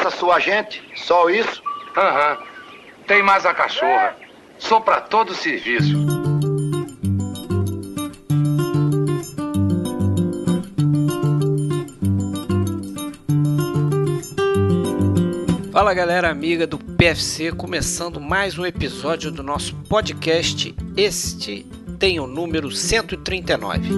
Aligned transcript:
essa 0.00 0.10
sua 0.10 0.40
gente? 0.40 0.82
Só 0.96 1.28
isso? 1.28 1.62
Aham. 1.94 2.38
Tem 3.06 3.22
mais 3.22 3.44
a 3.44 3.52
cachorra. 3.52 4.16
Sou 4.58 4.80
pra 4.80 5.00
todo 5.00 5.34
serviço. 5.34 5.94
Fala 15.70 15.94
galera 15.94 16.30
amiga 16.30 16.66
do 16.66 16.78
PFC, 16.78 17.52
começando 17.52 18.20
mais 18.20 18.58
um 18.58 18.64
episódio 18.64 19.30
do 19.30 19.42
nosso 19.42 19.74
podcast. 19.88 20.74
Este 20.96 21.66
tem 21.98 22.18
o 22.18 22.26
número 22.26 22.70
139. 22.70 23.90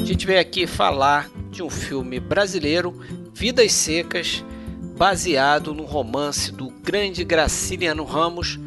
A 0.00 0.04
gente 0.04 0.26
veio 0.26 0.40
aqui 0.40 0.66
falar 0.66 1.28
de 1.52 1.62
um 1.62 1.68
filme 1.68 2.18
brasileiro, 2.18 2.98
Vidas 3.34 3.72
Secas, 3.72 4.42
baseado 4.96 5.74
no 5.74 5.84
romance 5.84 6.50
do 6.50 6.70
grande 6.70 7.22
Graciliano 7.24 8.04
Ramos. 8.04 8.58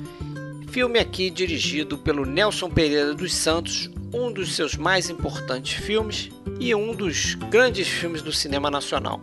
Filme 0.69 0.99
aqui 0.99 1.31
dirigido 1.31 1.97
pelo 1.97 2.25
Nelson 2.25 2.69
Pereira 2.69 3.15
dos 3.15 3.33
Santos, 3.33 3.89
um 4.13 4.31
dos 4.31 4.55
seus 4.55 4.75
mais 4.75 5.09
importantes 5.09 5.73
filmes 5.83 6.29
e 6.59 6.75
um 6.75 6.93
dos 6.93 7.33
grandes 7.49 7.87
filmes 7.87 8.21
do 8.21 8.31
cinema 8.31 8.69
nacional. 8.69 9.19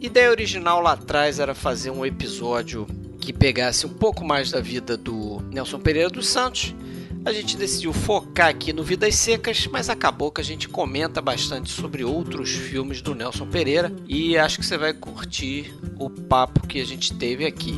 Ideia 0.00 0.30
original 0.30 0.80
lá 0.80 0.92
atrás 0.92 1.38
era 1.38 1.54
fazer 1.54 1.90
um 1.90 2.06
episódio 2.06 2.86
que 3.20 3.34
pegasse 3.34 3.86
um 3.86 3.92
pouco 3.92 4.24
mais 4.24 4.50
da 4.50 4.60
vida 4.60 4.96
do 4.96 5.42
Nelson 5.50 5.78
Pereira 5.78 6.08
dos 6.08 6.28
Santos. 6.28 6.74
A 7.26 7.32
gente 7.32 7.56
decidiu 7.56 7.90
focar 7.92 8.48
aqui 8.48 8.70
no 8.70 8.84
Vidas 8.84 9.14
Secas, 9.14 9.66
mas 9.66 9.88
acabou 9.88 10.30
que 10.30 10.42
a 10.42 10.44
gente 10.44 10.68
comenta 10.68 11.22
bastante 11.22 11.70
sobre 11.70 12.04
outros 12.04 12.50
filmes 12.50 13.00
do 13.00 13.14
Nelson 13.14 13.46
Pereira 13.46 13.90
e 14.06 14.36
acho 14.36 14.58
que 14.58 14.66
você 14.66 14.76
vai 14.76 14.92
curtir 14.92 15.72
o 15.98 16.10
papo 16.10 16.66
que 16.66 16.78
a 16.78 16.84
gente 16.84 17.14
teve 17.14 17.46
aqui. 17.46 17.76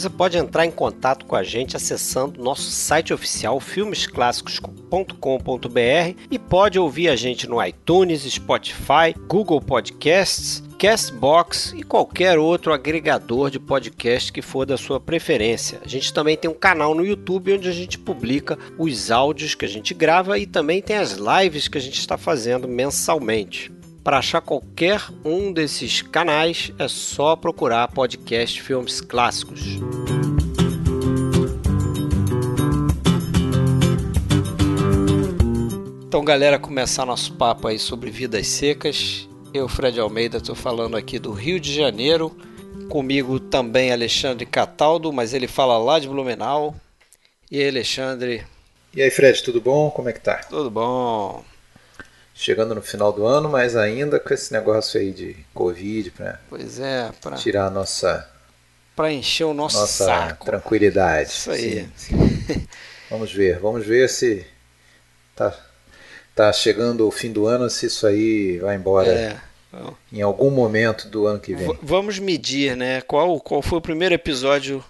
Você 0.00 0.08
pode 0.08 0.38
entrar 0.38 0.64
em 0.64 0.70
contato 0.70 1.26
com 1.26 1.36
a 1.36 1.42
gente 1.42 1.76
acessando 1.76 2.42
nosso 2.42 2.70
site 2.70 3.12
oficial 3.12 3.60
filmesclassicos.com.br 3.60 6.18
e 6.30 6.38
pode 6.38 6.78
ouvir 6.78 7.10
a 7.10 7.16
gente 7.16 7.46
no 7.46 7.62
iTunes, 7.62 8.22
Spotify, 8.22 9.14
Google 9.28 9.60
Podcasts, 9.60 10.62
Castbox 10.78 11.74
e 11.76 11.82
qualquer 11.82 12.38
outro 12.38 12.72
agregador 12.72 13.50
de 13.50 13.60
podcast 13.60 14.32
que 14.32 14.40
for 14.40 14.64
da 14.64 14.78
sua 14.78 14.98
preferência. 14.98 15.82
A 15.84 15.88
gente 15.88 16.14
também 16.14 16.34
tem 16.34 16.50
um 16.50 16.54
canal 16.54 16.94
no 16.94 17.04
YouTube 17.04 17.52
onde 17.52 17.68
a 17.68 17.72
gente 17.72 17.98
publica 17.98 18.58
os 18.78 19.10
áudios 19.10 19.54
que 19.54 19.66
a 19.66 19.68
gente 19.68 19.92
grava 19.92 20.38
e 20.38 20.46
também 20.46 20.80
tem 20.80 20.96
as 20.96 21.18
lives 21.18 21.68
que 21.68 21.76
a 21.76 21.82
gente 21.82 21.98
está 21.98 22.16
fazendo 22.16 22.66
mensalmente. 22.66 23.70
Para 24.02 24.18
achar 24.18 24.40
qualquer 24.40 25.02
um 25.22 25.52
desses 25.52 26.00
canais 26.00 26.72
é 26.78 26.88
só 26.88 27.36
procurar 27.36 27.86
podcast 27.88 28.62
Filmes 28.62 28.98
Clássicos. 28.98 29.60
Então, 36.06 36.24
galera, 36.24 36.58
começar 36.58 37.04
nosso 37.04 37.34
papo 37.34 37.68
aí 37.68 37.78
sobre 37.78 38.10
vidas 38.10 38.46
secas. 38.46 39.28
Eu, 39.52 39.68
Fred 39.68 40.00
Almeida, 40.00 40.38
estou 40.38 40.54
falando 40.54 40.96
aqui 40.96 41.18
do 41.18 41.32
Rio 41.32 41.60
de 41.60 41.72
Janeiro. 41.72 42.34
Comigo 42.88 43.38
também 43.38 43.92
Alexandre 43.92 44.46
Cataldo, 44.46 45.12
mas 45.12 45.34
ele 45.34 45.46
fala 45.46 45.76
lá 45.76 45.98
de 45.98 46.08
Blumenau. 46.08 46.74
E 47.50 47.60
aí, 47.60 47.68
Alexandre? 47.68 48.46
E 48.94 49.02
aí, 49.02 49.10
Fred, 49.10 49.42
tudo 49.42 49.60
bom? 49.60 49.90
Como 49.90 50.08
é 50.08 50.12
que 50.14 50.20
tá? 50.20 50.38
Tudo 50.48 50.70
bom 50.70 51.44
chegando 52.40 52.74
no 52.74 52.80
final 52.80 53.12
do 53.12 53.26
ano, 53.26 53.50
mas 53.50 53.76
ainda 53.76 54.18
com 54.18 54.32
esse 54.32 54.50
negócio 54.50 54.98
aí 54.98 55.12
de 55.12 55.36
Covid 55.52 56.10
para 56.12 56.40
pois 56.48 56.80
é, 56.80 57.10
pra... 57.20 57.36
tirar 57.36 57.66
a 57.66 57.70
nossa 57.70 58.26
para 58.96 59.12
encher 59.12 59.44
o 59.44 59.52
nosso 59.52 59.78
nossa 59.78 60.04
saco. 60.04 60.46
tranquilidade. 60.46 61.28
Isso 61.28 61.50
aí. 61.50 61.88
Sim, 61.94 62.66
vamos 63.10 63.30
ver, 63.30 63.58
vamos 63.58 63.86
ver 63.86 64.08
se 64.08 64.46
tá 65.36 65.54
tá 66.34 66.50
chegando 66.50 67.06
o 67.06 67.10
fim 67.10 67.30
do 67.30 67.46
ano 67.46 67.68
se 67.68 67.86
isso 67.86 68.06
aí 68.06 68.58
vai 68.58 68.76
embora. 68.76 69.12
É. 69.12 69.36
Em 70.12 70.20
algum 70.20 70.50
momento 70.50 71.08
do 71.08 71.26
ano 71.26 71.38
que 71.38 71.54
vem. 71.54 71.78
Vamos 71.80 72.18
medir, 72.18 72.76
né? 72.76 73.00
Qual, 73.02 73.38
qual 73.38 73.62
foi 73.62 73.78
o 73.78 73.82
primeiro 73.82 74.12
episódio 74.12 74.84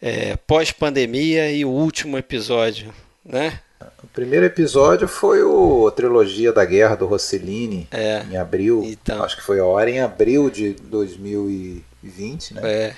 é, 0.00 0.36
pós-pandemia 0.36 1.50
e 1.50 1.66
o 1.66 1.68
último 1.68 2.16
episódio, 2.16 2.94
né? 3.22 3.60
O 4.06 4.08
primeiro 4.16 4.46
episódio 4.46 5.08
foi 5.08 5.42
o 5.42 5.88
a 5.88 5.90
trilogia 5.90 6.52
da 6.52 6.64
guerra 6.64 6.94
do 6.94 7.06
Rossellini, 7.06 7.88
é, 7.90 8.24
em 8.30 8.36
abril. 8.36 8.82
Então. 8.84 9.22
Acho 9.24 9.36
que 9.36 9.42
foi 9.42 9.58
a 9.58 9.64
hora 9.64 9.90
em 9.90 10.00
abril 10.00 10.48
de 10.48 10.74
2020, 10.74 12.54
né? 12.54 12.60
É. 12.64 12.96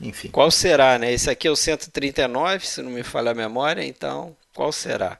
Enfim. 0.00 0.28
Qual 0.28 0.50
será, 0.50 0.98
né? 0.98 1.12
Esse 1.12 1.30
aqui 1.30 1.48
é 1.48 1.50
o 1.50 1.56
139, 1.56 2.66
se 2.66 2.82
não 2.82 2.90
me 2.90 3.02
falha 3.02 3.30
a 3.30 3.34
memória, 3.34 3.82
então 3.82 4.36
qual 4.54 4.70
será? 4.70 5.18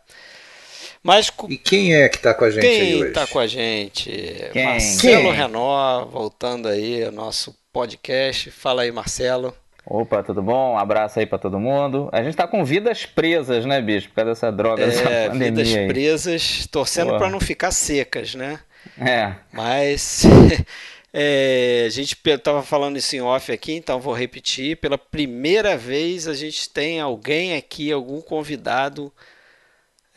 Mas, 1.02 1.32
e 1.48 1.56
quem 1.56 1.94
é 1.94 2.08
que 2.10 2.16
está 2.16 2.34
com 2.34 2.44
a 2.44 2.50
gente 2.50 2.62
quem 2.62 2.80
aí 2.80 2.94
hoje? 2.96 3.08
está 3.08 3.26
com 3.26 3.38
a 3.38 3.46
gente? 3.46 4.10
Quem? 4.52 4.64
Marcelo 4.64 5.22
quem? 5.22 5.32
Renó, 5.32 6.04
voltando 6.04 6.68
aí 6.68 7.02
ao 7.02 7.12
nosso 7.12 7.56
podcast. 7.72 8.50
Fala 8.50 8.82
aí, 8.82 8.92
Marcelo. 8.92 9.56
Opa, 9.86 10.22
tudo 10.22 10.42
bom? 10.42 10.74
Um 10.74 10.78
abraço 10.78 11.18
aí 11.18 11.26
para 11.26 11.38
todo 11.38 11.58
mundo. 11.58 12.08
A 12.12 12.22
gente 12.22 12.36
tá 12.36 12.46
com 12.46 12.64
vidas 12.64 13.06
presas, 13.06 13.64
né, 13.64 13.80
bicho? 13.80 14.08
Por 14.08 14.16
causa 14.16 14.30
dessa 14.30 14.52
droga, 14.52 14.82
é, 14.82 14.86
dessa 14.86 15.02
pandemia 15.30 15.50
vidas 15.50 15.74
aí. 15.74 15.86
presas, 15.88 16.66
torcendo 16.70 17.16
para 17.16 17.30
não 17.30 17.40
ficar 17.40 17.70
secas, 17.70 18.34
né? 18.34 18.60
É. 18.98 19.34
Mas 19.52 20.24
é, 21.12 21.84
a 21.86 21.90
gente 21.90 22.16
tava 22.42 22.62
falando 22.62 22.96
isso 22.96 23.16
em 23.16 23.20
off 23.20 23.50
aqui, 23.50 23.72
então 23.72 24.00
vou 24.00 24.14
repetir. 24.14 24.76
Pela 24.76 24.98
primeira 24.98 25.76
vez 25.76 26.28
a 26.28 26.34
gente 26.34 26.68
tem 26.68 27.00
alguém 27.00 27.56
aqui, 27.56 27.90
algum 27.90 28.20
convidado 28.20 29.12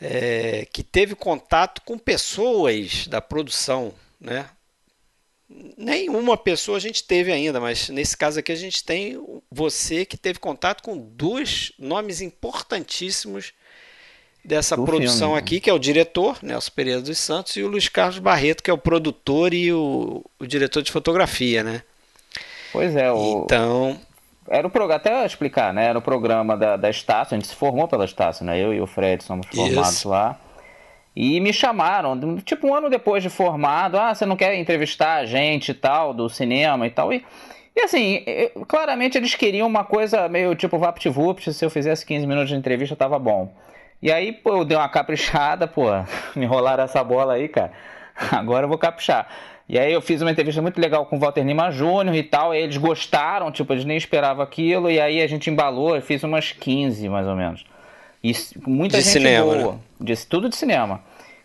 é, 0.00 0.66
que 0.72 0.82
teve 0.82 1.14
contato 1.14 1.80
com 1.82 1.98
pessoas 1.98 3.06
da 3.06 3.20
produção, 3.20 3.92
né? 4.20 4.46
Nenhuma 5.48 6.36
pessoa 6.36 6.78
a 6.78 6.80
gente 6.80 7.04
teve 7.04 7.30
ainda, 7.32 7.60
mas 7.60 7.88
nesse 7.88 8.16
caso 8.16 8.38
aqui 8.38 8.52
a 8.52 8.56
gente 8.56 8.82
tem 8.84 9.20
você 9.50 10.04
que 10.04 10.16
teve 10.16 10.38
contato 10.38 10.82
com 10.82 10.96
dois 10.96 11.72
nomes 11.78 12.20
importantíssimos 12.20 13.52
dessa 14.44 14.76
Do 14.76 14.84
produção 14.84 15.28
filme. 15.28 15.38
aqui, 15.38 15.60
que 15.60 15.70
é 15.70 15.72
o 15.72 15.78
diretor, 15.78 16.38
Nelson 16.42 16.70
Pereira 16.74 17.00
dos 17.00 17.18
Santos, 17.18 17.56
e 17.56 17.62
o 17.62 17.68
Luiz 17.68 17.88
Carlos 17.88 18.18
Barreto, 18.18 18.62
que 18.62 18.70
é 18.70 18.74
o 18.74 18.78
produtor 18.78 19.54
e 19.54 19.72
o, 19.72 20.24
o 20.38 20.46
diretor 20.46 20.82
de 20.82 20.92
fotografia, 20.92 21.62
né? 21.62 21.82
Pois 22.72 22.94
é, 22.96 23.10
o... 23.10 23.42
Então, 23.44 23.98
Era 24.48 24.66
o 24.66 24.70
programa, 24.70 24.96
até 24.96 25.24
explicar, 25.24 25.72
né? 25.72 25.86
Era 25.86 25.98
o 25.98 26.02
programa 26.02 26.56
da, 26.56 26.76
da 26.76 26.90
Estácio, 26.90 27.34
a 27.34 27.38
gente 27.38 27.48
se 27.48 27.54
formou 27.54 27.88
pela 27.88 28.04
Estácio, 28.04 28.44
né? 28.44 28.62
Eu 28.62 28.74
e 28.74 28.80
o 28.80 28.86
Fred 28.86 29.24
somos 29.24 29.46
formados 29.46 29.96
Isso. 29.96 30.08
lá. 30.08 30.38
E 31.16 31.38
me 31.40 31.52
chamaram, 31.52 32.18
tipo 32.40 32.66
um 32.66 32.74
ano 32.74 32.90
depois 32.90 33.22
de 33.22 33.30
formado, 33.30 33.96
ah, 33.98 34.14
você 34.14 34.26
não 34.26 34.36
quer 34.36 34.54
entrevistar 34.56 35.16
a 35.16 35.24
gente 35.24 35.70
e 35.70 35.74
tal, 35.74 36.12
do 36.12 36.28
cinema 36.28 36.86
e 36.86 36.90
tal. 36.90 37.12
E, 37.12 37.24
e 37.76 37.80
assim, 37.82 38.22
eu- 38.26 38.66
claramente 38.66 39.16
eles 39.16 39.34
queriam 39.34 39.66
uma 39.68 39.84
coisa 39.84 40.28
meio 40.28 40.54
tipo 40.56 40.76
VaptVupt, 40.78 41.52
se 41.52 41.64
eu 41.64 41.70
fizesse 41.70 42.04
15 42.04 42.26
minutos 42.26 42.48
de 42.48 42.56
entrevista 42.56 42.96
tava 42.96 43.18
bom. 43.18 43.54
E 44.02 44.10
aí, 44.10 44.32
pô, 44.32 44.56
eu 44.58 44.64
dei 44.64 44.76
uma 44.76 44.88
caprichada, 44.88 45.68
pô, 45.68 45.84
me 46.34 46.44
enrolaram 46.44 46.82
essa 46.84 47.02
bola 47.04 47.34
aí, 47.34 47.48
cara. 47.48 47.72
Agora 48.32 48.64
eu 48.64 48.68
vou 48.68 48.78
caprichar. 48.78 49.28
E 49.68 49.78
aí 49.78 49.92
eu 49.92 50.02
fiz 50.02 50.20
uma 50.20 50.30
entrevista 50.30 50.60
muito 50.60 50.78
legal 50.80 51.06
com 51.06 51.16
o 51.16 51.18
Walter 51.18 51.42
Lima 51.42 51.70
Júnior 51.70 52.14
e 52.14 52.22
tal, 52.22 52.52
e 52.54 52.58
eles 52.58 52.76
gostaram, 52.76 53.50
tipo, 53.50 53.72
eles 53.72 53.84
nem 53.84 53.96
esperavam 53.96 54.42
aquilo, 54.44 54.90
e 54.90 55.00
aí 55.00 55.22
a 55.22 55.26
gente 55.26 55.48
embalou, 55.48 55.96
eu 55.96 56.02
fiz 56.02 56.22
umas 56.22 56.52
15, 56.52 57.08
mais 57.08 57.26
ou 57.26 57.34
menos. 57.34 57.64
E 58.24 58.34
muita 58.66 58.96
De 58.96 59.04
gente 59.04 59.12
cinema, 59.12 59.44
boa. 59.54 59.72
né? 59.72 59.78
De, 60.00 60.26
tudo 60.26 60.48
de 60.48 60.56
cinema. 60.56 61.02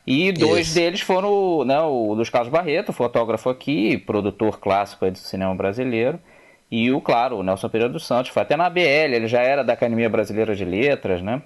E 0.08 0.32
dois 0.32 0.68
Isso. 0.68 0.76
deles 0.76 1.02
foram 1.02 1.30
o, 1.30 1.66
né, 1.66 1.80
o 1.82 2.14
Luiz 2.14 2.30
Carlos 2.30 2.50
Barreto, 2.50 2.94
fotógrafo 2.94 3.50
aqui, 3.50 3.98
produtor 3.98 4.58
clássico 4.60 5.04
aí 5.04 5.12
do 5.12 5.18
cinema 5.18 5.54
brasileiro. 5.54 6.18
E 6.72 6.90
o, 6.92 7.02
claro, 7.02 7.38
o 7.38 7.44
Nelson 7.44 7.68
Pereira 7.68 7.92
dos 7.92 8.06
Santos, 8.08 8.32
foi 8.32 8.42
até 8.42 8.56
na 8.56 8.66
ABL, 8.68 8.80
ele 9.14 9.28
já 9.28 9.42
era 9.42 9.64
da 9.64 9.74
Academia 9.74 10.10
Brasileira 10.10 10.56
de 10.56 10.64
Letras, 10.64 11.22
né? 11.22 11.42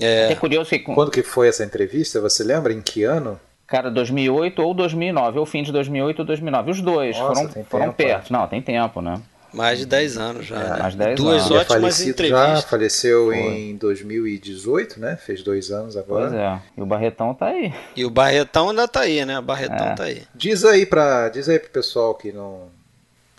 é, 0.00 0.32
É 0.32 0.34
curioso 0.34 0.68
que, 0.70 0.80
Quando 0.80 1.10
que 1.10 1.22
foi 1.22 1.48
essa 1.48 1.64
entrevista? 1.64 2.20
Você 2.20 2.42
lembra 2.42 2.72
em 2.72 2.82
que 2.82 3.04
ano? 3.04 3.38
cara, 3.66 3.90
2008 3.90 4.60
ou 4.60 4.74
2009, 4.74 5.38
ou 5.38 5.46
fim 5.46 5.62
de 5.62 5.72
2008 5.72 6.18
ou 6.20 6.24
2009, 6.26 6.70
os 6.72 6.80
dois 6.82 7.16
Nossa, 7.18 7.34
foram, 7.34 7.48
tem 7.52 7.64
foram 7.64 7.84
tempo, 7.86 7.96
perto. 7.96 8.32
Não, 8.32 8.46
tem 8.46 8.60
tempo, 8.60 9.00
né? 9.00 9.20
Mais 9.54 9.78
de 9.78 9.86
10 9.86 10.16
anos 10.18 10.46
já. 10.46 10.58
né? 10.58 10.76
mais 10.80 10.92
de 10.92 10.98
10 10.98 11.16
Duas 11.16 11.42
anos. 11.42 11.50
É 11.50 11.54
ótimas 11.54 11.66
falecido 11.80 12.06
já, 12.06 12.12
entrevistas. 12.36 12.64
faleceu 12.70 13.26
Foi. 13.26 13.36
em 13.38 13.76
2018, 13.76 15.00
né? 15.00 15.16
Fez 15.16 15.42
dois 15.42 15.70
anos 15.70 15.96
agora. 15.96 16.28
Pois 16.28 16.34
é. 16.34 16.60
E 16.76 16.82
o 16.82 16.86
Barretão 16.86 17.34
tá 17.34 17.46
aí. 17.46 17.72
E 17.96 18.04
o 18.04 18.10
Barretão 18.10 18.70
ainda 18.70 18.86
tá 18.88 19.00
aí, 19.00 19.24
né? 19.24 19.38
O 19.38 19.42
Barretão 19.42 19.86
É. 19.88 19.94
tá 19.94 20.04
aí. 20.04 20.22
Diz 20.34 20.64
aí 20.64 20.84
para 20.84 21.28
diz 21.28 21.48
aí 21.48 21.58
pro 21.58 21.70
pessoal 21.70 22.14
que 22.14 22.32
não 22.32 22.68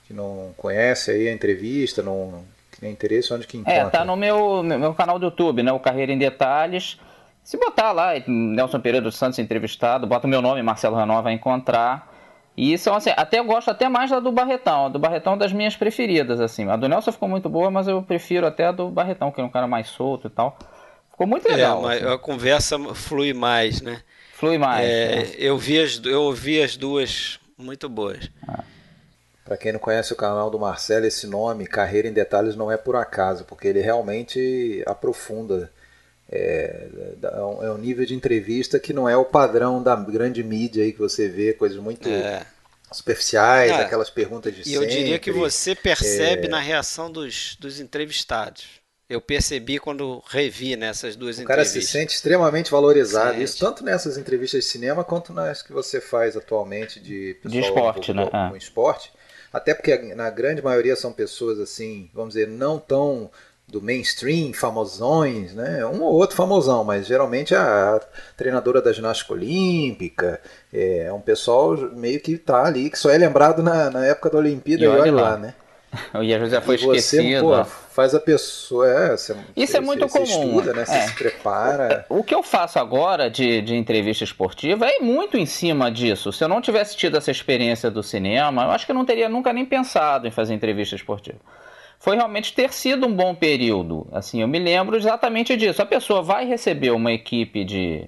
que 0.08 0.14
não 0.14 0.54
conhece 0.58 1.10
aí 1.12 1.28
a 1.28 1.34
entrevista, 1.34 2.02
não 2.04 2.44
que 2.72 2.80
tem 2.82 2.92
interesse 2.92 3.34
onde 3.34 3.48
que 3.48 3.58
encontra. 3.58 3.74
É, 3.74 3.86
tá 3.90 4.06
no 4.06 4.16
meu, 4.16 4.62
meu 4.62 4.94
canal 4.94 5.18
do 5.18 5.26
YouTube, 5.26 5.64
né? 5.64 5.72
O 5.72 5.80
Carreira 5.80 6.12
em 6.12 6.18
Detalhes. 6.18 6.98
Se 7.44 7.58
botar 7.58 7.92
lá 7.92 8.12
Nelson 8.28 8.80
Pereira 8.80 9.04
dos 9.04 9.16
Santos 9.18 9.38
entrevistado, 9.40 10.06
bota 10.08 10.26
o 10.26 10.30
meu 10.30 10.42
nome, 10.42 10.62
Marcelo 10.64 10.96
Renan 10.96 11.22
vai 11.22 11.34
encontrar. 11.34 12.12
E 12.58 12.78
são 12.78 12.96
assim, 12.96 13.12
até 13.16 13.40
eu 13.40 13.44
gosto 13.44 13.70
até 13.70 13.90
mais 13.90 14.10
da 14.10 14.20
do 14.20 14.32
Barretão. 14.32 14.86
A 14.86 14.90
do 14.90 14.98
Barretão 14.98 15.34
é 15.34 15.38
das 15.38 15.52
minhas 15.52 15.76
preferidas, 15.76 16.40
assim. 16.40 16.70
A 16.70 16.78
do 16.78 16.88
Nelson 16.88 17.12
ficou 17.12 17.28
muito 17.28 17.50
boa, 17.50 17.70
mas 17.70 17.88
eu 17.88 18.02
prefiro 18.02 18.48
até 18.48 18.68
a 18.68 18.72
do 18.72 18.90
Barretão, 18.90 19.32
que 19.32 19.42
é 19.42 19.44
um 19.44 19.50
cara 19.50 19.68
mais 19.68 19.88
solto 19.88 20.28
e 20.28 20.30
tal. 20.30 20.58
Ficou 21.12 21.28
muito 21.28 21.48
legal. 21.50 21.80
É, 21.80 21.82
mas 21.82 22.04
assim. 22.04 22.14
a 22.14 22.18
conversa 22.18 22.78
flui 22.94 23.34
mais, 23.34 23.82
né? 23.82 24.02
Flui 24.34 24.58
mais. 24.58 24.88
É, 24.88 25.16
né? 25.16 25.32
eu, 25.38 25.58
vi 25.58 25.80
as, 25.80 26.02
eu 26.06 26.24
ouvi 26.24 26.62
as 26.62 26.78
duas 26.78 27.40
muito 27.58 27.90
boas. 27.90 28.30
Ah. 28.48 28.64
Para 29.44 29.58
quem 29.58 29.72
não 29.72 29.80
conhece 29.80 30.12
o 30.12 30.16
canal 30.16 30.50
do 30.50 30.58
Marcelo, 30.58 31.06
esse 31.06 31.28
nome, 31.28 31.68
Carreira 31.68 32.08
em 32.08 32.14
Detalhes, 32.14 32.56
não 32.56 32.72
é 32.72 32.78
por 32.78 32.96
acaso, 32.96 33.46
porque 33.46 33.68
ele 33.68 33.80
realmente 33.80 34.84
aprofunda. 34.88 35.72
É, 36.36 36.88
é 37.64 37.70
um 37.72 37.78
nível 37.78 38.06
de 38.06 38.14
entrevista 38.14 38.80
que 38.80 38.92
não 38.94 39.08
é 39.08 39.16
o 39.16 39.26
padrão 39.26 39.82
da 39.82 39.96
grande 39.96 40.44
mídia 40.44 40.84
aí 40.84 40.92
que 40.92 41.00
você 41.00 41.28
vê, 41.30 41.54
coisas 41.54 41.78
muito 41.78 42.08
É. 42.10 42.46
superficiais, 42.92 43.72
É. 43.72 43.76
aquelas 43.82 44.10
perguntas 44.10 44.54
de 44.54 44.62
E 44.62 44.66
sempre. 44.66 44.78
eu 44.84 44.88
diria 44.90 45.20
que 45.20 45.32
você 45.32 45.74
percebe 45.76 46.48
É. 46.48 46.50
na 46.50 46.60
reação 46.60 47.12
dos, 47.12 47.56
dos 47.60 47.80
entrevistados. 47.80 48.64
Eu 49.08 49.22
percebi 49.22 49.78
quando 49.78 50.24
revi 50.28 50.76
nessas 50.76 51.16
duas 51.16 51.38
O 51.38 51.44
cara 51.44 51.64
se 51.64 51.72
entrevistas. 51.72 51.92
sente 51.92 52.16
extremamente 52.16 52.72
valorizado. 52.72 53.34
Sente. 53.34 53.44
Isso 53.44 53.60
tanto 53.60 53.84
nessas 53.84 54.18
entrevistas 54.18 54.64
de 54.64 54.70
cinema 54.72 55.04
quanto 55.04 55.32
nas 55.32 55.62
que 55.62 55.72
você 55.72 56.02
faz 56.02 56.36
atualmente 56.36 57.00
de 57.00 57.38
pessoal 57.44 57.62
esporte, 57.64 58.14
né? 58.14 58.22
envolvido 58.24 58.38
Ah. 58.38 58.50
com 58.50 58.56
esporte. 58.58 59.12
Até 59.54 59.74
porque 59.76 59.96
na 60.16 60.30
grande 60.32 60.62
maioria 60.62 60.96
são 60.96 61.14
pessoas 61.14 61.60
assim, 61.60 62.10
vamos 62.14 62.34
dizer, 62.34 62.48
não 62.48 62.80
tão 62.80 63.30
do 63.68 63.82
mainstream, 63.82 64.54
famosões, 64.54 65.54
né? 65.54 65.86
Um 65.86 66.02
ou 66.02 66.14
outro 66.14 66.36
famosão, 66.36 66.84
mas 66.84 67.08
geralmente 67.08 67.56
a 67.56 68.00
treinadora 68.38 68.82
da 68.82 68.94
ginástica 68.94 69.34
olímpica, 69.34 70.40
é 70.72 71.12
um 71.12 71.22
pessoal 71.22 71.76
meio 71.94 72.20
que 72.20 72.38
tá 72.38 72.66
ali, 72.66 72.90
que 72.90 73.00
só 73.00 73.10
é 73.10 73.18
lembrado 73.18 73.64
na, 73.64 73.90
na 73.90 74.06
época 74.06 74.30
da 74.30 74.38
Olimpíada 74.38 74.84
E 74.84 74.86
e 74.86 74.88
olha 74.88 75.12
lá. 75.12 75.22
lá, 75.22 75.38
né? 75.38 75.56
E 76.22 76.34
às 76.34 76.40
vezes 76.40 76.54
já 76.54 76.62
foi 76.62 76.76
e 76.76 76.78
você, 76.80 77.18
esquecido. 77.18 77.42
pô, 77.42 77.64
faz 77.66 78.14
a 78.14 78.20
pessoa. 78.20 78.88
É, 78.88 79.12
você, 79.12 79.36
Isso 79.56 79.72
você, 79.72 79.78
é 79.78 79.82
muito 79.82 80.08
você 80.08 80.20
comum, 80.20 80.48
estuda, 80.48 80.74
né? 80.74 80.86
Você 80.86 80.96
é. 80.96 81.08
se 81.08 81.16
prepara. 81.16 82.06
O 82.10 82.24
que 82.24 82.36
eu 82.36 82.44
faço 82.44 82.78
agora 82.80 83.30
de, 83.30 83.62
de 83.62 83.76
entrevista 83.76 84.24
esportiva 84.24 84.86
é 84.88 85.00
muito 85.00 85.38
em 85.38 85.46
cima 85.46 85.90
disso. 85.90 86.32
Se 86.32 86.44
eu 86.44 86.50
não 86.50 86.62
tivesse 86.62 86.96
tido 86.96 87.18
essa 87.18 87.32
experiência 87.32 87.90
do 87.90 88.04
cinema, 88.04 88.64
eu 88.64 88.72
acho 88.72 88.86
que 88.86 88.92
eu 88.92 88.96
não 88.96 89.06
teria 89.06 89.30
nunca 89.30 89.54
nem 89.54 89.66
pensado 89.66 90.28
em 90.28 90.32
fazer 90.32 90.54
entrevista 90.54 90.96
esportiva. 90.96 91.40
Foi 92.06 92.16
realmente 92.16 92.54
ter 92.54 92.72
sido 92.72 93.08
um 93.08 93.12
bom 93.12 93.34
período. 93.34 94.06
Assim, 94.12 94.40
eu 94.40 94.48
me 94.48 94.60
lembro 94.60 94.96
exatamente 94.96 95.58
disso. 95.58 95.82
A 95.82 95.88
pessoa 95.88 96.22
vai 96.22 96.46
receber 96.46 96.92
uma 96.92 97.12
equipe 97.12 97.64
de. 97.64 98.08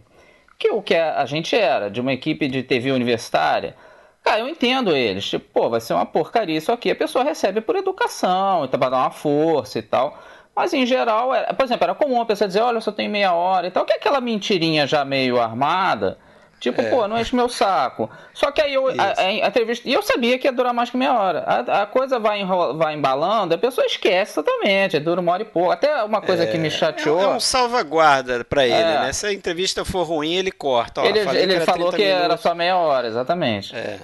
Que 0.59 0.69
o 0.69 0.83
que 0.83 0.93
a 0.93 1.25
gente 1.25 1.55
era, 1.55 1.89
de 1.89 1.99
uma 1.99 2.13
equipe 2.13 2.47
de 2.47 2.61
TV 2.61 2.91
universitária. 2.91 3.75
Cara, 4.23 4.41
eu 4.41 4.47
entendo 4.47 4.95
eles. 4.95 5.27
Tipo, 5.27 5.45
pô, 5.51 5.67
vai 5.71 5.81
ser 5.81 5.95
uma 5.95 6.05
porcaria 6.05 6.55
isso 6.55 6.71
aqui. 6.71 6.91
A 6.91 6.95
pessoa 6.95 7.23
recebe 7.23 7.59
por 7.59 7.75
educação, 7.75 8.65
então 8.65 8.79
pra 8.79 8.89
dar 8.89 8.97
uma 8.97 9.09
força 9.09 9.79
e 9.79 9.81
tal. 9.81 10.15
Mas 10.55 10.75
em 10.75 10.85
geral, 10.85 11.33
era, 11.33 11.51
por 11.55 11.65
exemplo, 11.65 11.85
era 11.85 11.95
comum 11.95 12.21
a 12.21 12.25
pessoa 12.27 12.47
dizer, 12.47 12.61
olha, 12.61 12.77
eu 12.77 12.81
só 12.81 12.91
tenho 12.91 13.09
meia 13.09 13.33
hora 13.33 13.65
e 13.65 13.71
tal. 13.71 13.83
Que 13.83 13.93
é 13.93 13.95
aquela 13.95 14.21
mentirinha 14.21 14.85
já 14.85 15.03
meio 15.03 15.41
armada. 15.41 16.19
Tipo, 16.59 16.81
É. 16.81 16.89
pô, 16.89 17.07
não 17.07 17.19
enche 17.19 17.35
meu 17.35 17.47
saco. 17.47 18.09
Só 18.33 18.49
que 18.51 18.59
aí 18.59 18.73
eu, 18.73 18.87
a, 18.87 19.13
a- 19.21 19.31
entrevista. 19.47 19.87
E 19.87 19.93
eu 19.93 20.01
sabia 20.01 20.39
que 20.39 20.47
ia 20.47 20.51
durar 20.51 20.73
mais 20.73 20.89
que 20.89 20.97
meia 20.97 21.13
hora. 21.13 21.43
A, 21.45 21.83
a 21.83 21.85
coisa 21.85 22.17
vai, 22.17 22.39
enro- 22.41 22.75
vai 22.75 22.95
embalando, 22.95 23.53
a 23.53 23.57
pessoa 23.59 23.85
esquece 23.85 24.33
totalmente. 24.35 24.99
Dura 24.99 25.21
uma 25.21 25.31
hora 25.33 25.43
e 25.43 25.45
pouco. 25.45 25.69
Até 25.71 26.01
uma 26.03 26.19
coisa 26.19 26.47
que 26.47 26.57
me 26.57 26.67
É, 26.67 26.71
chateou. 26.71 27.21
é 27.21 27.27
um 27.27 27.39
salvaguarda 27.39 28.43
pra 28.43 28.65
ele, 28.65 28.73
É. 28.73 28.99
né? 29.01 29.13
Se 29.13 29.27
a 29.27 29.33
entrevista 29.33 29.85
for 29.85 30.03
ruim, 30.03 30.33
ele 30.33 30.51
corta. 30.51 31.01
Ó, 31.01 31.05
ele 31.05 31.19
ele 31.19 31.55
era 31.55 31.65
falou 31.65 31.89
30 31.89 31.97
que 31.97 32.03
era 32.03 32.21
minutos. 32.23 32.41
só 32.41 32.55
meia 32.55 32.75
hora, 32.77 33.07
exatamente. 33.07 33.75
É. 33.75 33.99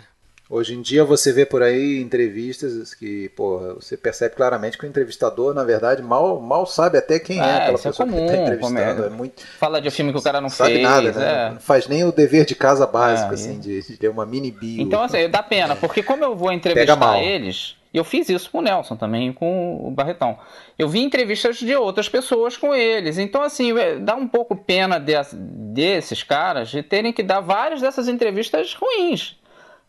Hoje 0.50 0.76
em 0.76 0.82
dia 0.82 1.04
você 1.06 1.32
vê 1.32 1.46
por 1.46 1.64
aí 1.64 2.00
entrevistas 2.02 2.94
que, 2.94 3.30
pô, 3.30 3.76
você 3.76 3.96
percebe 3.96 4.36
claramente 4.36 4.78
que 4.78 4.86
o 4.86 4.88
entrevistador, 4.88 5.54
na 5.54 5.64
verdade, 5.64 6.02
mal, 6.04 6.40
mal 6.40 6.66
sabe 6.66 6.98
até 6.98 7.18
quem 7.18 7.40
é, 7.40 7.44
É, 7.44 7.56
aquela 7.56 7.78
é 7.80 7.82
pessoa 7.82 7.94
que 8.08 8.14
comum, 8.14 8.26
está 8.26 8.38
entrevistando. 8.38 9.04
é- 9.04 9.08
É 9.08 9.10
muito, 9.10 9.42
Fala 9.58 9.82
de 9.82 9.90
filme 9.90 10.12
que 10.12 10.20
o 10.20 10.22
cara 10.22 10.42
não 10.42 10.50
sabe 10.50 10.74
fez. 10.74 10.84
nada, 10.84 11.12
né? 11.14 11.48
é. 11.48 11.50
Não 11.54 11.60
faz 11.62 11.88
nem 11.88 12.04
o 12.04 12.12
dever 12.12 12.46
de 12.46 12.56
casa 12.56 12.86
básico, 12.86 13.32
É, 13.32 13.34
assim, 13.36 13.58
de, 13.60 13.82
de 13.82 13.98
ter 13.98 14.10
uma 14.10 14.26
mini 14.26 14.52
bio. 14.52 14.82
Então, 14.84 15.02
assim, 15.02 15.28
dá 15.30 15.42
pena, 15.42 15.76
porque 15.78 16.04
como 16.04 16.24
eu 16.24 16.36
vou 16.36 16.52
entrevistar 16.52 17.20
eles, 17.24 17.76
e 17.94 17.98
eu 17.98 18.04
fiz 18.04 18.28
isso 18.30 18.52
com 18.52 18.58
o 18.60 18.62
Nelson 18.62 18.96
também, 18.98 19.32
com 19.32 19.88
o 19.88 19.92
Barretão. 19.92 20.38
Eu 20.78 20.90
vi 20.90 21.00
entrevistas 21.00 21.58
de 21.58 21.74
outras 21.76 22.10
pessoas 22.10 22.58
com 22.58 22.76
eles. 22.76 23.18
Então, 23.18 23.42
assim, 23.42 23.76
é, 23.80 23.96
dá 23.96 24.14
um 24.16 24.28
pouco 24.28 24.56
pena 24.58 25.00
des- 25.00 25.34
desses 25.34 26.22
caras 26.22 26.70
de 26.70 26.84
terem 26.84 27.14
que 27.14 27.24
dar 27.24 27.40
várias 27.40 27.82
dessas 27.82 28.08
entrevistas 28.08 28.74
ruins. 28.76 29.38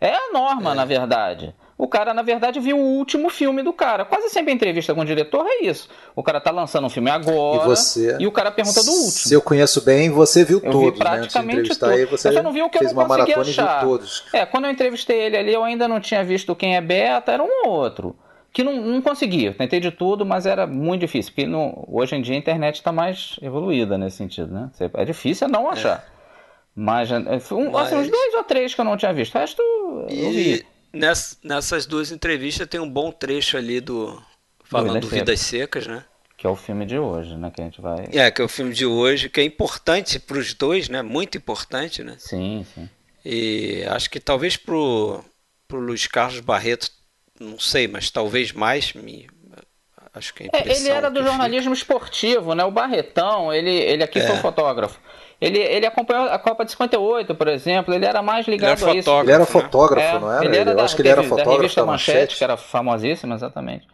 É 0.06 0.14
a 0.14 0.32
norma, 0.32 0.74
na 0.74 0.84
verdade. 0.84 1.54
O 1.76 1.88
cara, 1.88 2.14
na 2.14 2.22
verdade, 2.22 2.60
viu 2.60 2.78
o 2.78 2.80
último 2.98 3.28
filme 3.30 3.62
do 3.62 3.72
cara. 3.72 4.04
Quase 4.04 4.28
sempre 4.28 4.52
a 4.52 4.54
entrevista 4.54 4.94
com 4.94 5.00
o 5.00 5.04
diretor 5.04 5.44
é 5.46 5.64
isso. 5.64 5.88
O 6.14 6.22
cara 6.22 6.40
tá 6.40 6.50
lançando 6.50 6.86
um 6.86 6.90
filme 6.90 7.10
agora 7.10 7.64
E 7.64 7.66
você- 7.66 8.16
e 8.20 8.26
o 8.26 8.32
cara 8.32 8.50
pergunta 8.50 8.82
do 8.84 8.90
último. 8.92 9.10
Se 9.10 9.34
eu 9.34 9.42
conheço 9.42 9.84
bem, 9.84 10.08
você 10.10 10.44
viu 10.44 10.60
Eu 10.62 10.70
todos, 10.70 10.98
vi 10.98 11.04
né? 11.04 11.10
Praticamente 11.10 11.70
tudo. 11.70 11.90
aí, 11.90 12.04
você 12.04 12.28
eu 12.28 12.32
só 12.34 12.42
não 12.42 12.52
vi 12.52 12.62
o 12.62 12.70
que 12.70 12.78
eu 12.78 12.82
não 12.92 12.94
consegui 13.06 13.32
achar. 13.34 13.80
viu 13.80 13.88
todos. 13.88 14.24
É, 14.32 14.46
quando 14.46 14.66
eu 14.66 14.70
entrevistei 14.70 15.20
ele 15.20 15.36
ali, 15.36 15.52
eu 15.52 15.64
ainda 15.64 15.88
não 15.88 15.98
tinha 15.98 16.22
visto 16.22 16.54
quem 16.54 16.76
é 16.76 16.80
beta, 16.80 17.32
era 17.32 17.42
um 17.42 17.48
ou 17.66 17.70
outro. 17.72 18.14
Que 18.52 18.62
não, 18.62 18.74
não 18.80 19.02
consegui. 19.02 19.46
Eu 19.46 19.54
tentei 19.54 19.80
de 19.80 19.90
tudo, 19.90 20.24
mas 20.24 20.46
era 20.46 20.64
muito 20.68 21.00
difícil. 21.00 21.32
Porque 21.32 21.44
no- 21.44 21.88
hoje 21.90 22.14
em 22.14 22.22
dia 22.22 22.36
a 22.36 22.38
internet 22.38 22.76
está 22.76 22.92
mais 22.92 23.34
evoluída 23.42 23.98
nesse 23.98 24.18
sentido, 24.18 24.54
né? 24.54 24.70
É 24.94 25.04
difícil 25.04 25.48
não 25.48 25.68
achar. 25.68 26.04
É, 26.08 26.13
foi 27.40 27.58
um, 27.58 27.76
assim, 27.76 27.94
uns 27.96 28.00
Mas- 28.02 28.10
dois 28.10 28.34
ou 28.34 28.44
três 28.44 28.74
que 28.74 28.80
eu 28.80 28.84
não 28.84 28.96
tinha 28.96 29.12
visto. 29.12 29.34
O 29.34 29.38
resto 29.38 29.62
eu 30.10 30.30
vi. 30.30 30.66
Ness- 30.92 31.38
nessas 31.42 31.86
duas 31.86 32.10
entrevistas 32.12 32.66
tem 32.68 32.80
um 32.80 32.88
bom 32.88 33.10
trecho 33.10 33.56
ali 33.56 33.80
do. 33.80 34.20
Falando 34.64 34.94
Vidas 34.94 35.10
do 35.10 35.14
Vidas 35.16 35.40
Secas, 35.40 35.86
né? 35.86 36.04
Que 36.36 36.46
é 36.46 36.50
o 36.50 36.56
filme 36.56 36.84
de 36.86 36.98
hoje, 36.98 37.36
né? 37.36 37.50
Que 37.54 37.60
a 37.60 37.64
gente 37.64 37.80
vai. 37.80 38.08
É, 38.12 38.30
que 38.30 38.40
é 38.40 38.44
o 38.44 38.48
filme 38.48 38.72
de 38.72 38.84
hoje, 38.86 39.28
que 39.28 39.40
é 39.40 39.44
importante 39.44 40.18
para 40.18 40.38
os 40.38 40.52
dois, 40.54 40.88
né? 40.88 41.02
Muito 41.02 41.36
importante, 41.38 42.02
né? 42.02 42.16
Sim, 42.18 42.64
sim. 42.74 42.88
E 43.24 43.84
acho 43.88 44.10
que 44.10 44.20
talvez 44.20 44.56
pro, 44.56 45.24
pro 45.66 45.78
Luiz 45.80 46.06
Carlos 46.06 46.40
Barreto, 46.40 46.90
não 47.40 47.58
sei, 47.58 47.88
mas 47.88 48.10
talvez 48.10 48.52
mais, 48.52 48.92
me, 48.92 49.26
acho 50.12 50.34
que 50.34 50.44
É, 50.44 50.46
impressão 50.60 50.84
ele 50.86 50.88
era 50.94 51.10
do 51.10 51.22
jornalismo 51.22 51.72
esportivo, 51.72 52.54
né? 52.54 52.64
O 52.64 52.70
Barretão, 52.70 53.52
ele, 53.52 53.70
ele 53.70 54.02
aqui 54.02 54.18
É. 54.18 54.26
foi 54.26 54.36
fotógrafo. 54.36 55.00
Ele, 55.40 55.58
ele 55.58 55.84
acompanhou 55.86 56.24
a 56.30 56.38
Copa 56.38 56.64
de 56.64 56.70
58, 56.70 57.34
por 57.34 57.48
exemplo, 57.48 57.92
ele 57.92 58.06
era 58.06 58.22
mais 58.22 58.46
ligado 58.46 58.80
Ele 58.80 58.90
é 58.90 58.92
a 58.92 58.96
isso. 58.96 59.04
fotógrafo. 59.10 59.24
Ele 59.24 59.32
era 59.32 59.38
né? 59.40 59.46
fotógrafo, 59.46 60.18
não 60.20 60.32
era? 60.32 60.44
Ele 60.44 60.56
era 60.56 60.70
eu 60.70 60.76
da, 60.76 60.84
acho 60.84 60.96
que 60.96 61.02
ele 61.02 61.08
era 61.08 61.16
teve- 61.22 61.30
da 61.30 61.36
fotógrafo 61.36 61.60
revista 61.62 61.80
da 61.80 61.86
Manchete, 61.86 62.16
Manchete. 62.18 62.36
que 62.38 62.44
era 62.44 62.56
famosíssima, 62.56 63.34
exatamente. 63.34 63.86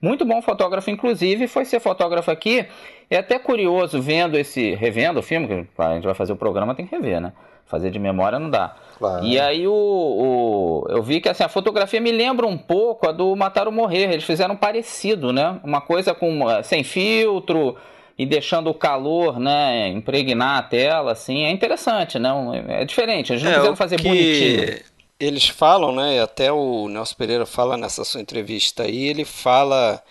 Muito 0.00 0.24
bom 0.24 0.40
fotógrafo, 0.42 0.90
inclusive, 0.90 1.48
foi 1.48 1.64
ser 1.64 1.80
fotógrafo 1.80 2.30
aqui. 2.30 2.66
É 3.10 3.16
até 3.18 3.38
curioso 3.38 4.00
vendo 4.00 4.36
esse, 4.38 4.74
revendo 4.74 5.20
o 5.20 5.22
filme, 5.22 5.46
que 5.46 5.66
a 5.82 5.94
gente 5.94 6.04
vai 6.04 6.14
fazer 6.14 6.32
o 6.32 6.36
programa, 6.36 6.74
tem 6.74 6.86
que 6.86 6.94
rever, 6.94 7.20
né? 7.20 7.32
Fazer 7.64 7.90
de 7.90 7.98
memória 7.98 8.38
não 8.38 8.48
dá. 8.48 8.76
Claro. 8.98 9.24
E 9.24 9.40
aí 9.40 9.66
o, 9.66 9.72
o- 9.72 10.86
eu 10.88 11.02
vi 11.02 11.20
que 11.20 11.28
assim, 11.28 11.42
a 11.42 11.48
fotografia 11.48 12.00
me 12.00 12.12
lembra 12.12 12.46
um 12.46 12.56
pouco 12.56 13.08
a 13.08 13.12
do 13.12 13.34
Matar 13.34 13.66
ou 13.66 13.72
Morrer. 13.72 14.10
Eles 14.12 14.24
fizeram 14.24 14.54
parecido, 14.56 15.32
né? 15.32 15.58
Uma 15.64 15.80
coisa 15.80 16.14
com 16.14 16.48
eh, 16.50 16.62
sem 16.62 16.84
filtro 16.84 17.76
e 18.18 18.24
deixando 18.26 18.70
o 18.70 18.74
calor, 18.74 19.38
né, 19.38 19.88
impregnar 19.88 20.58
a 20.58 20.62
tela, 20.62 21.12
assim, 21.12 21.44
é 21.44 21.50
interessante, 21.50 22.18
né? 22.18 22.32
Um- 22.32 22.54
É 22.54 22.84
diferente. 22.84 23.32
Eles 23.32 23.42
não 23.42 23.50
É, 23.50 23.54
quiseram 23.54 23.76
fazer 23.76 23.98
bonitinho. 23.98 24.80
Eles 25.18 25.48
falam, 25.48 25.94
né? 25.94 26.20
Até 26.22 26.52
o 26.52 26.88
Nelson 26.88 27.14
Pereira 27.16 27.46
fala 27.46 27.76
nessa 27.76 28.04
sua 28.04 28.20
entrevista 28.20 28.82
aí, 28.84 29.06
ele 29.06 29.24
fala 29.24 30.02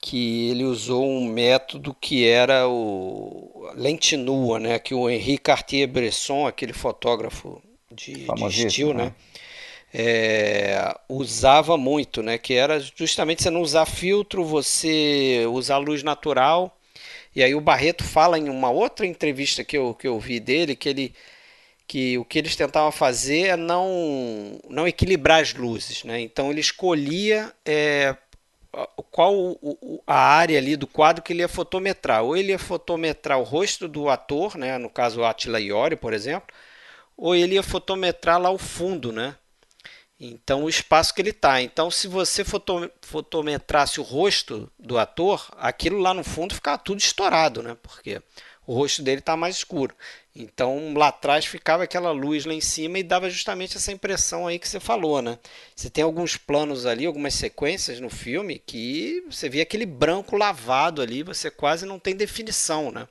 que 0.00 0.50
ele 0.50 0.64
usou 0.64 1.06
um 1.06 1.26
método 1.26 1.94
que 2.00 2.26
era 2.26 2.66
o 2.68 3.68
a 3.70 3.74
lente 3.74 4.16
nua, 4.16 4.58
né? 4.58 4.78
Que 4.78 4.94
o 4.94 5.08
Henri 5.10 5.38
Cartier-Bresson, 5.38 6.46
aquele 6.46 6.72
fotógrafo 6.72 7.62
de, 7.92 8.26
de 8.26 8.44
estilo, 8.66 8.94
né? 8.94 9.04
né? 9.06 9.14
é, 9.92 10.94
usava 11.08 11.76
muito, 11.76 12.22
né? 12.22 12.38
Que 12.38 12.54
era 12.54 12.80
justamente 12.80 13.42
você 13.42 13.50
não 13.50 13.60
usar 13.62 13.86
filtro, 13.86 14.44
você 14.44 15.44
usar 15.52 15.78
luz 15.78 16.02
natural. 16.02 16.76
E 17.34 17.42
aí 17.42 17.54
o 17.54 17.60
Barreto 17.60 18.04
fala 18.04 18.38
em 18.38 18.48
uma 18.48 18.70
outra 18.70 19.06
entrevista 19.06 19.64
que 19.64 19.76
eu, 19.78 19.94
que 19.94 20.08
eu 20.08 20.18
vi 20.18 20.40
dele 20.40 20.74
que 20.76 20.88
ele 20.88 21.14
que 21.86 22.18
o 22.18 22.24
que 22.24 22.38
eles 22.38 22.54
tentavam 22.54 22.92
fazer 22.92 23.48
é 23.48 23.56
não 23.56 24.60
não 24.68 24.86
equilibrar 24.86 25.42
as 25.42 25.54
luzes, 25.54 26.04
né? 26.04 26.20
Então 26.20 26.50
ele 26.50 26.60
escolhia 26.60 27.52
é, 27.64 28.16
qual 29.10 29.58
a 30.06 30.16
área 30.16 30.58
ali 30.58 30.76
do 30.76 30.86
quadro 30.86 31.22
que 31.22 31.32
ele 31.32 31.42
ia 31.42 31.48
fotometrar. 31.48 32.22
Ou 32.22 32.36
ele 32.36 32.52
ia 32.52 32.58
fotometrar 32.58 33.38
o 33.38 33.42
rosto 33.42 33.88
do 33.88 34.08
ator, 34.08 34.56
né? 34.56 34.78
No 34.78 34.88
caso 34.88 35.24
Attila 35.24 35.60
Iori, 35.60 35.96
por 35.96 36.12
exemplo, 36.12 36.54
ou 37.16 37.34
ele 37.34 37.54
ia 37.54 37.62
fotometrar 37.62 38.40
lá 38.40 38.50
o 38.50 38.58
fundo, 38.58 39.12
né? 39.12 39.36
Então, 40.20 40.64
o 40.64 40.68
espaço 40.68 41.14
que 41.14 41.22
ele 41.22 41.30
está. 41.30 41.62
Então, 41.62 41.90
se 41.90 42.06
você 42.06 42.44
foto- 42.44 42.90
fotometrasse 43.00 43.98
o 43.98 44.02
rosto 44.04 44.70
do 44.78 44.98
ator, 44.98 45.48
aquilo 45.56 45.98
lá 45.98 46.12
no 46.12 46.22
fundo 46.22 46.54
ficava 46.54 46.76
tudo 46.76 46.98
estourado, 46.98 47.62
né? 47.62 47.74
Porque 47.82 48.20
o 48.66 48.74
rosto 48.74 49.02
dele 49.02 49.20
está 49.20 49.36
mais 49.36 49.56
escuro. 49.56 49.94
Então 50.34 50.94
lá 50.94 51.08
atrás 51.08 51.44
ficava 51.44 51.82
aquela 51.84 52.12
luz 52.12 52.44
lá 52.44 52.54
em 52.54 52.60
cima 52.60 52.98
e 52.98 53.02
dava 53.02 53.28
justamente 53.28 53.76
essa 53.76 53.90
impressão 53.90 54.46
aí 54.46 54.58
que 54.58 54.68
você 54.68 54.78
falou, 54.78 55.20
né? 55.20 55.38
Você 55.74 55.90
tem 55.90 56.04
alguns 56.04 56.36
planos 56.36 56.86
ali, 56.86 57.04
algumas 57.04 57.34
sequências 57.34 57.98
no 57.98 58.08
filme 58.08 58.58
que 58.58 59.24
você 59.28 59.48
vê 59.48 59.60
aquele 59.60 59.86
branco 59.86 60.36
lavado 60.36 61.02
ali, 61.02 61.22
você 61.22 61.50
quase 61.50 61.84
não 61.84 61.98
tem 61.98 62.14
definição, 62.14 62.92
né? 62.92 63.08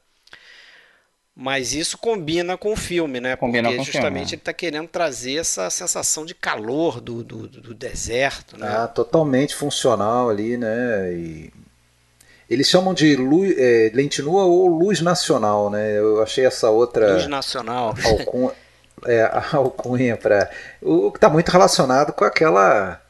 Mas 1.41 1.71
isso 1.73 1.97
combina 1.97 2.57
com 2.57 2.73
o 2.73 2.75
filme, 2.75 3.21
né? 3.21 3.37
Combina 3.37 3.69
Porque 3.69 3.77
com 3.77 3.83
justamente 3.85 4.09
filme, 4.09 4.19
né? 4.19 4.27
ele 4.31 4.41
está 4.41 4.51
querendo 4.51 4.89
trazer 4.89 5.37
essa 5.37 5.69
sensação 5.69 6.25
de 6.25 6.35
calor 6.35 6.99
do, 6.99 7.23
do, 7.23 7.47
do 7.47 7.73
deserto, 7.73 8.57
né? 8.57 8.67
Ah, 8.67 8.87
totalmente 8.89 9.55
funcional 9.55 10.29
ali, 10.29 10.57
né? 10.57 11.13
E 11.13 11.53
eles 12.49 12.67
chamam 12.67 12.93
de 12.93 13.15
luz, 13.15 13.57
é, 13.57 13.89
lentinua 13.93 14.43
ou 14.43 14.67
luz 14.67 14.99
nacional, 14.99 15.69
né? 15.69 15.97
Eu 15.97 16.21
achei 16.21 16.45
essa 16.45 16.69
outra 16.69 17.13
Luz 17.13 17.27
nacional. 17.27 17.95
alcunha, 18.03 18.51
é, 19.05 19.21
a 19.21 19.47
alcunha 19.53 20.17
para 20.17 20.51
o 20.81 21.09
que 21.09 21.19
está 21.19 21.29
muito 21.29 21.47
relacionado 21.49 22.11
com 22.11 22.25
aquela 22.25 23.01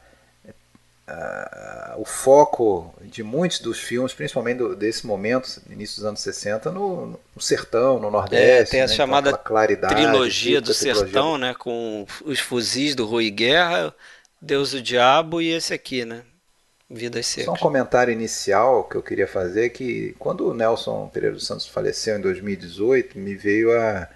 o 1.96 2.04
foco 2.04 2.94
de 3.10 3.22
muitos 3.22 3.60
dos 3.60 3.78
filmes, 3.80 4.12
principalmente 4.14 4.58
do- 4.58 4.76
desse 4.76 5.06
momento, 5.06 5.60
início 5.70 5.96
dos 5.96 6.04
anos 6.06 6.20
60, 6.20 6.70
no, 6.72 7.06
no 7.34 7.40
sertão, 7.42 7.98
no 8.00 8.10
Nordeste. 8.10 8.70
tem 8.70 8.82
a 8.82 8.88
né? 8.88 8.96
Então, 8.96 8.96
chamada 8.96 9.30
aquela 9.30 9.38
claridade, 9.38 10.28
trilogia 10.28 10.60
do 10.60 10.74
trilogia 10.74 10.74
sertão, 10.74 11.38
né? 11.38 11.54
Com 11.54 12.06
os 12.24 12.40
fuzis 12.40 12.94
do 12.94 13.06
Rui 13.06 13.30
Guerra, 13.30 13.94
Deus 14.40 14.72
do 14.72 14.82
Diabo 14.82 15.40
e 15.42 15.50
esse 15.50 15.74
aqui, 15.74 16.04
né? 16.04 16.24
Vidas 16.90 17.26
Só 17.36 17.52
um 17.54 17.56
Secas. 17.56 17.58
comentário 17.58 18.12
inicial 18.12 18.84
que 18.84 18.96
eu 18.96 19.02
queria 19.02 19.26
fazer 19.26 19.66
é 19.66 19.68
que 19.68 20.14
quando 20.18 20.48
o 20.48 20.54
Nelson 20.54 21.08
Pereira 21.08 21.34
dos 21.34 21.46
Santos 21.46 21.66
faleceu 21.66 22.16
em 22.16 22.20
2018, 22.20 23.18
me 23.18 23.34
veio 23.34 23.72
a, 23.76 24.08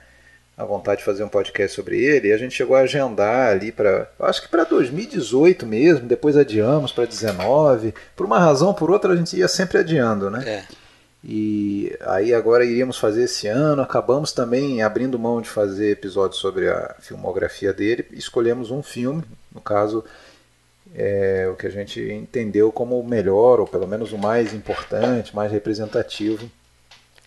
a 0.56 0.64
vontade 0.64 0.98
de 0.98 1.04
fazer 1.04 1.24
um 1.24 1.28
podcast 1.28 1.74
sobre 1.74 2.02
ele 2.02 2.28
e 2.28 2.32
a 2.32 2.36
gente 2.36 2.54
chegou 2.54 2.76
a 2.76 2.80
agendar 2.80 3.50
ali 3.50 3.72
para, 3.72 4.08
acho 4.20 4.42
que 4.42 4.48
para 4.48 4.64
2018 4.64 5.66
mesmo, 5.66 6.06
depois 6.06 6.36
adiamos 6.36 6.92
para 6.92 7.06
19, 7.06 7.92
por 8.14 8.24
uma 8.24 8.38
razão 8.38 8.68
ou 8.68 8.74
por 8.74 8.90
outra 8.90 9.12
a 9.12 9.16
gente 9.16 9.36
ia 9.36 9.48
sempre 9.48 9.78
adiando, 9.78 10.30
né? 10.30 10.44
É. 10.46 10.64
E 11.26 11.96
aí 12.02 12.34
agora 12.34 12.64
iríamos 12.64 12.98
fazer 12.98 13.24
esse 13.24 13.48
ano, 13.48 13.80
acabamos 13.80 14.30
também 14.30 14.82
abrindo 14.82 15.18
mão 15.18 15.40
de 15.40 15.48
fazer 15.48 15.92
episódios 15.92 16.38
sobre 16.38 16.68
a 16.68 16.94
filmografia 17.00 17.72
dele, 17.72 18.06
escolhemos 18.12 18.70
um 18.70 18.82
filme, 18.82 19.24
no 19.52 19.60
caso 19.60 20.04
é, 20.94 21.48
o 21.50 21.56
que 21.56 21.66
a 21.66 21.70
gente 21.70 22.00
entendeu 22.00 22.70
como 22.70 23.00
o 23.00 23.08
melhor, 23.08 23.58
ou 23.58 23.66
pelo 23.66 23.88
menos 23.88 24.12
o 24.12 24.18
mais 24.18 24.52
importante, 24.52 25.34
mais 25.34 25.50
representativo 25.50 26.48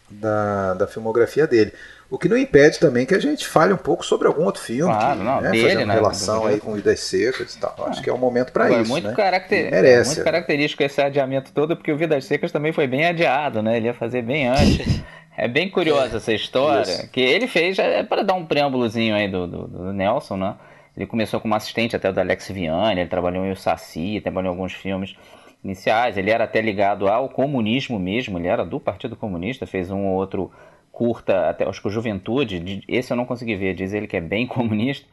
da, 0.10 0.76
da 0.76 0.88
filmografia 0.88 1.48
dele. 1.48 1.74
O 2.10 2.18
que 2.18 2.30
não 2.30 2.38
impede 2.38 2.80
também 2.80 3.06
que 3.06 3.14
a 3.14 3.20
gente 3.20 3.46
fale 3.46 3.74
um 3.74 3.78
pouco 3.78 4.06
sobre 4.06 4.28
algum 4.28 4.46
outro 4.46 4.62
filme, 4.62 4.94
Claro, 4.94 5.20
que, 5.20 5.26
não, 5.26 5.42
né, 5.42 5.52
dele, 5.52 5.64
fazendo 5.64 5.88
né, 5.88 5.94
relação 5.94 6.46
aí 6.46 6.60
com 6.60 6.74
Vidas 6.74 7.02
Secas 7.02 7.54
e 7.54 7.60
tal. 7.60 7.76
Acho 7.88 8.02
que 8.02 8.10
é 8.10 8.14
o 8.14 8.18
momento 8.18 8.54
para 8.54 8.74
é 8.74 8.82
isso. 8.82 8.90
muito, 8.90 9.10
né? 9.10 9.14
caracter... 9.14 9.68
E 9.68 9.72
merece. 9.72 10.12
é 10.12 10.16
muito 10.16 10.24
característico 10.24 10.84
esse 10.84 11.02
adiamento 11.02 11.52
todo, 11.52 11.76
porque 11.76 11.92
o 11.92 11.98
Vidas 11.98 12.24
Secas 12.24 12.52
também 12.52 12.72
foi 12.72 12.88
bem 12.88 13.06
adiado, 13.06 13.62
né? 13.62 13.76
Ele 13.76 13.88
ia 13.88 13.94
fazer 13.94 14.22
bem 14.22 14.48
antes. 14.48 15.02
É 15.40 15.48
bem 15.48 15.70
curiosa 15.70 16.18
essa 16.18 16.34
história, 16.34 16.92
Isso. 16.92 17.12
que 17.12 17.22
ele 17.22 17.46
fez 17.46 17.78
é, 17.78 18.02
para 18.02 18.24
dar 18.24 18.34
um 18.34 18.44
preâmbulozinho 18.44 19.14
aí 19.14 19.28
do, 19.28 19.46
do, 19.46 19.68
do 19.68 19.94
Nelson, 19.94 20.36
né? 20.36 20.56
Ele 20.96 21.06
começou 21.06 21.40
como 21.40 21.54
assistente 21.54 21.96
até 21.96 22.12
do 22.12 22.20
Alex 22.20 22.50
Vianney, 22.50 23.02
ele 23.02 23.08
trabalhou 23.08 23.46
em 23.46 23.52
O 23.52 23.56
Saci, 23.56 24.20
trabalhou 24.20 24.52
em 24.52 24.56
alguns 24.56 24.74
filmes 24.74 25.16
iniciais, 25.64 26.18
ele 26.18 26.32
era 26.32 26.46
até 26.46 26.60
ligado 26.60 27.08
ao 27.08 27.30
comunismo 27.30 28.00
mesmo, 28.00 28.40
ele 28.40 28.48
era 28.48 28.66
do 28.66 28.80
Partido 28.80 29.16
Comunista, 29.16 29.68
fez 29.68 29.92
um 29.92 30.08
ou 30.08 30.16
outro 30.16 30.52
curta, 30.98 31.50
até 31.50 31.64
acho 31.68 31.80
que 31.82 31.88
o 31.88 31.92
Juventude, 31.92 32.60
de- 32.60 32.84
esse 32.88 33.12
eu 33.14 33.18
não 33.18 33.26
consegui 33.26 33.56
ver, 33.56 33.76
diz 33.76 33.94
ele 33.94 34.08
que 34.08 34.18
é 34.18 34.22
bem 34.22 34.48
comunista. 34.48 35.06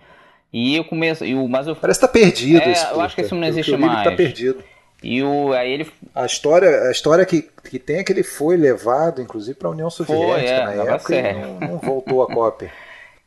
E 0.53 0.77
eu 0.77 0.85
começo, 0.85 1.25
e 1.25 1.35
o, 1.35 1.47
mas 1.49 1.69
o, 1.69 1.75
Parece 1.77 2.01
que 2.01 2.07
tá 2.07 2.13
perdido 2.13 2.63
É, 2.63 2.73
esse 2.73 2.87
eu 2.91 3.01
acho 3.01 3.15
que 3.15 3.23
isso 3.23 3.35
não 3.35 3.43
que 3.43 3.49
existe 3.49 3.73
eu 3.73 3.77
li, 3.77 3.85
ele 3.85 3.93
Tá 3.97 4.05
mais. 4.05 4.17
perdido. 4.17 4.65
e 5.03 5.23
o 5.23 5.53
aí 5.53 5.71
ele 5.73 5.87
A 6.15 6.25
história, 6.25 6.89
a 6.89 6.91
história 6.91 7.27
que, 7.27 7.43
que 7.69 7.79
tem 7.79 7.97
é 7.99 8.05
que 8.05 8.13
ele 8.13 8.23
foi 8.23 8.57
levado, 8.57 9.21
inclusive, 9.21 9.59
para 9.59 9.69
a 9.69 9.73
União 9.73 9.91
Soviética 9.91 10.51
é, 10.51 10.65
na 10.65 10.73
época 10.95 11.15
e 11.17 11.33
não, 11.35 11.61
não 11.61 11.79
voltou 11.79 12.23
a 12.23 12.27
cópia. 12.27 12.71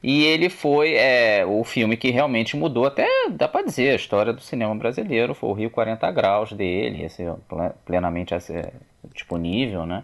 E 0.03 0.23
ele 0.25 0.47
foi 0.47 0.93
é, 0.93 1.43
o 1.45 1.63
filme 1.63 1.97
que 1.97 2.11
realmente 2.11 2.55
mudou, 2.55 2.85
até 2.85 3.07
dá 3.31 3.47
pra 3.47 3.63
dizer, 3.63 3.89
a 3.91 3.95
história 3.95 4.31
do 4.31 4.39
cinema 4.41 4.73
brasileiro. 4.75 5.33
Foi 5.33 5.49
o 5.49 5.53
Rio 5.53 5.71
40 5.71 6.09
Graus 6.11 6.53
dele, 6.53 7.03
esse 7.03 7.23
é 7.23 7.33
ple- 7.49 7.71
plenamente 7.83 8.31
é, 8.33 8.71
disponível, 9.13 9.87
né? 9.87 10.03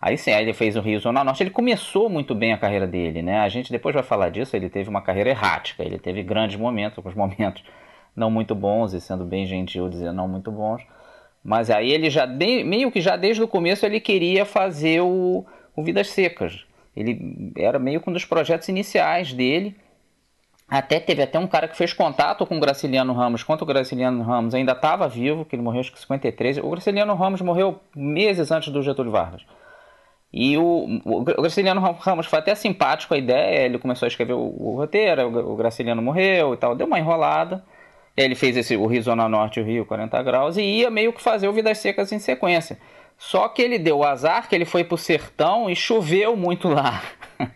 Aí 0.00 0.16
sim, 0.16 0.30
aí 0.30 0.44
ele 0.44 0.52
fez 0.52 0.76
o 0.76 0.80
Rio 0.80 1.00
Zona 1.00 1.24
Norte. 1.24 1.42
Ele 1.42 1.50
começou 1.50 2.08
muito 2.08 2.34
bem 2.34 2.52
a 2.52 2.58
carreira 2.58 2.86
dele, 2.86 3.20
né? 3.20 3.40
A 3.40 3.48
gente 3.48 3.72
depois 3.72 3.94
vai 3.94 4.04
falar 4.04 4.30
disso. 4.30 4.54
Ele 4.54 4.68
teve 4.70 4.88
uma 4.88 5.02
carreira 5.02 5.30
errática, 5.30 5.82
ele 5.82 5.98
teve 5.98 6.22
grandes 6.22 6.56
momentos, 6.56 6.98
alguns 6.98 7.14
momentos 7.16 7.64
não 8.14 8.30
muito 8.30 8.54
bons, 8.54 8.92
e 8.94 9.00
sendo 9.00 9.24
bem 9.24 9.46
gentil 9.46 9.88
dizer 9.88 10.12
não 10.12 10.28
muito 10.28 10.50
bons. 10.50 10.82
Mas 11.42 11.70
aí 11.70 11.90
ele 11.90 12.10
já, 12.10 12.26
meio 12.26 12.90
que 12.90 13.00
já 13.00 13.16
desde 13.16 13.42
o 13.42 13.48
começo, 13.48 13.86
ele 13.86 14.00
queria 14.00 14.44
fazer 14.44 15.00
o, 15.00 15.46
o 15.74 15.82
Vidas 15.82 16.08
Secas. 16.08 16.64
Ele 16.96 17.52
era 17.56 17.78
meio 17.78 18.00
que 18.00 18.10
um 18.10 18.12
dos 18.12 18.24
projetos 18.24 18.68
iniciais 18.68 19.32
dele. 19.32 19.76
Até 20.68 21.00
teve 21.00 21.22
até 21.22 21.38
um 21.38 21.46
cara 21.46 21.66
que 21.66 21.76
fez 21.76 21.92
contato 21.92 22.44
com 22.44 22.56
o 22.56 22.60
Graciliano 22.60 23.12
Ramos, 23.14 23.42
quando 23.42 23.62
o 23.62 23.66
Graciliano 23.66 24.22
Ramos 24.22 24.54
ainda 24.54 24.72
estava 24.72 25.08
vivo, 25.08 25.44
que 25.44 25.56
ele 25.56 25.62
morreu 25.62 25.80
acho 25.80 25.92
que 25.92 25.98
em 25.98 26.02
53. 26.02 26.58
O 26.58 26.68
Graciliano 26.70 27.14
Ramos 27.14 27.40
morreu 27.40 27.80
meses 27.96 28.50
antes 28.50 28.70
do 28.70 28.82
Getúlio 28.82 29.12
Vargas. 29.12 29.42
E 30.32 30.58
o, 30.58 31.00
o 31.04 31.22
Graciliano 31.22 31.80
Ramos 31.80 32.26
foi 32.26 32.38
até 32.38 32.54
simpático 32.54 33.14
a 33.14 33.18
ideia, 33.18 33.64
ele 33.64 33.78
começou 33.78 34.06
a 34.06 34.08
escrever 34.08 34.34
o, 34.34 34.54
o 34.58 34.76
roteiro, 34.76 35.26
o, 35.26 35.56
Graciliano 35.56 36.02
morreu 36.02 36.52
e 36.52 36.56
tal, 36.56 36.74
deu 36.74 36.86
uma 36.86 36.98
enrolada. 36.98 37.64
Ele 38.16 38.34
fez 38.34 38.56
esse, 38.56 38.76
o 38.76 38.86
Rio 38.86 39.02
Zona 39.02 39.28
Norte 39.28 39.60
o 39.60 39.64
Rio 39.64 39.86
40 39.86 40.22
Graus 40.22 40.56
e 40.56 40.62
ia 40.62 40.90
meio 40.90 41.12
que 41.12 41.22
fazer 41.22 41.48
o 41.48 41.52
Vidas 41.52 41.78
Secas 41.78 42.12
em 42.12 42.18
sequência. 42.18 42.78
Só 43.16 43.48
que 43.48 43.62
ele 43.62 43.78
deu 43.78 43.98
o 43.98 44.04
azar 44.04 44.48
que 44.48 44.54
ele 44.54 44.64
foi 44.64 44.84
pro 44.84 44.98
sertão 44.98 45.70
e 45.70 45.74
choveu 45.74 46.36
muito 46.36 46.68
lá. 46.68 47.02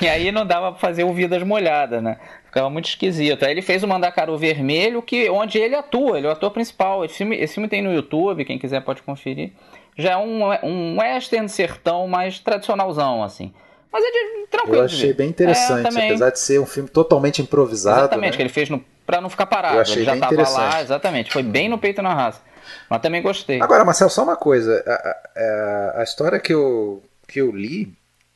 e 0.00 0.08
aí 0.08 0.32
não 0.32 0.44
dava 0.46 0.72
pra 0.72 0.80
fazer 0.80 1.04
o 1.04 1.12
Vidas 1.12 1.42
Molhadas, 1.42 2.02
né? 2.02 2.18
Ficava 2.44 2.68
muito 2.68 2.88
esquisito. 2.88 3.44
Aí 3.44 3.52
ele 3.52 3.62
fez 3.62 3.82
o 3.82 3.88
Mandacaru 3.88 4.36
Vermelho, 4.36 5.02
que, 5.02 5.28
onde 5.30 5.58
ele 5.58 5.74
atua, 5.74 6.18
ele 6.18 6.26
é 6.26 6.30
o 6.30 6.32
ator 6.32 6.50
principal. 6.50 7.04
Esse 7.04 7.18
filme, 7.18 7.36
esse 7.36 7.54
filme 7.54 7.68
tem 7.68 7.82
no 7.82 7.92
YouTube, 7.92 8.44
quem 8.44 8.58
quiser 8.58 8.82
pode 8.82 9.02
conferir. 9.02 9.52
Já 9.98 10.12
é 10.12 10.16
um, 10.16 10.44
um 10.64 10.98
western 11.00 11.48
sertão 11.48 12.06
mais 12.06 12.38
tradicionalzão, 12.38 13.22
assim. 13.24 13.52
Mas 13.92 14.04
é 14.04 14.10
de, 14.10 14.46
tranquilo. 14.48 14.76
Eu 14.76 14.84
achei 14.84 15.12
bem 15.12 15.28
interessante, 15.28 15.98
É, 15.98 16.06
apesar 16.06 16.30
de 16.30 16.38
ser 16.38 16.60
um 16.60 16.66
filme 16.66 16.88
totalmente 16.88 17.42
improvisado. 17.42 18.00
Exatamente, 18.00 18.30
né? 18.32 18.36
que 18.36 18.42
ele 18.42 18.48
fez 18.48 18.70
no, 18.70 18.78
pra 19.04 19.20
não 19.20 19.28
ficar 19.28 19.44
Eu 19.44 19.48
parado. 19.48 19.80
achei 19.80 19.96
Ele 19.96 20.04
já 20.04 20.12
bem 20.12 20.20
tava 20.20 20.48
lá, 20.50 20.80
exatamente. 20.82 21.32
Foi 21.32 21.42
bem 21.42 21.68
no 21.68 21.78
peito 21.78 22.00
na 22.00 22.14
raça. 22.14 22.40
Mas 22.88 23.00
também 23.02 23.20
gostei. 23.22 23.60
Agora, 23.60 23.84
Marcelo, 23.84 24.10
só 24.10 24.22
uma 24.22 24.36
coisa. 24.36 24.84
A, 24.86 24.92
a- 25.40 26.00
a 26.00 26.02
história 26.04 26.38
que 26.38 26.52
eu, 26.52 27.02
que 27.26 27.40
eu 27.40 27.50
li, 27.50 27.92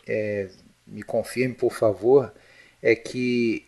é, 0.09 0.49
me 0.87 1.03
confirme, 1.03 1.55
por 1.55 1.73
favor, 1.73 2.33
é 2.83 2.97
que 2.97 3.65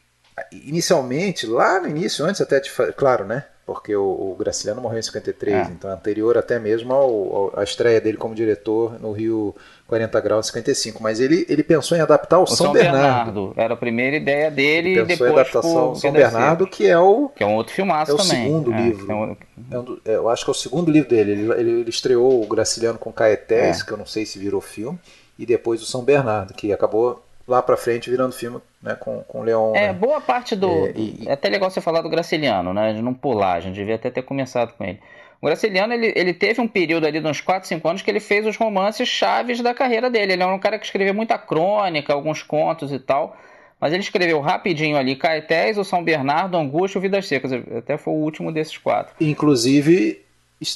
inicialmente, 0.50 1.46
lá 1.46 1.80
no 1.80 1.88
início, 1.88 2.24
antes 2.24 2.40
até 2.40 2.58
de. 2.60 2.70
Claro, 2.96 3.24
né? 3.24 3.44
Porque 3.66 3.96
o, 3.96 4.02
o 4.02 4.36
Graciliano 4.38 4.82
morreu 4.82 4.98
em 4.98 5.02
53, 5.02 5.54
É. 5.68 5.70
então 5.72 5.90
anterior 5.90 6.36
até 6.36 6.58
mesmo 6.58 6.92
ao, 6.92 7.08
ao- 7.34 7.52
à 7.58 7.64
estreia 7.64 7.98
dele 7.98 8.18
como 8.18 8.34
diretor 8.34 9.00
no 9.00 9.10
Rio 9.10 9.54
40 9.86 10.20
Graus 10.20 10.46
em 10.46 10.48
55. 10.48 11.02
Mas 11.02 11.18
ele, 11.18 11.46
ele 11.48 11.62
pensou 11.62 11.96
em 11.96 12.00
adaptar 12.02 12.38
o, 12.38 12.42
O 12.42 12.46
São, 12.46 12.72
Bernardo. 12.72 13.54
Era 13.56 13.72
a 13.72 13.76
primeira 13.76 14.16
ideia 14.16 14.50
dele 14.50 14.90
Ele 14.90 15.06
pensou 15.06 15.26
em 15.26 15.30
depois 15.30 15.32
adaptação 15.32 15.72
pro 15.72 15.80
ao 15.80 15.94
São 15.96 16.12
Bernardo, 16.12 16.66
que 16.66 16.86
é 16.86 16.98
o 16.98 17.30
Que 17.30 17.42
é 17.42 17.46
um 17.46 17.54
outro 17.54 17.72
filmaço 17.72 18.10
É 18.10 18.14
o 18.14 18.18
também. 18.18 18.42
segundo 18.44 18.70
É, 18.74 18.82
livro. 18.82 19.10
é 19.10 19.14
um- 19.14 19.36
É 19.70 19.78
um 19.78 19.98
é, 20.04 20.14
eu 20.16 20.28
acho 20.28 20.44
que 20.44 20.50
é 20.50 20.52
o 20.52 20.54
segundo 20.54 20.90
livro 20.90 21.08
dele. 21.08 21.32
Ele, 21.32 21.52
ele, 21.52 21.70
ele 21.80 21.90
estreou 21.90 22.42
o 22.42 22.46
Graciliano 22.46 22.98
com 22.98 23.10
Caetés, 23.10 23.80
É. 23.80 23.84
que 23.86 23.90
eu 23.92 23.96
não 23.96 24.04
sei 24.06 24.26
se 24.26 24.38
virou 24.38 24.60
filme, 24.60 24.98
e 25.38 25.46
depois 25.46 25.80
o 25.82 25.86
São 25.86 26.04
Bernardo, 26.04 26.52
que 26.52 26.70
acabou 26.70 27.23
lá 27.46 27.60
pra 27.62 27.76
frente 27.76 28.08
virando 28.10 28.32
filme 28.34 28.58
né, 28.82 28.94
com, 28.94 29.22
com 29.22 29.40
o 29.40 29.42
Leon. 29.42 29.74
É, 29.74 29.88
né? 29.88 29.92
boa 29.92 30.20
parte 30.20 30.54
do. 30.56 30.68
É, 30.86 30.92
e- 30.96 31.24
É 31.26 31.32
até 31.32 31.48
legal 31.48 31.70
você 31.70 31.80
falar 31.80 32.00
do 32.02 32.08
Graciliano, 32.08 32.72
né? 32.72 32.92
De 32.92 33.02
não 33.02 33.14
pular, 33.14 33.54
a 33.54 33.60
gente 33.60 33.74
devia 33.74 33.94
até 33.96 34.10
ter 34.10 34.22
começado 34.22 34.72
com 34.74 34.84
ele. 34.84 34.98
O 35.40 35.46
Graciliano, 35.46 35.92
ele, 35.92 36.12
ele 36.16 36.32
teve 36.32 36.60
um 36.60 36.66
período 36.68 37.06
ali 37.06 37.20
de 37.20 37.26
uns 37.26 37.40
4, 37.40 37.68
5 37.68 37.86
anos 37.86 38.00
que 38.02 38.10
ele 38.10 38.20
fez 38.20 38.46
os 38.46 38.56
romances 38.56 39.06
chaves 39.06 39.60
da 39.60 39.74
carreira 39.74 40.08
dele. 40.08 40.32
Ele 40.32 40.42
é 40.42 40.46
um 40.46 40.58
cara 40.58 40.78
que 40.78 40.86
escreveu 40.86 41.12
muita 41.12 41.36
crônica, 41.36 42.12
alguns 42.14 42.42
contos 42.42 42.90
e 42.92 42.98
tal. 42.98 43.36
Mas 43.78 43.92
ele 43.92 44.02
escreveu 44.02 44.40
rapidinho 44.40 44.96
ali 44.96 45.14
Caetés, 45.16 45.76
o 45.76 45.84
São 45.84 46.02
Bernardo, 46.02 46.56
Angústia 46.56 46.96
e 46.96 47.00
o 47.00 47.02
Vidas 47.02 47.26
Secas. 47.26 47.52
Até 47.76 47.98
foi 47.98 48.14
o 48.14 48.16
último 48.16 48.50
desses 48.50 48.78
quatro. 48.78 49.14
Inclusive, 49.20 50.22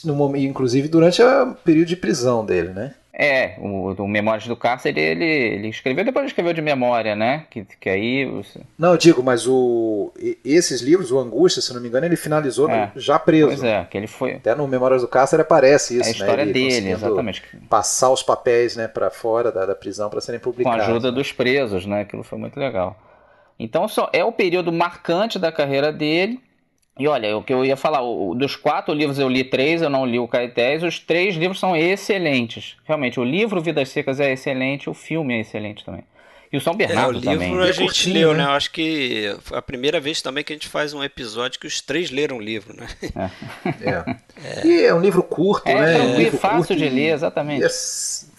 no 0.05 0.15
momento- 0.15 0.45
inclusive 0.45 0.89
durante 0.89 1.23
o 1.23 1.55
período 1.65 1.87
de 1.89 1.97
prisão 1.97 2.45
dele, 2.45 2.69
né? 2.69 2.95
É, 3.21 3.57
o, 3.59 3.91
o 4.01 4.07
Memórias 4.07 4.47
do 4.47 4.55
Cárcere, 4.55 5.01
ele, 5.01 5.25
ele 5.25 5.69
escreveu, 5.69 6.05
depois 6.05 6.27
escreveu 6.27 6.53
de 6.53 6.63
memória, 6.63 7.17
né? 7.17 7.47
Que, 7.51 7.67
que 7.81 7.91
aí. 7.91 8.25
Não, 8.79 8.93
eu 8.93 8.97
digo, 8.97 9.25
mas 9.25 9.45
o, 9.45 10.13
esses 10.45 10.81
livros, 10.81 11.11
o 11.11 11.19
Angústia, 11.19 11.61
se 11.61 11.75
não 11.75 11.81
me 11.81 11.89
engano, 11.89 12.07
ele 12.07 12.15
finalizou 12.15 12.71
é, 12.71 12.93
já 12.95 13.19
preso. 13.19 13.49
Pois 13.49 13.65
é, 13.65 13.85
que 13.91 13.99
ele 13.99 14.07
foi. 14.07 14.35
Até 14.35 14.55
no 14.55 14.69
Memórias 14.69 15.03
do 15.03 15.09
Cárcere 15.09 15.43
aparece 15.43 15.99
isso, 15.99 16.05
é 16.05 16.09
a 16.09 16.13
história 16.13 16.45
né? 16.45 16.53
Ele 16.53 16.53
dele, 16.53 16.91
exatamente. 16.93 17.43
Passar 17.69 18.11
os 18.11 18.23
papéis 18.23 18.77
né, 18.77 18.87
para 18.87 19.11
fora 19.11 19.51
da, 19.51 19.67
da 19.67 19.75
prisão 19.75 20.09
para 20.09 20.21
serem 20.21 20.39
publicados. 20.39 20.79
Com 20.79 20.85
a 20.85 20.87
ajuda 20.87 21.11
dos 21.11 21.33
presos, 21.33 21.87
né? 21.87 22.03
Aquilo 22.03 22.23
foi 22.23 22.39
muito 22.39 22.59
legal. 22.61 22.97
Então, 23.59 23.89
só 23.89 24.09
é 24.13 24.25
o 24.25 24.31
período 24.31 24.73
marcante 24.73 25.41
da 25.41 25.51
carreira 25.51 25.93
dele. 25.93 26.41
E 26.99 27.07
olha, 27.07 27.37
o 27.37 27.43
que 27.45 27.53
eu 27.53 27.65
ia 27.65 27.77
falar, 27.77 28.01
dos 28.35 28.57
quatro 28.57 28.93
livros 28.93 29.21
eu 29.21 29.29
li 29.29 29.45
três, 29.45 29.83
eu 29.83 29.89
não 29.89 30.05
li 30.05 30.19
o 30.19 30.27
Caetés, 30.27 30.83
os 30.83 30.99
três 30.99 31.37
livros 31.37 31.61
são 31.61 31.77
excelentes. 31.77 32.77
Realmente, 32.85 33.21
o 33.21 33.25
livro 33.25 33.61
Vidas 33.61 33.91
Secas 33.91 34.19
é 34.19 34.33
excelente, 34.33 34.91
o 34.91 34.95
filme 34.95 35.35
é 35.35 35.41
excelente 35.41 35.85
também. 35.85 36.03
E 36.51 36.57
o 36.57 36.61
São 36.61 36.75
Bernardo 36.75 37.17
é, 37.17 37.19
o 37.19 37.21
livro 37.21 37.49
também. 37.49 37.61
a 37.61 37.73
gente 37.73 37.85
curtinho, 37.85 38.15
leu, 38.15 38.33
né? 38.33 38.39
né? 38.39 38.45
Eu 38.45 38.53
acho 38.53 38.71
que 38.71 39.37
a 39.53 39.61
primeira 39.61 40.01
vez 40.01 40.23
também 40.23 40.43
que 40.43 40.53
a 40.53 40.57
gente 40.57 40.69
faz 40.69 40.95
um 40.95 41.05
episódio 41.05 41.61
que 41.61 41.67
os 41.67 41.81
três 41.81 42.11
leram 42.11 42.39
o 42.39 42.41
livro, 42.41 42.75
né? 42.75 42.89
É. 43.81 44.17
é. 44.43 44.67
E 44.67 44.85
é 44.85 44.95
um 44.95 45.01
livro 45.01 45.23
curto, 45.23 45.69
é, 45.69 45.75
né? 45.75 45.99
É 45.99 46.03
um 46.03 46.17
livro 46.17 46.39
fácil 46.39 46.59
curto 46.59 46.77
de 46.77 46.89
ler, 46.89 47.13
exatamente. 47.13 47.65
É 47.65 47.69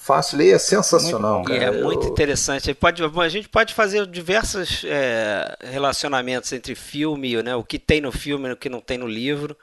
fácil 0.09 0.39
ler, 0.39 0.55
é 0.55 0.57
sensacional. 0.57 1.43
Muito 1.43 1.53
é 1.53 1.71
muito 1.71 2.07
eu... 2.07 2.11
interessante. 2.11 2.73
Pode, 2.73 3.03
a 3.03 3.29
gente 3.29 3.47
pode 3.47 3.75
fazer 3.75 4.07
diversos 4.07 4.83
é, 4.85 5.55
relacionamentos 5.71 6.51
entre 6.51 6.73
filme, 6.73 7.41
né, 7.43 7.55
o 7.55 7.63
que 7.63 7.77
tem 7.77 8.01
no 8.01 8.11
filme 8.11 8.49
e 8.49 8.51
o 8.53 8.57
que 8.57 8.69
não 8.69 8.81
tem 8.81 8.97
no 8.97 9.07
livro. 9.07 9.55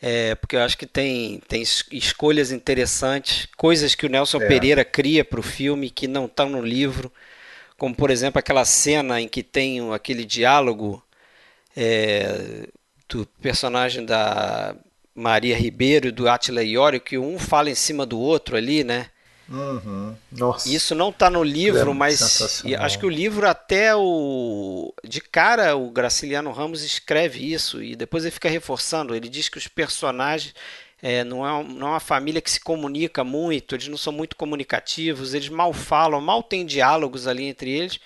É, 0.00 0.34
porque 0.34 0.56
eu 0.56 0.62
acho 0.62 0.76
que 0.76 0.86
tem, 0.86 1.40
tem 1.46 1.62
escolhas 1.92 2.50
interessantes, 2.50 3.46
coisas 3.56 3.94
que 3.94 4.04
o 4.04 4.08
Nelson 4.08 4.38
é. 4.38 4.48
Pereira 4.48 4.84
cria 4.84 5.24
para 5.24 5.38
o 5.38 5.44
filme 5.44 5.90
que 5.90 6.08
não 6.08 6.26
estão 6.26 6.48
no 6.48 6.60
livro, 6.60 7.10
como 7.82 7.96
por 7.96 8.12
exemplo 8.12 8.38
aquela 8.38 8.64
cena 8.64 9.20
em 9.20 9.26
que 9.26 9.42
tem 9.42 9.92
aquele 9.92 10.24
diálogo 10.24 11.02
é, 11.76 12.68
do 13.08 13.26
personagem 13.40 14.04
da 14.04 14.76
Maria 15.12 15.56
Ribeiro 15.56 16.06
e 16.06 16.12
do 16.12 16.28
Attila 16.28 16.62
Iório, 16.62 17.00
que 17.00 17.18
um 17.18 17.40
fala 17.40 17.68
em 17.68 17.74
cima 17.74 18.06
do 18.06 18.20
outro 18.20 18.56
ali, 18.56 18.84
né? 18.84 19.08
Uhum. 19.48 20.14
Nossa. 20.30 20.68
Isso 20.68 20.94
não 20.94 21.08
está 21.08 21.28
no 21.28 21.42
livro, 21.42 21.90
é 21.90 21.92
mas 21.92 22.62
acho 22.78 23.00
que 23.00 23.06
o 23.06 23.10
livro 23.10 23.48
até 23.48 23.96
o 23.96 24.94
de 25.02 25.20
cara 25.20 25.74
o 25.74 25.90
Graciliano 25.90 26.52
Ramos 26.52 26.84
escreve 26.84 27.52
isso 27.52 27.82
e 27.82 27.96
depois 27.96 28.22
ele 28.22 28.30
fica 28.30 28.48
reforçando. 28.48 29.12
Ele 29.12 29.28
diz 29.28 29.48
que 29.48 29.58
os 29.58 29.66
personagens 29.66 30.54
é, 31.02 31.24
não, 31.24 31.44
é, 31.44 31.64
não 31.64 31.88
é 31.88 31.90
uma 31.90 32.00
família 32.00 32.40
que 32.40 32.48
se 32.48 32.60
comunica 32.60 33.24
muito, 33.24 33.74
eles 33.74 33.88
não 33.88 33.96
são 33.96 34.12
muito 34.12 34.36
comunicativos, 34.36 35.34
eles 35.34 35.48
mal 35.48 35.72
falam, 35.72 36.20
mal 36.20 36.44
tem 36.44 36.64
diálogos 36.64 37.26
ali 37.26 37.44
entre 37.44 37.70
eles. 37.70 37.98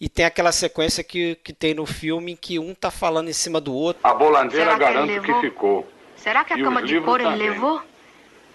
E 0.00 0.08
tem 0.08 0.26
aquela 0.26 0.52
sequência 0.52 1.02
que, 1.02 1.36
que 1.42 1.52
tem 1.52 1.74
no 1.74 1.84
filme 1.84 2.32
em 2.32 2.36
que 2.36 2.58
um 2.58 2.72
tá 2.72 2.88
falando 2.88 3.28
em 3.28 3.32
cima 3.32 3.60
do 3.60 3.74
outro. 3.74 4.00
A 4.04 4.14
bolandeira 4.14 4.78
garanto 4.78 5.20
que, 5.22 5.32
que, 5.32 5.40
ficou. 5.40 5.88
Será 6.14 6.44
que 6.44 6.52
a 6.52 6.58
e 6.58 6.62
cama 6.62 6.82
de 6.82 7.00
couro 7.00 7.24
ele 7.24 7.34
levou? 7.34 7.82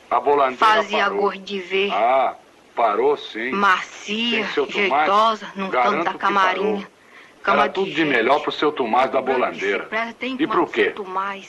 A 0.09 0.19
bolandeira 0.21 0.57
Fazia 0.57 1.09
gosto 1.09 1.41
de 1.41 1.59
ver. 1.59 1.91
Ah, 1.91 2.37
parou 2.73 3.17
sim. 3.17 3.51
Macia, 3.51 4.47
jeitosa, 4.69 5.51
no 5.55 5.69
canto 5.69 6.03
da 6.05 6.13
camarinha. 6.13 6.87
Cama 7.43 7.63
Era 7.63 7.69
tudo 7.69 7.89
de, 7.89 7.95
de 7.95 8.05
melhor 8.05 8.39
pro 8.41 8.51
seu 8.51 8.71
Tomás 8.71 9.11
da 9.11 9.21
bolandeira. 9.21 9.87
E 10.39 10.47
pro 10.47 10.65
quê? 10.65 10.93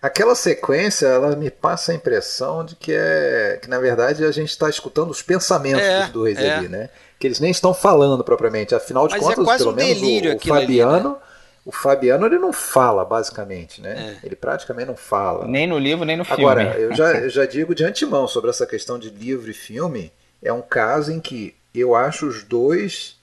Aquela 0.03 0.35
sequência, 0.35 1.07
ela 1.07 1.37
me 1.37 1.51
passa 1.51 1.93
a 1.93 1.95
impressão 1.95 2.65
de 2.65 2.75
que 2.75 2.93
é 2.93 3.61
que 3.63 3.71
na 3.71 3.79
verdade 3.79 4.25
a 4.25 4.33
gente 4.33 4.51
está 4.51 4.69
escutando 4.69 5.11
os 5.11 5.23
pensamentos 5.23 5.83
é, 5.83 6.09
do 6.09 6.25
Reis 6.25 6.39
é. 6.39 6.57
ali, 6.57 6.69
né? 6.69 6.91
Que 7.19 7.29
eles 7.29 7.39
nem 7.39 7.53
estão 7.53 7.73
falando 7.73 8.25
propriamente. 8.25 8.75
Afinal 8.75 9.07
de 9.07 9.15
Mas 9.15 9.23
é 9.23 9.35
contas, 9.35 9.55
é 9.55 9.59
pelo 9.59 9.71
um 9.71 9.75
menos 9.75 10.03
o, 10.03 10.37
o 10.37 10.39
Fabiano, 10.41 10.95
ali, 10.95 11.05
né? 11.05 11.17
o 11.65 11.73
Fabiano 11.73 12.27
ele 12.27 12.39
não 12.39 12.53
fala 12.53 13.05
basicamente, 13.05 13.81
né? 13.81 14.19
É. 14.21 14.27
Ele 14.27 14.35
praticamente 14.35 14.89
não 14.89 14.97
fala. 14.97 15.47
Nem 15.47 15.67
no 15.67 15.79
livro, 15.79 16.05
nem 16.05 16.17
no 16.17 16.25
filme. 16.25 16.43
Agora, 16.43 16.77
eu 16.77 16.93
já, 16.93 17.13
eu 17.23 17.31
já 17.31 17.47
digo 17.47 17.73
de 17.73 17.85
antemão 17.85 18.27
sobre 18.27 18.51
essa 18.51 18.67
questão 18.67 18.99
de 18.99 19.11
livro 19.11 19.49
e 19.49 19.55
filme, 19.55 20.13
é 20.43 20.53
um 20.53 20.61
caso 20.61 21.13
em 21.13 21.21
que 21.21 21.55
eu 21.73 21.95
acho 21.95 22.27
os 22.27 22.43
dois 22.43 23.17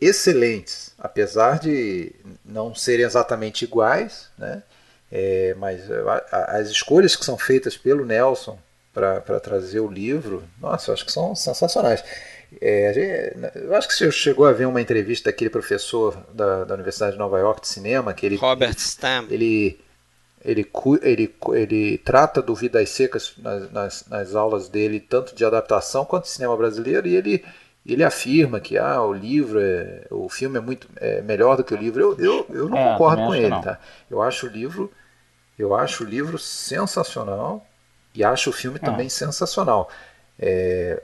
excelentes, 0.00 0.87
apesar 0.98 1.58
de 1.58 2.12
não 2.44 2.74
serem 2.74 3.04
exatamente 3.04 3.64
iguais, 3.64 4.28
né? 4.36 4.62
É, 5.10 5.54
mas 5.58 5.82
as 6.30 6.68
escolhas 6.68 7.16
que 7.16 7.24
são 7.24 7.38
feitas 7.38 7.76
pelo 7.78 8.04
Nelson 8.04 8.58
para 8.92 9.40
trazer 9.40 9.80
o 9.80 9.88
livro, 9.88 10.42
nossa, 10.60 10.90
eu 10.90 10.94
acho 10.94 11.06
que 11.06 11.12
são 11.12 11.34
sensacionais. 11.34 12.02
É, 12.60 13.34
eu 13.54 13.74
acho 13.74 13.88
que 13.88 13.94
você 13.94 14.10
chegou 14.10 14.46
a 14.46 14.52
ver 14.52 14.66
uma 14.66 14.80
entrevista 14.80 15.30
daquele 15.30 15.50
professor 15.50 16.16
da, 16.32 16.64
da 16.64 16.74
Universidade 16.74 17.12
de 17.12 17.18
Nova 17.18 17.38
York 17.38 17.60
de 17.60 17.68
cinema, 17.68 18.14
que 18.14 18.24
ele, 18.24 18.36
Robert 18.36 18.78
Stam. 18.78 19.26
Ele, 19.30 19.78
ele, 20.44 20.66
ele, 21.02 21.34
ele 21.52 21.98
trata 21.98 22.40
do 22.40 22.54
Vidas 22.54 22.88
Secas 22.88 23.34
nas, 23.38 23.70
nas, 23.70 24.04
nas, 24.08 24.34
aulas 24.34 24.68
dele, 24.68 24.98
tanto 24.98 25.34
de 25.34 25.44
adaptação 25.44 26.04
quanto 26.04 26.24
de 26.24 26.30
cinema 26.30 26.56
brasileiro, 26.56 27.06
e 27.06 27.16
ele, 27.16 27.44
ele 27.88 28.04
afirma 28.04 28.60
que 28.60 28.76
ah, 28.76 29.02
o 29.02 29.14
livro, 29.14 29.58
é, 29.58 30.06
o 30.10 30.28
filme 30.28 30.58
é 30.58 30.60
muito 30.60 30.86
é 30.96 31.22
melhor 31.22 31.56
do 31.56 31.64
que 31.64 31.72
o 31.72 31.76
livro. 31.76 32.02
Eu, 32.02 32.18
eu, 32.18 32.46
eu 32.50 32.68
não 32.68 32.76
é, 32.76 32.92
concordo 32.92 33.22
com 33.22 33.34
ele, 33.34 33.60
tá? 33.62 33.80
Eu 34.10 34.20
acho 34.20 34.46
o 34.46 34.50
livro, 34.50 34.92
eu 35.58 35.74
acho 35.74 36.04
o 36.04 36.06
livro 36.06 36.38
sensacional 36.38 37.66
e 38.14 38.22
acho 38.22 38.50
o 38.50 38.52
filme 38.52 38.78
é. 38.82 38.84
também 38.84 39.08
sensacional. 39.08 39.88
É, 40.38 41.00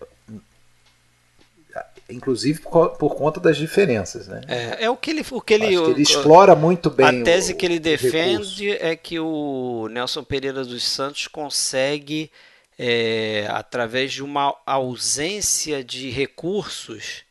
inclusive 2.10 2.60
por, 2.60 2.90
por, 2.90 3.14
conta 3.14 3.40
das 3.40 3.56
diferenças, 3.56 4.28
né? 4.28 4.42
É, 4.46 4.84
é 4.84 4.90
o 4.90 4.96
que 4.96 5.10
ele, 5.10 5.24
o 5.30 5.40
que 5.40 5.54
ele, 5.54 5.68
que 5.68 5.74
ele 5.74 6.02
explora 6.02 6.54
muito 6.54 6.90
bem. 6.90 7.22
A 7.22 7.24
tese 7.24 7.54
o, 7.54 7.56
que 7.56 7.64
ele 7.64 7.78
defende 7.78 8.72
é 8.72 8.94
que 8.94 9.18
o 9.18 9.88
Nelson 9.90 10.22
Pereira 10.22 10.64
dos 10.64 10.84
Santos 10.84 11.26
consegue, 11.28 12.30
é, 12.78 13.46
através 13.50 14.12
de 14.12 14.22
uma 14.22 14.56
ausência 14.66 15.82
de 15.84 16.10
recursos, 16.10 17.24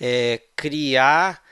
é, 0.00 0.40
criar 0.56 1.42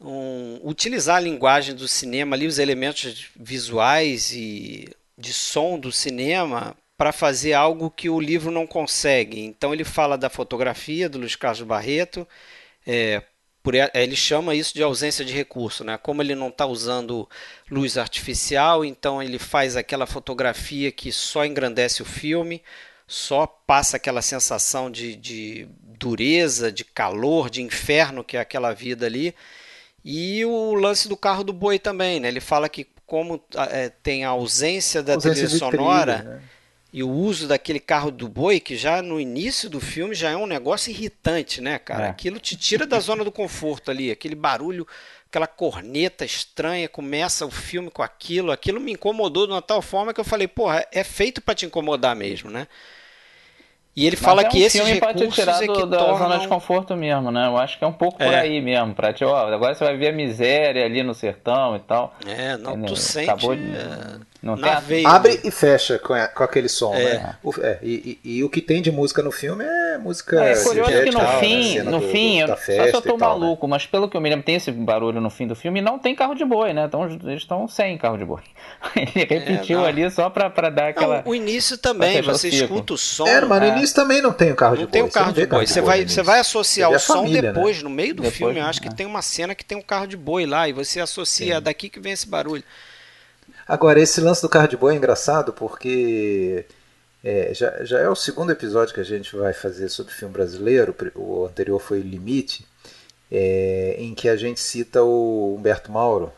um, 0.00 0.60
utilizar 0.62 1.16
a 1.16 1.20
linguagem 1.20 1.74
do 1.74 1.88
cinema 1.88 2.36
ali, 2.36 2.46
os 2.46 2.58
elementos 2.58 3.26
visuais 3.36 4.32
e 4.32 4.88
de 5.16 5.32
som 5.32 5.78
do 5.78 5.90
cinema 5.90 6.76
para 6.96 7.12
fazer 7.12 7.52
algo 7.52 7.90
que 7.90 8.08
o 8.08 8.20
livro 8.20 8.50
não 8.50 8.66
consegue. 8.66 9.40
Então 9.40 9.72
ele 9.72 9.84
fala 9.84 10.16
da 10.16 10.30
fotografia 10.30 11.08
do 11.08 11.18
Luiz 11.18 11.36
Carlos 11.36 11.62
Barreto, 11.62 12.26
é, 12.86 13.22
por, 13.62 13.74
ele 13.74 14.16
chama 14.16 14.54
isso 14.54 14.72
de 14.74 14.82
ausência 14.82 15.24
de 15.24 15.32
recurso, 15.32 15.84
né? 15.84 15.98
Como 15.98 16.22
ele 16.22 16.34
não 16.34 16.48
está 16.48 16.64
usando 16.64 17.28
luz 17.70 17.98
artificial, 17.98 18.84
então 18.84 19.22
ele 19.22 19.38
faz 19.38 19.76
aquela 19.76 20.06
fotografia 20.06 20.92
que 20.92 21.10
só 21.12 21.44
engrandece 21.44 22.00
o 22.00 22.04
filme, 22.04 22.62
só 23.06 23.46
passa 23.46 23.96
aquela 23.96 24.22
sensação 24.22 24.90
de, 24.90 25.16
de 25.16 25.68
dureza, 25.82 26.70
de 26.70 26.84
calor, 26.84 27.50
de 27.50 27.62
inferno 27.62 28.22
que 28.22 28.36
é 28.36 28.40
aquela 28.40 28.72
vida 28.72 29.06
ali. 29.06 29.34
E 30.04 30.44
o 30.44 30.74
lance 30.74 31.08
do 31.08 31.16
carro 31.16 31.42
do 31.42 31.52
boi 31.52 31.78
também, 31.78 32.20
né? 32.20 32.28
Ele 32.28 32.40
fala 32.40 32.68
que 32.68 32.86
como 33.04 33.42
é, 33.70 33.88
tem 33.88 34.24
a 34.24 34.28
ausência 34.28 35.02
da 35.02 35.14
ausência 35.14 35.46
trilha 35.46 35.58
sonora, 35.58 36.18
trilha, 36.18 36.30
né? 36.30 36.42
E 36.92 37.02
o 37.02 37.10
uso 37.10 37.46
daquele 37.46 37.80
carro 37.80 38.10
do 38.10 38.28
boi, 38.28 38.58
que 38.60 38.76
já 38.76 39.02
no 39.02 39.20
início 39.20 39.68
do 39.68 39.80
filme 39.80 40.14
já 40.14 40.30
é 40.30 40.36
um 40.36 40.46
negócio 40.46 40.90
irritante, 40.90 41.60
né, 41.60 41.78
cara? 41.78 42.06
É. 42.06 42.08
Aquilo 42.10 42.40
te 42.40 42.56
tira 42.56 42.86
da 42.86 42.98
zona 42.98 43.22
do 43.22 43.30
conforto 43.30 43.90
ali, 43.90 44.10
aquele 44.10 44.34
barulho, 44.34 44.86
aquela 45.28 45.46
corneta 45.46 46.24
estranha, 46.24 46.88
começa 46.88 47.44
o 47.44 47.50
filme 47.50 47.90
com 47.90 48.02
aquilo, 48.02 48.50
aquilo 48.50 48.80
me 48.80 48.92
incomodou 48.92 49.46
de 49.46 49.52
uma 49.52 49.60
tal 49.60 49.82
forma 49.82 50.14
que 50.14 50.20
eu 50.20 50.24
falei, 50.24 50.48
porra, 50.48 50.86
é 50.90 51.04
feito 51.04 51.42
para 51.42 51.54
te 51.54 51.66
incomodar 51.66 52.16
mesmo, 52.16 52.50
né? 52.50 52.66
E 53.94 54.06
ele 54.06 54.14
fala 54.14 54.42
é 54.42 54.46
um 54.46 54.48
que 54.48 54.62
esses 54.62 54.80
recursos 54.80 55.34
tirar 55.34 55.60
é 55.60 55.66
do, 55.66 55.72
que 55.72 55.84
da 55.86 55.98
tornam... 55.98 56.18
zona 56.18 56.38
de 56.38 56.46
conforto 56.46 56.96
mesmo, 56.96 57.32
né? 57.32 57.48
Eu 57.48 57.58
acho 57.58 57.76
que 57.76 57.82
é 57.82 57.86
um 57.86 57.92
pouco 57.92 58.16
por 58.18 58.32
é. 58.32 58.40
aí 58.40 58.60
mesmo, 58.60 58.94
para 58.94 59.12
te, 59.12 59.24
ó, 59.24 59.52
agora 59.52 59.74
você 59.74 59.84
vai 59.84 59.96
ver 59.96 60.10
a 60.10 60.12
miséria 60.12 60.84
ali 60.84 61.02
no 61.02 61.12
sertão 61.12 61.74
e 61.74 61.80
tal. 61.80 62.14
É, 62.24 62.56
não, 62.56 62.80
tu 62.82 62.94
sente... 62.94 63.28
Acabou 63.28 63.56
de... 63.56 63.62
É, 63.62 64.20
não 64.40 64.54
na 64.54 64.78
veia, 64.78 65.08
Abre 65.08 65.34
né? 65.34 65.40
e 65.44 65.50
fecha 65.50 65.98
com, 65.98 66.14
a, 66.14 66.28
com 66.28 66.44
aquele 66.44 66.68
som, 66.68 66.94
é. 66.94 67.14
né? 67.14 67.36
O, 67.42 67.52
é, 67.60 67.78
e, 67.82 68.20
e, 68.24 68.36
e, 68.36 68.44
o 68.44 68.48
que 68.48 68.60
tem 68.60 68.80
de 68.80 68.90
música 68.92 69.20
no 69.20 69.32
filme 69.32 69.64
é 69.64 69.98
música. 69.98 70.44
É, 70.44 70.52
é 70.52 70.62
curioso 70.62 70.90
que 70.90 71.10
no 71.10 71.18
tal, 71.18 71.40
fim, 71.40 71.78
né? 71.78 71.82
no 71.82 72.00
do, 72.00 72.08
fim, 72.08 72.46
do, 72.46 72.48
só 72.48 72.56
se 72.56 72.72
eu 72.72 73.02
tô 73.02 73.18
tal, 73.18 73.18
né? 73.18 73.26
maluco, 73.26 73.66
né? 73.66 73.70
mas 73.72 73.86
pelo 73.86 74.08
que 74.08 74.16
eu 74.16 74.20
me 74.20 74.30
lembro, 74.30 74.44
tem 74.44 74.54
esse 74.54 74.70
barulho 74.70 75.20
no 75.20 75.28
fim 75.28 75.48
do 75.48 75.56
filme 75.56 75.80
e 75.80 75.82
não 75.82 75.98
tem 75.98 76.14
carro 76.14 76.34
de 76.34 76.44
boi, 76.44 76.72
né? 76.72 76.84
Então 76.84 77.04
eles 77.04 77.42
estão 77.42 77.66
sem 77.66 77.98
carro 77.98 78.16
de 78.16 78.24
boi. 78.24 78.42
Ele 78.94 79.10
é, 79.16 79.38
repetiu 79.38 79.84
ali 79.84 80.08
só 80.08 80.30
pra, 80.30 80.48
pra 80.48 80.70
dar 80.70 80.88
aquela. 80.90 81.22
Não, 81.22 81.32
o 81.32 81.34
início 81.34 81.76
também, 81.76 82.22
você 82.22 82.48
escuta 82.48 82.94
o 82.94 82.98
som. 82.98 83.26
É, 83.26 83.44
mas 83.44 83.60
no 83.60 83.68
início 83.76 83.96
também 83.96 84.22
não 84.22 84.32
tem 84.32 84.52
o 84.52 84.56
carro 84.56 84.76
de 84.76 84.82
boi. 84.82 84.86
Não 84.86 84.92
tem 84.92 85.02
o 85.02 85.10
carro 85.10 85.32
de 85.32 85.46
boi. 85.46 85.66
Você 85.66 85.80
vai, 85.80 86.06
você 86.06 86.22
vai 86.22 86.38
associar 86.38 86.92
o 86.92 86.98
som 86.98 87.26
né? 87.26 87.42
depois, 87.42 87.82
no 87.82 87.90
meio 87.90 88.14
do 88.14 88.22
filme. 88.30 88.60
Eu 88.60 88.66
acho 88.66 88.80
que 88.80 88.94
tem 88.94 89.04
uma 89.04 89.20
cena 89.20 89.52
que 89.52 89.64
tem 89.64 89.76
um 89.76 89.82
carro 89.82 90.06
de 90.06 90.16
boi 90.16 90.46
lá 90.46 90.68
e 90.68 90.72
você 90.72 91.00
associa 91.00 91.60
daqui 91.60 91.88
que 91.88 91.98
vem 91.98 92.12
esse 92.12 92.28
barulho. 92.28 92.62
Agora, 93.68 94.00
esse 94.00 94.20
lance 94.20 94.40
do 94.42 94.48
carro 94.48 94.68
de 94.68 94.76
boi 94.76 94.94
é 94.94 94.96
engraçado 94.96 95.52
porque 95.52 96.64
É, 97.22 97.52
já, 97.52 97.84
já 97.84 97.98
é 97.98 98.08
o 98.08 98.14
segundo 98.14 98.52
episódio 98.52 98.94
que 98.94 99.00
a 99.00 99.04
gente 99.04 99.34
vai 99.36 99.52
fazer 99.52 99.88
sobre 99.88 100.14
filme 100.14 100.32
brasileiro, 100.32 100.94
o 101.16 101.44
anterior 101.46 101.80
foi 101.80 102.00
Limite, 102.00 102.64
é, 103.30 103.96
em 103.98 104.14
que 104.14 104.28
a 104.28 104.36
gente 104.36 104.60
cita 104.60 105.02
o 105.02 105.56
Humberto 105.56 105.90
Mauro 105.90 106.32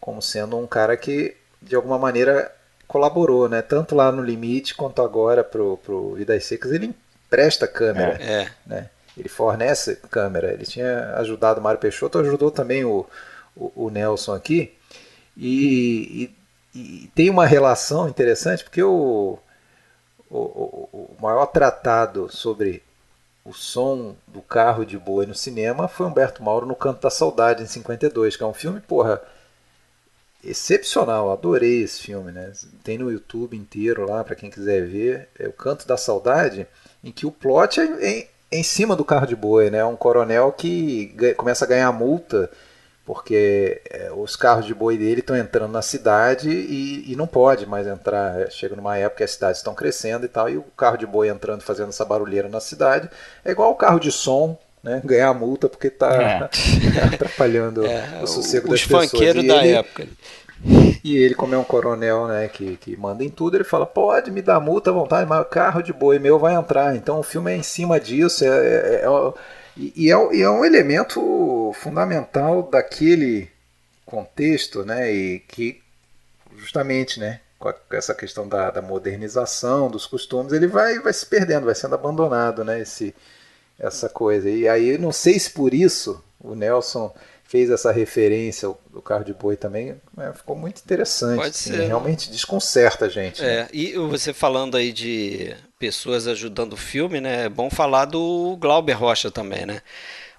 como 0.00 0.22
sendo 0.22 0.56
um 0.56 0.66
cara 0.66 0.96
que, 0.96 1.36
de 1.60 1.74
alguma 1.76 1.98
maneira, 1.98 2.50
colaborou, 2.86 3.48
né? 3.48 3.60
Tanto 3.60 3.94
lá 3.94 4.10
no 4.10 4.22
Limite 4.22 4.74
quanto 4.74 5.02
agora 5.02 5.44
pro, 5.44 5.76
pro 5.78 6.14
Vidas 6.14 6.44
Secas, 6.44 6.72
ele 6.72 6.94
empresta 7.26 7.66
câmera, 7.68 8.16
é. 8.22 8.48
né? 8.66 8.88
Ele 9.18 9.28
fornece 9.28 9.96
câmera. 10.10 10.52
Ele 10.52 10.64
tinha 10.64 11.14
ajudado 11.16 11.60
o 11.60 11.62
Mário 11.62 11.80
Peixoto, 11.80 12.18
ajudou 12.18 12.50
também 12.50 12.84
o, 12.84 13.06
o, 13.54 13.86
o 13.86 13.90
Nelson 13.90 14.34
aqui. 14.34 14.72
E, 15.36 16.24
e, 16.24 16.39
e, 16.74 17.10
tem 17.14 17.30
uma 17.30 17.46
relação 17.46 18.08
interessante, 18.08 18.64
porque 18.64 18.82
o, 18.82 19.38
o, 20.30 20.36
o, 20.92 21.16
maior 21.20 21.46
tratado 21.46 22.28
sobre 22.30 22.82
o 23.44 23.52
som 23.52 24.14
do 24.26 24.40
carro 24.40 24.84
de 24.84 24.98
boi 24.98 25.26
no 25.26 25.34
cinema 25.34 25.88
foi 25.88 26.06
Humberto 26.06 26.42
Mauro 26.42 26.66
no 26.66 26.76
Canto 26.76 27.02
da 27.02 27.10
Saudade, 27.10 27.62
em 27.62 27.66
52, 27.66 28.36
que 28.36 28.42
é 28.42 28.46
um 28.46 28.54
filme, 28.54 28.80
porra, 28.80 29.20
excepcional. 30.44 31.30
Adorei 31.30 31.82
esse 31.82 32.00
filme, 32.02 32.32
né? 32.32 32.52
Tem 32.84 32.98
no 32.98 33.10
YouTube 33.10 33.56
inteiro 33.56 34.08
lá, 34.08 34.22
para 34.22 34.36
quem 34.36 34.50
quiser 34.50 34.86
ver. 34.86 35.28
É 35.38 35.48
o 35.48 35.52
Canto 35.52 35.86
da 35.86 35.96
Saudade, 35.96 36.66
em 37.02 37.10
que 37.10 37.26
o 37.26 37.32
plot 37.32 37.80
é 37.80 37.84
em, 37.84 38.20
é 38.20 38.28
em 38.52 38.62
cima 38.62 38.96
do 38.96 39.04
carro 39.04 39.26
de 39.26 39.36
boi, 39.36 39.70
né? 39.70 39.84
Um 39.84 39.96
coronel 39.96 40.52
que 40.52 41.14
começa 41.36 41.64
a 41.64 41.68
ganhar 41.68 41.92
multa 41.92 42.50
porque 43.12 43.82
é, 43.90 44.12
os 44.14 44.36
carros 44.36 44.64
de 44.64 44.72
boi 44.72 44.96
dele 44.96 45.18
estão 45.18 45.36
entrando 45.36 45.72
na 45.72 45.82
cidade 45.82 46.48
e, 46.48 47.10
e, 47.10 47.16
não 47.16 47.26
pode 47.26 47.66
mais 47.66 47.84
entrar. 47.84 48.40
É, 48.40 48.48
chega 48.48 48.76
numa 48.76 48.96
época 48.96 49.16
que 49.16 49.24
as 49.24 49.32
cidades 49.32 49.58
estão 49.58 49.74
crescendo 49.74 50.24
e 50.24 50.28
tal, 50.28 50.48
e 50.48 50.56
o 50.56 50.62
carro 50.76 50.96
de 50.96 51.08
boi 51.08 51.28
entrando 51.28 51.60
fazendo 51.60 51.88
essa 51.88 52.04
barulheira 52.04 52.48
na 52.48 52.60
cidade 52.60 53.10
é 53.44 53.50
igual 53.50 53.72
o 53.72 53.74
carro 53.74 53.98
de 53.98 54.12
som. 54.12 54.56
Né, 54.82 55.02
ganhar 55.04 55.34
multa 55.34 55.68
porque 55.68 55.88
está 55.88 56.14
é. 56.14 57.04
atrapalhando 57.12 57.84
é, 57.84 58.20
o 58.22 58.26
sossego 58.28 58.66
os 58.66 58.70
das 58.70 58.82
pessoas. 58.82 59.04
Os 59.06 59.10
funkeiros 59.10 59.46
da 59.46 59.56
ele, 59.56 59.74
época. 59.74 60.06
E 61.04 61.16
ele, 61.18 61.34
como 61.34 61.54
é 61.54 61.58
um 61.58 61.64
coronel 61.64 62.28
né, 62.28 62.48
que, 62.48 62.76
que 62.76 62.96
manda 62.96 63.24
em 63.24 63.28
tudo, 63.28 63.56
ele 63.56 63.64
fala: 63.64 63.84
pode 63.84 64.30
me 64.30 64.40
dar 64.40 64.58
multa 64.60 64.88
à 64.88 64.92
vontade, 64.92 65.28
mas 65.28 65.42
o 65.42 65.44
carro 65.44 65.82
de 65.82 65.92
boi 65.92 66.18
meu 66.20 66.38
vai 66.38 66.54
entrar. 66.54 66.94
Então 66.94 67.18
o 67.18 67.24
filme 67.24 67.52
é 67.52 67.56
em 67.56 67.62
cima 67.62 67.98
disso. 67.98 68.44
É, 68.44 68.48
é, 68.48 69.00
é 69.02 69.08
e, 69.76 69.92
e, 69.96 70.12
é, 70.12 70.34
e 70.34 70.42
é 70.42 70.50
um 70.50 70.64
elemento 70.64 71.72
fundamental 71.74 72.62
daquele 72.62 73.50
contexto, 74.04 74.84
né? 74.84 75.12
E 75.12 75.40
que 75.40 75.80
justamente, 76.56 77.20
né? 77.20 77.40
Com 77.58 77.72
essa 77.92 78.14
questão 78.14 78.48
da, 78.48 78.70
da, 78.70 78.80
modernização 78.80 79.90
dos 79.90 80.06
costumes, 80.06 80.52
ele 80.52 80.66
vai, 80.66 80.98
vai 80.98 81.12
se 81.12 81.26
perdendo, 81.26 81.66
vai 81.66 81.74
sendo 81.74 81.94
abandonado, 81.94 82.64
né? 82.64 82.80
Esse, 82.80 83.14
essa 83.78 84.08
coisa. 84.08 84.48
E 84.48 84.66
aí, 84.66 84.96
não 84.96 85.12
sei 85.12 85.38
se 85.38 85.50
por 85.50 85.74
isso 85.74 86.22
o 86.40 86.54
Nelson 86.54 87.14
fez 87.44 87.68
essa 87.68 87.90
referência 87.90 88.72
do 88.92 89.02
carro 89.02 89.24
de 89.24 89.34
boi 89.34 89.56
também, 89.56 90.00
né? 90.16 90.32
ficou 90.32 90.54
muito 90.54 90.80
interessante. 90.80 91.36
Pode 91.36 91.50
assim, 91.50 91.72
ser. 91.72 91.86
Realmente 91.86 92.30
desconcerta 92.30 93.06
a 93.06 93.08
gente. 93.08 93.42
É, 93.44 93.62
né? 93.62 93.68
e 93.72 93.92
você 93.94 94.32
falando 94.32 94.76
aí 94.76 94.92
de 94.92 95.54
pessoas 95.80 96.28
ajudando 96.28 96.74
o 96.74 96.76
filme, 96.76 97.22
né? 97.22 97.46
É 97.46 97.48
bom 97.48 97.70
falar 97.70 98.04
do 98.04 98.54
Glauber 98.60 98.92
Rocha 98.92 99.30
também, 99.30 99.64
né? 99.64 99.80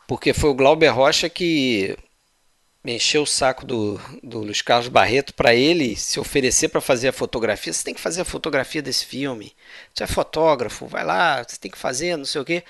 Porque 0.08 0.34
foi 0.34 0.52
o 0.52 0.54
Glauber 0.54 0.90
Rocha 0.90 1.28
que 1.28 1.98
encheu 2.86 3.24
o 3.24 3.28
saco 3.28 3.66
do, 3.66 4.00
do 4.22 4.40
Luiz 4.40 4.62
Carlos 4.62 4.88
Barreto 4.88 5.34
para 5.34 5.54
ele 5.54 5.96
se 5.96 6.20
oferecer 6.20 6.70
para 6.70 6.80
fazer 6.80 7.08
a 7.08 7.14
fotografia. 7.14 7.74
Você 7.74 7.84
tem 7.84 7.94
que 7.94 8.00
fazer 8.00 8.22
a 8.22 8.26
fotografia 8.26 8.84
desse 8.84 9.04
filme. 9.04 9.52
Você 9.94 10.04
é 10.04 10.08
fotógrafo, 10.08 10.86
vai 10.86 11.04
lá, 11.04 11.44
você 11.44 11.58
tem 11.58 11.72
que 11.72 11.78
fazer, 11.78 12.16
não 12.18 12.26
sei 12.26 12.42
o 12.42 12.46
quê. 12.46 12.64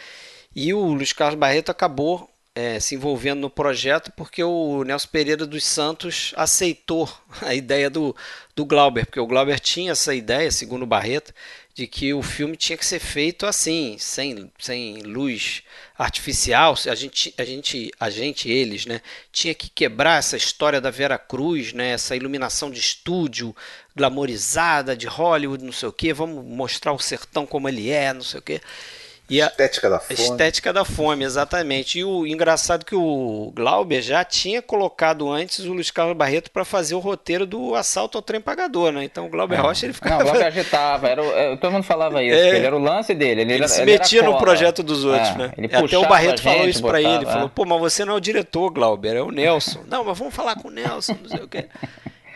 E 0.55 0.73
o 0.73 0.79
Luiz 0.93 1.11
Carlos 1.11 1.39
Barreto 1.39 1.71
acabou 1.71 2.29
é, 2.55 2.79
se 2.79 2.95
envolvendo 2.95 3.41
no 3.41 3.49
projeto 3.49 4.11
porque 4.15 4.43
o 4.43 4.83
Nelson 4.83 5.07
Pereira 5.09 5.45
dos 5.45 5.65
Santos 5.65 6.33
aceitou 6.37 7.09
a 7.41 7.53
ideia 7.53 7.89
do, 7.89 8.15
do 8.55 8.65
Glauber, 8.65 9.05
porque 9.05 9.19
o 9.19 9.27
Glauber 9.27 9.59
tinha 9.59 9.91
essa 9.91 10.15
ideia, 10.15 10.51
segundo 10.51 10.83
o 10.83 10.87
Barreto, 10.87 11.33
de 11.73 11.87
que 11.87 12.13
o 12.13 12.21
filme 12.21 12.57
tinha 12.57 12.77
que 12.77 12.85
ser 12.85 12.99
feito 12.99 13.45
assim, 13.45 13.95
sem, 13.97 14.51
sem 14.59 15.01
luz 15.01 15.63
artificial. 15.97 16.75
A 16.89 16.95
gente, 16.95 17.33
a 17.37 17.43
gente, 17.43 17.91
a 17.99 18.09
gente, 18.09 18.49
eles, 18.49 18.85
né, 18.85 19.01
tinha 19.31 19.53
que 19.53 19.69
quebrar 19.69 20.19
essa 20.19 20.35
história 20.35 20.81
da 20.81 20.89
Vera 20.89 21.17
Cruz, 21.17 21.73
né, 21.73 21.91
essa 21.91 22.15
iluminação 22.15 22.69
de 22.69 22.79
estúdio 22.79 23.55
glamorizada 23.95 24.95
de 24.95 25.07
Hollywood, 25.07 25.63
não 25.63 25.71
sei 25.71 25.89
o 25.89 25.93
que. 25.93 26.13
Vamos 26.13 26.45
mostrar 26.45 26.93
o 26.93 26.99
sertão 26.99 27.45
como 27.45 27.69
ele 27.69 27.89
é, 27.89 28.13
não 28.13 28.23
sei 28.23 28.39
o 28.39 28.43
que. 28.43 28.61
E 29.31 29.41
a 29.41 29.47
estética 29.47 29.89
da 29.89 29.97
fome. 29.97 30.19
Estética 30.19 30.73
da 30.73 30.83
fome, 30.83 31.23
exatamente. 31.23 31.99
E 31.99 32.03
o 32.03 32.27
engraçado 32.27 32.81
é 32.81 32.85
que 32.85 32.95
o 32.95 33.49
Glauber 33.55 34.01
já 34.01 34.25
tinha 34.25 34.61
colocado 34.61 35.31
antes 35.31 35.59
o 35.59 35.71
Luiz 35.71 35.89
Carlos 35.89 36.17
Barreto 36.17 36.51
para 36.51 36.65
fazer 36.65 36.95
o 36.95 36.99
roteiro 36.99 37.45
do 37.45 37.73
assalto 37.73 38.17
ao 38.17 38.21
trem 38.21 38.41
pagador, 38.41 38.91
né? 38.91 39.05
Então 39.05 39.27
o 39.27 39.29
Glauber 39.29 39.57
é. 39.57 39.61
Rocha 39.61 39.85
ele 39.85 39.93
ficava. 39.93 40.15
Não, 40.15 40.21
o 40.21 40.31
Glauber 40.31 40.47
agitava, 40.47 41.07
era 41.07 41.23
o, 41.23 41.31
é, 41.31 41.55
todo 41.55 41.71
mundo 41.71 41.83
falava 41.83 42.21
isso, 42.21 42.35
é. 42.35 42.57
ele 42.57 42.65
era 42.65 42.75
o 42.75 42.79
lance 42.79 43.15
dele. 43.15 43.41
Ele, 43.41 43.53
ele 43.53 43.63
era, 43.63 43.69
se 43.69 43.85
metia 43.85 44.21
no 44.21 44.37
projeto 44.37 44.83
dos 44.83 45.05
outros, 45.05 45.29
é. 45.29 45.37
né? 45.37 45.53
Ele 45.57 45.73
Até 45.73 45.97
o 45.97 46.05
Barreto 46.05 46.41
falou 46.41 46.67
isso 46.67 46.81
para 46.81 47.01
ele, 47.01 47.25
falou: 47.25 47.47
pô, 47.47 47.65
mas 47.65 47.79
você 47.79 48.03
não 48.03 48.15
é 48.15 48.17
o 48.17 48.21
diretor, 48.21 48.69
Glauber, 48.69 49.15
é 49.15 49.21
o 49.21 49.31
Nelson. 49.31 49.85
não, 49.87 50.03
mas 50.03 50.17
vamos 50.17 50.35
falar 50.35 50.55
com 50.55 50.67
o 50.67 50.71
Nelson, 50.71 51.15
não 51.21 51.29
sei 51.29 51.39
o 51.39 51.47
quê. 51.47 51.69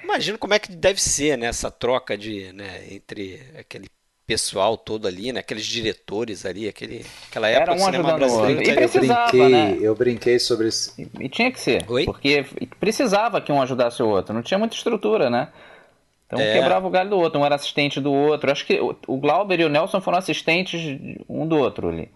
Imagino 0.01 0.37
como 0.37 0.53
é 0.53 0.59
que 0.59 0.71
deve 0.71 1.01
ser 1.01 1.35
né, 1.35 1.47
essa 1.47 1.69
troca 1.69 2.15
de, 2.15 2.53
né, 2.53 2.83
entre 2.91 3.41
aquele 3.59 3.89
pessoal 4.25 4.77
todo 4.77 5.07
ali, 5.07 5.31
né? 5.31 5.39
Aqueles 5.39 5.65
diretores 5.65 6.45
ali, 6.45 6.67
aquele, 6.67 7.05
aquela 7.29 7.47
época 7.47 7.71
Era 7.71 7.81
um 7.81 7.85
cinema 7.85 8.13
brasileiro. 8.13 8.63
E 8.63 8.73
precisava, 8.73 9.35
eu 9.35 9.39
brinquei, 9.39 9.49
né? 9.49 9.77
eu 9.79 9.95
brinquei 9.95 10.39
sobre 10.39 10.67
isso. 10.67 10.93
E, 10.99 11.07
e, 11.19 11.29
tinha 11.29 11.51
que 11.51 11.59
ser, 11.59 11.85
Oi? 11.87 12.05
porque 12.05 12.45
precisava 12.79 13.39
que 13.39 13.51
um 13.51 13.61
ajudasse 13.61 14.01
o 14.01 14.07
outro. 14.07 14.33
Não 14.33 14.41
tinha 14.41 14.57
muita 14.57 14.75
estrutura, 14.75 15.29
né? 15.29 15.49
Então 16.25 16.39
é. 16.39 16.53
quebrava 16.53 16.87
o 16.87 16.89
galho 16.89 17.11
do 17.11 17.17
outro, 17.17 17.39
um 17.39 17.45
era 17.45 17.55
assistente 17.55 18.01
do 18.01 18.11
outro. 18.11 18.51
Acho 18.51 18.65
que 18.65 18.79
o 18.79 19.17
Glauber 19.17 19.59
e 19.59 19.65
o 19.65 19.69
Nelson 19.69 20.01
foram 20.01 20.17
assistentes 20.17 20.81
um 21.29 21.47
do 21.47 21.57
outro 21.57 21.89
ali. 21.89 22.09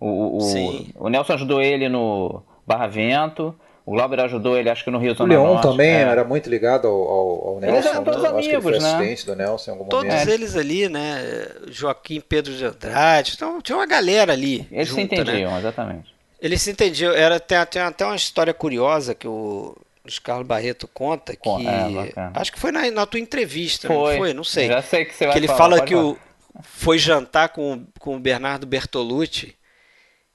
O, 0.00 0.38
o, 0.38 0.40
Sim. 0.40 0.88
o 0.96 1.08
Nelson 1.08 1.34
ajudou 1.34 1.62
ele 1.62 1.88
no 1.88 2.42
Barra 2.66 2.88
Vento. 2.88 3.54
O 3.84 3.92
Glauber 3.92 4.20
ajudou 4.20 4.56
ele, 4.56 4.70
acho 4.70 4.84
que 4.84 4.90
no 4.90 4.98
Rio 4.98 5.14
O 5.18 5.24
Leon 5.24 5.60
também 5.60 5.90
é. 5.90 6.02
era 6.02 6.22
muito 6.22 6.48
ligado 6.48 6.86
ao, 6.86 6.94
ao, 6.94 7.48
ao 7.48 7.60
Nelson. 7.60 7.76
Eles 7.76 7.86
eram 7.86 8.04
todos 8.04 8.22
né? 8.22 8.28
amigos, 8.28 8.38
acho 8.38 8.48
que 8.48 8.54
ele 8.54 8.62
foi 8.62 8.78
né? 8.78 8.94
assistente 8.94 9.26
do 9.26 9.36
Nelson 9.36 9.70
em 9.70 9.74
algum 9.74 9.84
Todos 9.88 10.12
momento. 10.12 10.28
eles 10.28 10.56
ali, 10.56 10.88
né? 10.88 11.48
Joaquim 11.68 12.20
Pedro 12.20 12.54
de 12.54 12.64
Andrade. 12.64 13.32
Então 13.34 13.60
tinha 13.60 13.76
uma 13.76 13.86
galera 13.86 14.32
ali. 14.32 14.68
Eles 14.70 14.88
junta, 14.88 15.00
se 15.00 15.20
entendiam, 15.20 15.50
né? 15.50 15.58
exatamente. 15.58 16.14
Eles 16.40 16.62
se 16.62 16.70
entendiam. 16.70 17.12
Era, 17.12 17.40
tem, 17.40 17.58
tem 17.66 17.82
até 17.82 18.04
uma 18.04 18.14
história 18.16 18.54
curiosa 18.54 19.16
que 19.16 19.26
o 19.26 19.76
Luiz 20.04 20.18
Carlos 20.20 20.46
Barreto 20.46 20.88
conta 20.88 21.34
que. 21.34 21.48
É, 21.48 22.12
acho 22.34 22.52
que 22.52 22.60
foi 22.60 22.70
na, 22.70 22.88
na 22.90 23.06
tua 23.06 23.18
entrevista, 23.18 23.88
foi. 23.88 24.12
não 24.12 24.18
foi? 24.18 24.34
Não 24.34 24.44
sei. 24.44 24.68
Já 24.68 24.82
sei 24.82 25.04
que 25.04 25.14
você 25.14 25.24
vai 25.26 25.32
Que 25.32 25.38
ele 25.40 25.48
falar, 25.48 25.58
fala 25.58 25.80
que 25.84 25.94
falar. 25.94 26.06
o, 26.06 26.18
foi 26.62 26.98
jantar 26.98 27.48
com, 27.48 27.84
com 27.98 28.16
o 28.16 28.20
Bernardo 28.20 28.66
Bertolucci. 28.66 29.56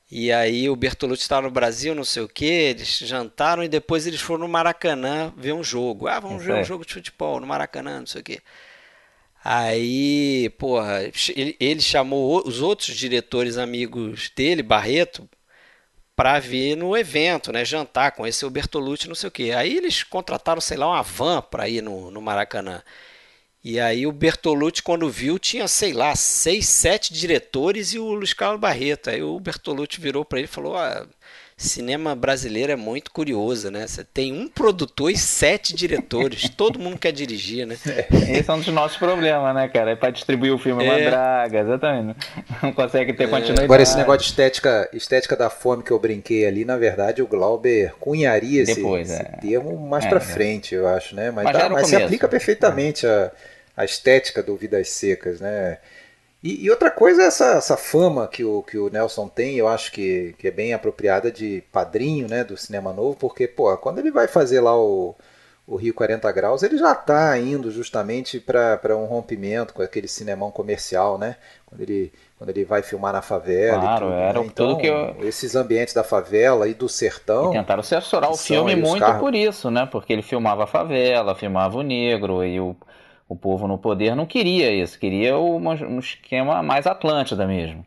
E 0.09 0.31
aí 0.31 0.69
o 0.69 0.75
Bertolucci 0.75 1.23
estava 1.23 1.43
no 1.47 1.51
Brasil, 1.51 1.93
não 1.93 2.03
sei 2.05 2.23
o 2.23 2.29
que, 2.29 2.45
eles 2.45 2.99
jantaram 2.99 3.63
e 3.63 3.67
depois 3.67 4.07
eles 4.07 4.21
foram 4.21 4.41
no 4.41 4.47
Maracanã 4.47 5.33
ver 5.35 5.53
um 5.53 5.63
jogo. 5.63 6.07
Ah, 6.07 6.19
vamos 6.19 6.41
Isso 6.41 6.45
ver 6.45 6.53
um 6.53 6.61
aí. 6.61 6.63
jogo 6.63 6.85
de 6.85 6.93
futebol 6.93 7.39
no 7.41 7.47
Maracanã, 7.47 7.99
não 7.99 8.07
sei 8.07 8.21
o 8.21 8.23
que. 8.23 8.41
Aí, 9.43 10.49
porra, 10.57 11.03
ele, 11.35 11.55
ele 11.59 11.81
chamou 11.81 12.45
os 12.45 12.61
outros 12.61 12.95
diretores 12.95 13.57
amigos 13.57 14.29
dele, 14.35 14.61
Barreto, 14.61 15.29
para 16.15 16.39
vir 16.39 16.75
no 16.77 16.97
evento, 16.97 17.51
né? 17.51 17.65
Jantar, 17.65 18.11
conhecer 18.13 18.45
o 18.45 18.49
Bertolucci, 18.49 19.07
não 19.07 19.15
sei 19.15 19.29
o 19.29 19.31
que. 19.31 19.51
Aí 19.53 19.77
eles 19.77 20.03
contrataram, 20.03 20.61
sei 20.61 20.77
lá, 20.77 20.87
uma 20.87 21.03
van 21.03 21.41
para 21.41 21.69
ir 21.69 21.81
no, 21.83 22.11
no 22.11 22.21
Maracanã. 22.21 22.83
E 23.69 23.81
aí 23.81 24.07
o 24.07 24.13
Bertolucci, 24.13 24.81
quando 24.81 25.09
viu, 25.09 25.37
tinha, 25.37 25.67
sei 25.67 25.91
lá, 25.91 26.15
seis, 26.15 26.69
sete 26.69 27.13
diretores 27.13 27.91
e 27.91 27.99
o 27.99 28.13
Luiz 28.13 28.31
Carlos 28.31 28.61
Barreto. 28.61 29.09
Aí 29.09 29.21
o 29.21 29.37
Bertolucci 29.41 29.99
virou 29.99 30.23
para 30.23 30.39
ele 30.39 30.45
e 30.45 30.49
falou: 30.49 30.77
ah, 30.77 31.05
cinema 31.57 32.15
brasileiro 32.15 32.71
é 32.71 32.77
muito 32.77 33.11
curioso, 33.11 33.69
né? 33.69 33.85
Você 33.85 34.05
tem 34.05 34.31
um 34.31 34.47
produtor 34.47 35.11
e 35.11 35.17
sete 35.17 35.75
diretores. 35.75 36.47
Todo 36.55 36.79
mundo 36.79 36.97
quer 36.97 37.11
dirigir, 37.11 37.67
né? 37.67 37.75
Esse 38.29 38.49
é 38.49 38.53
um 38.53 38.59
dos 38.59 38.67
nossos 38.73 38.95
problemas, 38.95 39.53
né, 39.53 39.67
cara? 39.67 39.91
É 39.91 39.95
pra 39.97 40.11
distribuir 40.11 40.53
o 40.53 40.57
filme 40.57 40.85
é 40.85 40.89
uma 40.89 40.99
É. 40.99 41.09
draga, 41.09 41.59
exatamente. 41.59 42.19
Não 42.63 42.71
consegue 42.71 43.11
ter 43.11 43.29
continuidade. 43.29 43.65
Agora, 43.65 43.83
esse 43.83 43.97
negócio 43.97 44.21
de 44.21 44.27
estética, 44.27 44.89
estética 44.93 45.35
da 45.35 45.49
fome 45.49 45.83
que 45.83 45.91
eu 45.91 45.99
brinquei 45.99 46.45
ali, 46.45 46.63
na 46.63 46.77
verdade, 46.77 47.21
o 47.21 47.27
Glauber 47.27 47.93
cunharia 47.99 48.61
esse, 48.61 48.75
Depois, 48.75 49.11
esse 49.11 49.21
é. 49.21 49.25
termo 49.41 49.77
mais 49.77 50.05
É, 50.05 50.07
pra 50.07 50.19
é. 50.19 50.21
frente, 50.21 50.73
eu 50.73 50.87
acho, 50.87 51.13
né? 51.13 51.31
Mas, 51.31 51.43
Mas 51.43 51.67
o 51.67 51.69
mas 51.69 51.87
se 51.87 51.97
aplica 51.97 52.29
perfeitamente 52.29 53.05
a, 53.05 53.29
a 53.77 53.85
estética 53.85 54.41
do 54.41 54.57
Vidas 54.57 54.89
Secas, 54.89 55.39
né? 55.39 55.77
E, 56.43 56.65
e 56.65 56.69
outra 56.69 56.89
coisa 56.89 57.21
é 57.21 57.25
essa, 57.25 57.53
essa 57.53 57.77
fama 57.77 58.27
que 58.27 58.43
o, 58.43 58.63
que 58.63 58.77
o 58.77 58.89
Nelson 58.89 59.27
tem, 59.27 59.55
eu 59.55 59.67
acho 59.67 59.91
que, 59.91 60.35
que 60.37 60.47
é 60.47 60.51
bem 60.51 60.73
apropriada 60.73 61.31
de 61.31 61.63
padrinho 61.71 62.27
né, 62.27 62.43
do 62.43 62.57
cinema 62.57 62.91
novo, 62.91 63.15
porque, 63.15 63.47
pô, 63.47 63.75
quando 63.77 63.99
ele 63.99 64.11
vai 64.11 64.27
fazer 64.27 64.61
lá 64.61 64.77
o, 64.77 65.15
o 65.65 65.75
Rio 65.75 65.93
40 65.93 66.31
Graus, 66.31 66.63
ele 66.63 66.77
já 66.77 66.91
está 66.93 67.37
indo 67.37 67.69
justamente 67.71 68.39
para 68.39 68.95
um 68.95 69.05
rompimento 69.05 69.73
com 69.73 69.81
aquele 69.81 70.07
cinemão 70.07 70.49
comercial, 70.51 71.17
né? 71.17 71.35
Quando 71.65 71.81
ele, 71.81 72.13
quando 72.37 72.49
ele 72.51 72.63
vai 72.63 72.81
filmar 72.81 73.13
na 73.13 73.21
favela. 73.21 73.81
Claro, 73.81 74.05
tudo, 74.05 74.13
era 74.13 74.39
né? 74.39 74.45
então, 74.45 74.67
tudo 74.69 74.79
que 74.79 74.87
eu... 74.87 75.15
Esses 75.27 75.55
ambientes 75.55 75.93
da 75.93 76.03
favela 76.03 76.67
e 76.67 76.73
do 76.73 76.87
sertão. 76.87 77.51
E 77.51 77.57
tentaram 77.57 77.83
censurar 77.83 78.31
o 78.31 78.37
filme 78.37 78.75
muito 78.75 78.99
carros... 78.99 79.19
por 79.19 79.35
isso, 79.35 79.69
né? 79.69 79.87
Porque 79.91 80.13
ele 80.13 80.21
filmava 80.21 80.63
a 80.63 80.67
favela, 80.67 81.35
filmava 81.35 81.77
o 81.77 81.81
negro 81.81 82.45
e 82.45 82.59
o, 82.59 82.75
o 83.27 83.35
povo 83.35 83.67
no 83.67 83.77
poder 83.77 84.15
não 84.15 84.25
queria 84.25 84.71
isso, 84.71 84.99
queria 84.99 85.37
um, 85.37 85.57
um 85.67 85.99
esquema 85.99 86.63
mais 86.63 86.87
Atlântida 86.87 87.45
mesmo. 87.45 87.85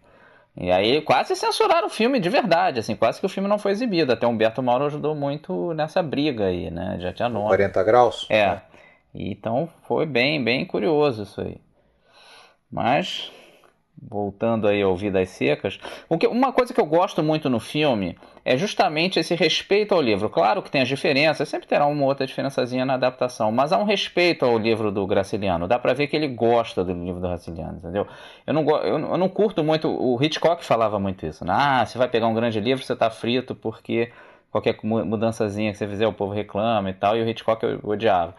E 0.57 0.70
aí 0.70 1.00
quase 1.00 1.35
censuraram 1.37 1.87
o 1.87 1.90
filme 1.90 2.20
de 2.20 2.29
verdade, 2.29 2.81
assim, 2.81 2.94
quase 2.94 3.20
que 3.20 3.26
o 3.26 3.29
filme 3.29 3.48
não 3.48 3.59
foi 3.59 3.72
exibido. 3.72 4.12
Até 4.12 4.26
Humberto 4.26 4.62
Mauro 4.62 4.87
ajudou 4.87 5.14
muito 5.14 5.72
nessa 5.74 6.03
briga 6.03 6.46
aí, 6.46 6.70
né? 6.70 6.98
Já 7.00 7.12
tinha 7.12 7.29
nome. 7.29 7.48
40 7.48 7.83
graus? 7.85 8.26
É. 8.29 8.61
Então 9.14 9.68
foi 9.83 10.07
bem, 10.07 10.42
bem 10.42 10.64
curioso 10.66 11.22
isso 11.22 11.40
aí. 11.40 11.57
Mas 12.70 13.33
voltando 14.02 14.66
aí 14.66 14.82
ao 14.82 14.96
Vidas 14.96 15.30
Secas, 15.30 15.78
uma 16.30 16.52
coisa 16.52 16.72
que 16.72 16.80
eu 16.80 16.86
gosto 16.86 17.22
muito 17.22 17.50
no 17.50 17.60
filme 17.60 18.16
é 18.44 18.56
justamente 18.56 19.18
esse 19.20 19.34
respeito 19.34 19.94
ao 19.94 20.00
livro. 20.00 20.30
Claro 20.30 20.62
que 20.62 20.70
tem 20.70 20.80
as 20.80 20.88
diferenças, 20.88 21.48
sempre 21.48 21.68
terá 21.68 21.86
uma 21.86 22.04
outra 22.04 22.26
diferençazinha 22.26 22.84
na 22.84 22.94
adaptação, 22.94 23.52
mas 23.52 23.72
há 23.72 23.78
um 23.78 23.84
respeito 23.84 24.44
ao 24.44 24.58
livro 24.58 24.90
do 24.90 25.06
Graciliano. 25.06 25.68
Dá 25.68 25.78
para 25.78 25.92
ver 25.92 26.06
que 26.06 26.16
ele 26.16 26.28
gosta 26.28 26.82
do 26.82 26.92
livro 26.92 27.20
do 27.20 27.28
Graciliano, 27.28 27.76
entendeu? 27.76 28.06
Eu 28.46 28.54
não, 28.54 28.68
eu, 28.82 28.98
não 28.98 29.28
curto 29.28 29.62
muito, 29.62 29.88
o 29.88 30.22
Hitchcock 30.22 30.64
falava 30.64 30.98
muito 30.98 31.26
isso, 31.26 31.44
né? 31.44 31.52
Ah, 31.54 31.84
você 31.84 31.98
vai 31.98 32.08
pegar 32.08 32.26
um 32.26 32.34
grande 32.34 32.58
livro, 32.60 32.82
você 32.84 32.96
tá 32.96 33.10
frito 33.10 33.54
porque 33.54 34.10
qualquer 34.50 34.76
mudançazinha 34.82 35.70
que 35.72 35.78
você 35.78 35.86
fizer 35.86 36.06
o 36.06 36.12
povo 36.12 36.32
reclama 36.32 36.90
e 36.90 36.94
tal, 36.94 37.16
e 37.16 37.22
o 37.22 37.28
Hitchcock 37.28 37.62
eu 37.62 37.80
odiava. 37.84 38.34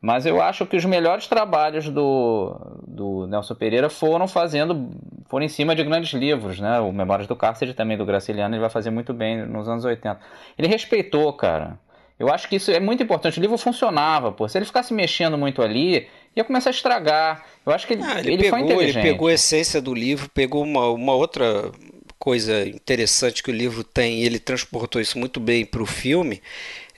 Mas 0.00 0.26
eu 0.26 0.40
acho 0.40 0.66
que 0.66 0.76
os 0.76 0.84
melhores 0.84 1.26
trabalhos 1.26 1.88
do, 1.88 2.54
do 2.86 3.26
Nelson 3.26 3.54
Pereira 3.54 3.88
foram 3.88 4.28
fazendo, 4.28 4.90
foram 5.26 5.44
em 5.44 5.48
cima 5.48 5.74
de 5.74 5.82
grandes 5.82 6.12
livros, 6.12 6.60
né? 6.60 6.78
O 6.80 6.92
Memórias 6.92 7.26
do 7.26 7.34
Cárcere 7.34 7.72
também 7.72 7.96
do 7.96 8.04
Graciliano, 8.04 8.54
ele 8.54 8.60
vai 8.60 8.70
fazer 8.70 8.90
muito 8.90 9.14
bem 9.14 9.44
nos 9.46 9.68
anos 9.68 9.84
80. 9.84 10.18
Ele 10.58 10.68
respeitou, 10.68 11.32
cara. 11.32 11.78
Eu 12.18 12.32
acho 12.32 12.48
que 12.48 12.56
isso 12.56 12.70
é 12.70 12.80
muito 12.80 13.02
importante. 13.02 13.38
O 13.38 13.42
livro 13.42 13.58
funcionava, 13.58 14.32
pô. 14.32 14.48
Se 14.48 14.56
ele 14.56 14.64
ficasse 14.64 14.92
mexendo 14.92 15.36
muito 15.36 15.60
ali, 15.60 16.06
ia 16.34 16.44
começar 16.44 16.70
a 16.70 16.72
estragar. 16.72 17.44
Eu 17.64 17.72
acho 17.72 17.86
que 17.86 17.94
ele, 17.94 18.02
ah, 18.04 18.20
ele, 18.20 18.34
ele 18.34 18.42
pegou, 18.44 18.58
foi 18.58 18.60
inteligente. 18.60 19.04
Ele 19.04 19.12
pegou 19.12 19.28
a 19.28 19.32
essência 19.32 19.80
do 19.80 19.94
livro, 19.94 20.30
pegou 20.30 20.62
uma, 20.62 20.88
uma 20.90 21.14
outra 21.14 21.70
coisa 22.18 22.66
interessante 22.66 23.42
que 23.42 23.50
o 23.50 23.54
livro 23.54 23.84
tem, 23.84 24.20
e 24.20 24.24
ele 24.24 24.38
transportou 24.38 25.00
isso 25.00 25.18
muito 25.18 25.38
bem 25.38 25.64
para 25.64 25.82
o 25.82 25.86
filme 25.86 26.40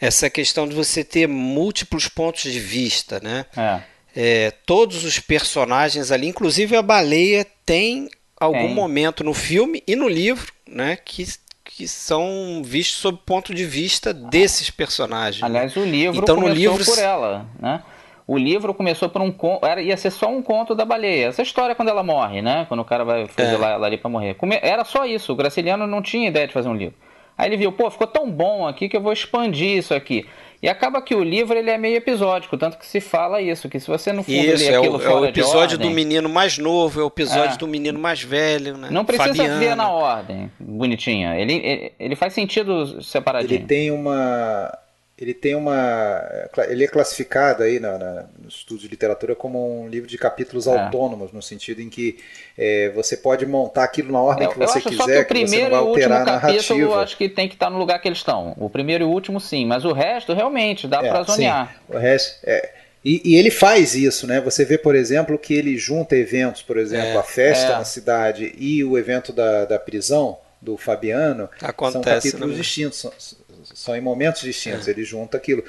essa 0.01 0.31
questão 0.31 0.67
de 0.69 0.75
você 0.75 1.03
ter 1.03 1.27
múltiplos 1.27 2.09
pontos 2.09 2.43
de 2.43 2.61
vista, 2.61 3.21
né? 3.21 3.47
É. 3.57 3.81
É, 4.17 4.51
todos 4.67 5.05
os 5.05 5.19
personagens 5.21 6.11
ali, 6.11 6.27
inclusive 6.27 6.77
a 6.77 6.83
baleia, 6.83 7.47
tem 7.65 8.09
algum 8.41 8.59
tem. 8.59 8.75
momento 8.75 9.23
no 9.23 9.35
filme 9.35 9.83
e 9.87 9.95
no 9.95 10.09
livro, 10.09 10.53
né, 10.67 10.97
que, 10.97 11.25
que 11.65 11.87
são 11.87 12.63
vistos 12.65 13.01
sob 13.01 13.19
o 13.19 13.21
ponto 13.25 13.55
de 13.55 13.65
vista 13.65 14.13
desses 14.13 14.71
personagens. 14.71 15.43
Aliás, 15.43 15.77
o 15.77 15.85
livro 15.85 16.21
então, 16.21 16.37
começou 16.37 16.55
no 16.55 16.61
livro... 16.61 16.85
por 16.85 16.99
ela, 16.99 17.47
né? 17.61 17.83
O 18.27 18.37
livro 18.37 18.75
começou 18.75 19.09
por 19.09 19.23
um 19.23 19.33
conto, 19.33 19.65
era 19.65 19.81
ia 19.81 19.97
ser 19.97 20.11
só 20.11 20.29
um 20.29 20.43
conto 20.43 20.75
da 20.75 20.85
baleia. 20.85 21.29
Essa 21.29 21.41
história 21.41 21.75
quando 21.75 21.89
ela 21.89 22.03
morre, 22.03 22.43
né? 22.43 22.67
Quando 22.69 22.81
o 22.81 22.85
cara 22.85 23.03
vai 23.03 23.27
fazer 23.27 23.53
é. 23.53 23.55
ela 23.55 23.87
ali 23.87 23.97
para 23.97 24.11
morrer. 24.11 24.37
Era 24.61 24.85
só 24.85 25.07
isso. 25.07 25.33
O 25.33 25.37
Graciliano 25.37 25.87
não 25.87 26.03
tinha 26.03 26.29
ideia 26.29 26.47
de 26.47 26.53
fazer 26.53 26.69
um 26.69 26.75
livro. 26.75 26.95
Aí 27.39 27.49
ele 27.49 27.57
viu, 27.57 27.71
pô, 27.71 27.89
ficou 27.89 28.09
tão 28.09 28.29
bom 28.29 28.67
aqui 28.67 28.89
que 28.89 28.97
eu 28.97 29.01
vou 29.01 29.13
expandir 29.13 29.79
isso 29.79 29.95
aqui. 29.95 30.27
E 30.61 30.69
acaba 30.69 31.01
que 31.01 31.15
o 31.15 31.23
livro 31.23 31.57
ele 31.57 31.71
é 31.71 31.79
meio 31.79 31.97
episódico, 31.97 32.59
tanto 32.59 32.77
que 32.79 32.85
se 32.85 33.01
fala 33.01 33.41
isso, 33.41 33.69
que 33.69 33.79
se 33.79 33.87
você 33.87 34.13
no 34.13 34.25
fundo 34.25 34.37
isso, 34.37 34.69
lê 34.69 34.75
aquilo 34.75 35.01
é 35.01 35.09
o, 35.09 35.11
é 35.11 35.15
o 35.21 35.25
episódio 35.25 35.77
ordem, 35.77 35.89
do 35.89 35.95
menino 35.95 36.29
mais 36.29 36.59
novo, 36.59 37.01
é 37.01 37.05
o 37.05 37.07
episódio 37.07 37.55
é. 37.55 37.57
do 37.57 37.69
menino 37.69 37.97
mais 37.97 38.23
velho, 38.23 38.77
né? 38.77 38.89
Não 38.91 39.05
precisa 39.05 39.29
Fabiana. 39.29 39.61
ver 39.61 39.77
na 39.77 39.89
ordem, 39.89 40.51
bonitinha. 40.59 41.39
Ele, 41.39 41.55
ele, 41.55 41.93
ele 41.97 42.17
faz 42.17 42.33
sentido 42.33 43.01
separadinho. 43.01 43.61
Ele 43.61 43.67
tem 43.67 43.93
uma 43.93 44.77
ele 45.21 45.35
tem 45.35 45.57
uma. 45.57 46.23
Ele 46.69 46.85
é 46.85 46.87
classificado 46.87 47.65
aí 47.65 47.81
na, 47.81 47.99
na, 47.99 48.27
no 48.41 48.49
estudo 48.49 48.81
de 48.81 48.87
literatura 48.87 49.35
como 49.35 49.83
um 49.83 49.89
livro 49.89 50.09
de 50.09 50.17
capítulos 50.17 50.69
é. 50.69 50.71
autônomos, 50.71 51.33
no 51.33 51.43
sentido 51.43 51.83
em 51.83 51.89
que 51.89 52.19
é, 52.57 52.91
você 52.91 53.17
pode 53.17 53.45
montar 53.45 53.83
aquilo 53.83 54.13
na 54.13 54.21
ordem 54.21 54.47
é, 54.47 54.51
que 54.51 54.57
você 54.57 54.81
quiser, 54.81 55.25
que, 55.25 55.35
que, 55.35 55.47
você 55.47 55.63
não 55.65 55.71
vai 55.71 55.81
alterar 55.81 56.23
a 56.23 56.25
narrativa. 56.25 56.79
Eu 56.79 56.95
acho 56.95 57.17
que 57.17 57.29
tem 57.29 57.49
que 57.49 57.55
estar 57.55 57.69
no 57.69 57.79
lugar 57.79 58.01
que 58.01 58.07
eles 58.07 58.19
estão. 58.19 58.55
O 58.57 58.71
primeiro 58.71 59.05
e 59.05 59.07
o 59.07 59.11
último, 59.11 59.41
sim, 59.41 59.67
mas 59.67 59.85
o 59.85 59.93
resto 59.93 60.33
realmente 60.33 60.87
dá 60.87 61.05
é, 61.05 61.09
para 61.09 61.25
zonear. 61.25 61.75
Sim. 61.75 61.97
O 61.97 61.99
resto. 61.99 62.39
É, 62.45 62.71
e, 63.05 63.21
e, 63.25 63.37
ele 63.37 63.51
faz 63.51 63.97
isso, 63.97 64.25
né? 64.25 64.41
Você 64.41 64.65
vê, 64.65 64.79
por 64.79 64.95
exemplo, 64.95 65.37
que 65.37 65.55
ele 65.55 65.77
junta 65.77 66.15
eventos, 66.15 66.63
por 66.63 66.77
exemplo, 66.77 67.09
é, 67.09 67.17
a 67.17 67.23
festa 67.25 67.79
na 67.79 67.85
cidade 67.85 68.55
e 68.57 68.85
o 68.85 68.97
evento 68.97 69.33
da, 69.33 69.65
da 69.65 69.79
prisão 69.81 70.39
do 70.61 70.77
Fabiano. 70.77 71.49
Acontece, 71.61 71.93
são 71.93 72.03
capítulos 72.03 72.51
né? 72.51 72.57
distintos. 72.57 73.38
São, 73.79 73.95
em 73.95 74.01
momentos 74.01 74.43
distintos, 74.43 74.89
é. 74.89 74.91
ele 74.91 75.05
junta 75.05 75.37
aquilo. 75.37 75.63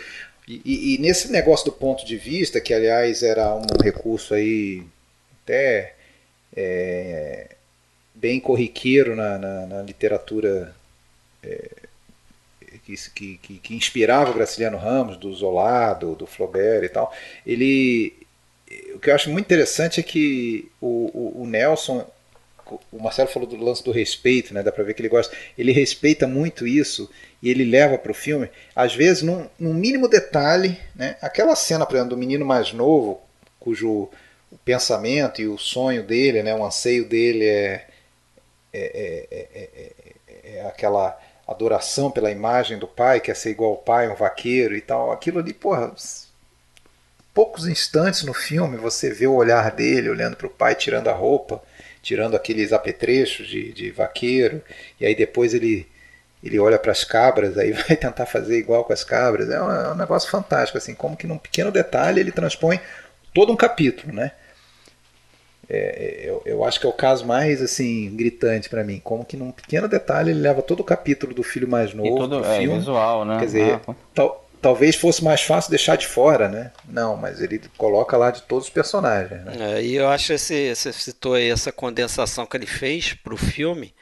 E, 0.47 0.61
e, 0.65 0.95
e, 0.95 0.97
nesse 0.97 1.31
negócio 1.31 1.65
do 1.65 1.71
ponto 1.71 2.03
de 2.03 2.17
vista, 2.17 2.59
que 2.59 2.73
aliás 2.73 3.21
era 3.21 3.53
um 3.53 3.67
recurso 3.83 4.33
aí 4.33 4.83
até 5.43 5.93
é, 6.57 7.55
bem 8.15 8.39
corriqueiro 8.39 9.15
na, 9.15 9.37
na, 9.37 9.65
na 9.67 9.81
literatura 9.83 10.75
é, 11.43 11.69
que, 12.83 13.37
que, 13.37 13.57
que, 13.59 13.75
inspirava 13.75 14.31
o 14.31 14.33
Graciliano 14.33 14.77
Ramos, 14.77 15.15
do 15.15 15.31
Zola, 15.31 15.93
do, 15.93 16.15
do 16.15 16.25
Flaubert 16.25 16.83
e 16.83 16.89
tal, 16.89 17.13
ele 17.45 18.15
o 18.95 18.99
que 18.99 19.11
eu 19.11 19.15
acho 19.15 19.29
muito 19.29 19.45
interessante 19.45 19.99
é 19.99 20.03
que 20.03 20.67
o, 20.81 21.11
o, 21.37 21.43
o 21.43 21.47
Nelson 21.47 22.07
o 22.91 23.01
Marcelo 23.01 23.29
falou 23.29 23.47
do 23.47 23.55
lance 23.55 23.83
do 23.83 23.91
respeito, 23.91 24.53
né? 24.53 24.61
Dá 24.61 24.71
para 24.71 24.83
ver 24.83 24.93
que 24.93 25.01
ele 25.01 25.09
gosta. 25.09 25.35
Ele 25.57 25.71
respeita 25.71 26.27
muito 26.27 26.67
isso 26.67 27.09
e 27.41 27.49
ele 27.49 27.63
leva 27.63 27.97
para 27.97 28.11
o 28.11 28.15
filme, 28.15 28.49
às 28.75 28.93
vezes, 28.93 29.23
num, 29.23 29.47
num, 29.57 29.73
mínimo 29.73 30.07
detalhe, 30.07 30.77
né? 30.95 31.15
Aquela 31.21 31.55
cena, 31.55 31.85
por 31.85 31.95
exemplo, 31.95 32.11
do 32.11 32.17
menino 32.17 32.45
mais 32.45 32.73
novo, 32.73 33.21
cujo 33.59 34.09
pensamento 34.65 35.41
e 35.41 35.47
o 35.47 35.57
sonho 35.57 36.03
dele, 36.03 36.43
né? 36.43 36.53
O 36.53 36.65
anseio 36.65 37.07
dele 37.07 37.45
é, 37.45 37.87
é, 38.73 39.27
é, 39.31 39.91
é 40.43 40.65
aquela 40.67 41.17
adoração 41.47 42.11
pela 42.11 42.29
imagem 42.29 42.77
do 42.77 42.87
pai, 42.87 43.19
quer 43.19 43.35
ser 43.35 43.51
igual 43.51 43.71
ao 43.71 43.77
pai, 43.77 44.09
um 44.09 44.15
vaqueiro 44.15 44.75
e 44.75 44.81
tal. 44.81 45.11
Aquilo 45.11 45.39
ali, 45.39 45.53
porra, 45.53 45.93
poucos 47.33 47.67
instantes 47.67 48.23
no 48.23 48.33
filme 48.33 48.77
você 48.77 49.11
vê 49.11 49.27
o 49.27 49.35
olhar 49.35 49.71
dele 49.71 50.09
olhando 50.09 50.35
para 50.35 50.47
o 50.47 50.49
pai 50.49 50.75
tirando 50.75 51.07
a 51.07 51.13
roupa 51.13 51.61
tirando 52.01 52.35
aqueles 52.35 52.71
apetrechos 52.73 53.47
de, 53.47 53.71
de 53.71 53.91
vaqueiro, 53.91 54.61
e 54.99 55.05
aí 55.05 55.15
depois 55.15 55.53
ele, 55.53 55.87
ele 56.43 56.59
olha 56.59 56.79
para 56.79 56.91
as 56.91 57.03
cabras, 57.03 57.57
aí 57.57 57.71
vai 57.87 57.95
tentar 57.95 58.25
fazer 58.25 58.57
igual 58.57 58.83
com 58.83 58.93
as 58.93 59.03
cabras. 59.03 59.49
É 59.49 59.61
um, 59.61 59.71
é 59.71 59.91
um, 59.91 59.95
negócio 59.95 60.29
fantástico, 60.29 60.77
assim, 60.77 60.93
como 60.93 61.17
que 61.17 61.27
num 61.27 61.37
pequeno 61.37 61.71
detalhe 61.71 62.19
ele 62.19 62.31
transpõe 62.31 62.79
todo 63.33 63.51
um 63.51 63.55
capítulo, 63.55 64.13
né? 64.13 64.31
É, 65.69 65.77
é 66.25 66.29
eu, 66.29 66.41
eu 66.45 66.63
acho 66.63 66.79
que 66.79 66.85
é 66.85 66.89
o 66.89 66.93
caso 66.93 67.25
mais 67.25 67.61
assim 67.61 68.15
gritante 68.15 68.69
para 68.69 68.83
mim, 68.83 68.99
como 69.03 69.23
que 69.23 69.37
num 69.37 69.51
pequeno 69.51 69.87
detalhe 69.87 70.31
ele 70.31 70.39
leva 70.39 70.61
todo 70.61 70.79
o 70.79 70.83
capítulo 70.83 71.33
do 71.33 71.43
filho 71.43 71.67
mais 71.67 71.93
novo, 71.93 72.09
e 72.09 72.17
todo, 72.17 72.39
do 72.39 72.45
é, 72.45 72.59
filme, 72.59 72.79
visual, 72.79 73.23
né? 73.25 73.37
Quer 73.39 73.45
dizer, 73.45 73.79
ah, 73.87 73.95
tal, 74.15 74.49
talvez 74.61 74.95
fosse 74.95 75.23
mais 75.23 75.41
fácil 75.41 75.69
deixar 75.69 75.95
de 75.95 76.07
fora, 76.07 76.47
né? 76.47 76.71
Não, 76.87 77.15
mas 77.15 77.41
ele 77.41 77.61
coloca 77.77 78.17
lá 78.17 78.31
de 78.31 78.41
todos 78.43 78.65
os 78.65 78.69
personagens. 78.69 79.43
Né? 79.45 79.77
É, 79.77 79.83
e 79.83 79.95
eu 79.95 80.07
acho 80.09 80.33
que 80.33 80.37
você 80.37 80.93
citou 80.93 81.33
aí 81.33 81.49
essa 81.49 81.71
condensação 81.71 82.45
que 82.45 82.57
ele 82.57 82.65
fez 82.65 83.13
para 83.13 83.33
o 83.33 83.37
filme. 83.37 83.93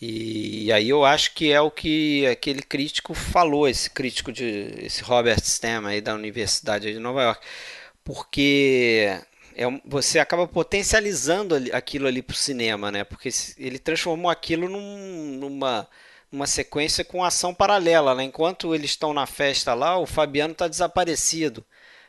E, 0.00 0.66
e, 0.66 0.72
aí 0.72 0.88
eu 0.90 1.04
acho 1.04 1.34
que 1.34 1.50
é 1.52 1.60
o 1.60 1.70
que 1.70 2.26
aquele 2.26 2.62
crítico 2.62 3.14
falou, 3.14 3.66
esse 3.68 3.88
crítico 3.88 4.30
de 4.30 4.74
esse 4.78 5.02
Robert 5.02 5.40
Stem 5.42 5.86
aí 5.86 6.00
da 6.02 6.14
Universidade 6.14 6.92
de 6.92 6.98
Nova 6.98 7.22
York, 7.22 7.46
porque 8.04 9.18
é, 9.56 9.64
você 9.86 10.18
acaba 10.18 10.46
potencializando 10.46 11.54
aquilo 11.72 12.06
ali 12.06 12.22
para 12.22 12.34
o 12.34 12.36
cinema, 12.36 12.92
né? 12.92 13.04
Porque 13.04 13.30
ele 13.58 13.78
transformou 13.78 14.30
aquilo 14.30 14.68
num, 14.68 15.38
numa 15.38 15.88
uma 16.30 16.46
sequência 16.46 17.04
com 17.04 17.24
ação 17.24 17.54
paralela. 17.54 18.14
Né? 18.14 18.24
Enquanto 18.24 18.74
eles 18.74 18.90
estão 18.90 19.12
na 19.12 19.26
festa 19.26 19.74
lá, 19.74 19.98
o 19.98 20.06
Fabiano 20.06 20.52
está 20.52 20.68
desaparecido. 20.68 21.64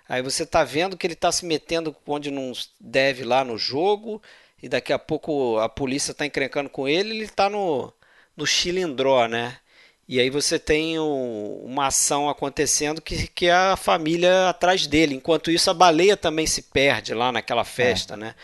Aí 0.08 0.22
você 0.22 0.44
está 0.44 0.64
vendo 0.64 0.98
que 0.98 1.06
ele 1.06 1.14
está 1.14 1.32
se 1.32 1.46
metendo 1.46 1.96
onde 2.06 2.32
não 2.32 2.52
deve 2.80 3.24
lá 3.24 3.44
no 3.44 3.58
jogo, 3.58 4.22
e 4.62 4.68
daqui 4.68 4.92
a 4.92 5.00
pouco 5.00 5.58
a 5.60 5.70
polícia 5.70 6.12
está 6.12 6.26
encrencando 6.26 6.70
com 6.70 6.88
ele, 6.88 7.12
ele 7.12 7.24
está 7.24 7.50
no, 7.50 7.94
no 8.36 8.46
chilindró, 8.46 9.28
né? 9.28 9.58
E 10.08 10.22
aí 10.22 10.30
você 10.30 10.58
tem 10.58 10.98
um, 10.98 11.62
uma 11.66 11.88
ação 11.88 12.30
acontecendo 12.30 13.02
que, 13.02 13.28
que 13.28 13.48
é 13.48 13.54
a 13.54 13.76
família 13.76 14.50
atrás 14.50 14.88
dele. 14.88 15.14
Enquanto 15.14 15.52
isso, 15.52 15.70
a 15.70 15.74
baleia 15.74 16.16
também 16.16 16.48
se 16.48 16.62
perde 16.62 17.14
lá 17.14 17.30
naquela 17.32 17.66
festa, 17.66 18.14
é. 18.14 18.18
né? 18.18 18.36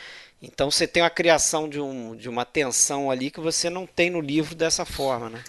Então 0.41 0.69
você 0.69 0.85
tem 0.85 1.01
a 1.01 1.09
criação 1.09 1.69
de, 1.69 1.79
um, 1.79 2.17
de 2.17 2.27
uma 2.27 2.43
tensão 2.43 3.09
ali 3.09 3.31
que 3.31 3.39
você 3.39 3.69
não 3.69 3.87
tem 3.87 4.09
no 4.09 4.19
livro 4.19 4.53
dessa 4.55 4.83
forma, 4.83 5.29
né? 5.29 5.41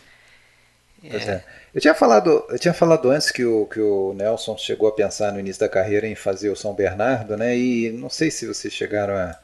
É. 1.02 1.16
é. 1.16 1.44
Eu 1.74 1.80
tinha 1.80 1.94
falado, 1.94 2.46
eu 2.48 2.58
tinha 2.60 2.72
falado 2.72 3.10
antes 3.10 3.32
que 3.32 3.44
o, 3.44 3.66
que 3.66 3.80
o 3.80 4.14
Nelson 4.14 4.56
chegou 4.56 4.88
a 4.88 4.92
pensar 4.92 5.32
no 5.32 5.40
início 5.40 5.60
da 5.60 5.68
carreira 5.68 6.06
em 6.06 6.14
fazer 6.14 6.48
o 6.48 6.56
São 6.56 6.72
Bernardo, 6.72 7.36
né? 7.36 7.58
E 7.58 7.90
não 7.90 8.08
sei 8.08 8.30
se 8.30 8.46
vocês 8.46 8.72
chegaram 8.72 9.14
a, 9.14 9.36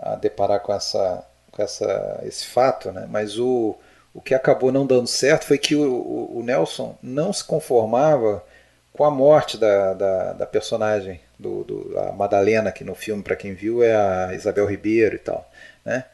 a 0.00 0.14
deparar 0.16 0.60
com 0.60 0.72
essa, 0.72 1.24
com 1.50 1.62
essa, 1.62 2.20
esse 2.24 2.46
fato, 2.46 2.92
né? 2.92 3.06
Mas 3.10 3.38
o, 3.38 3.76
o 4.14 4.20
que 4.20 4.34
acabou 4.34 4.72
não 4.72 4.86
dando 4.86 5.06
certo 5.06 5.46
foi 5.46 5.58
que 5.58 5.74
o, 5.74 5.82
o, 5.82 6.38
o 6.38 6.42
Nelson 6.42 6.96
não 7.02 7.32
se 7.32 7.44
conformava 7.44 8.44
com 8.92 9.04
a 9.04 9.10
morte 9.10 9.58
da, 9.58 9.92
da, 9.94 10.32
da 10.32 10.46
personagem 10.46 11.20
do, 11.38 11.64
do, 11.64 11.98
a 11.98 12.12
Madalena, 12.12 12.72
que 12.72 12.82
no 12.82 12.94
filme, 12.94 13.22
para 13.22 13.36
quem 13.36 13.52
viu, 13.52 13.82
é 13.82 13.94
a 13.94 14.34
Isabel 14.34 14.66
Ribeiro 14.66 15.16
e 15.16 15.18
tal, 15.18 15.48
né? 15.84 16.04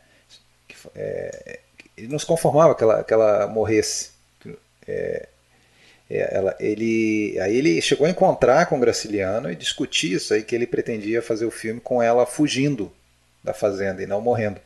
É, 0.97 1.61
ele 1.97 2.09
não 2.09 2.18
se 2.18 2.27
conformava 2.27 2.75
que 2.75 2.83
ela, 2.83 3.05
que 3.05 3.14
ela 3.14 3.47
morresse. 3.47 4.11
É, 4.87 5.29
é, 6.11 6.37
ela, 6.37 6.57
ele, 6.59 7.38
aí 7.40 7.57
ele 7.57 7.81
chegou 7.81 8.07
a 8.07 8.11
encontrar 8.11 8.66
com 8.66 8.77
o 8.77 8.81
Graciliano 8.81 9.51
e 9.51 9.57
discutir 9.57 10.14
isso 10.14 10.35
aí, 10.35 10.42
que 10.42 10.55
ele 10.55 10.66
pretendia 10.66 11.23
fazer 11.23 11.47
o 11.47 11.51
filme 11.51 11.81
com 11.81 12.03
ela 12.03 12.27
fugindo 12.27 12.92
da 13.42 13.52
fazenda 13.52 14.02
e 14.02 14.07
não 14.07 14.20
morrendo. 14.20 14.61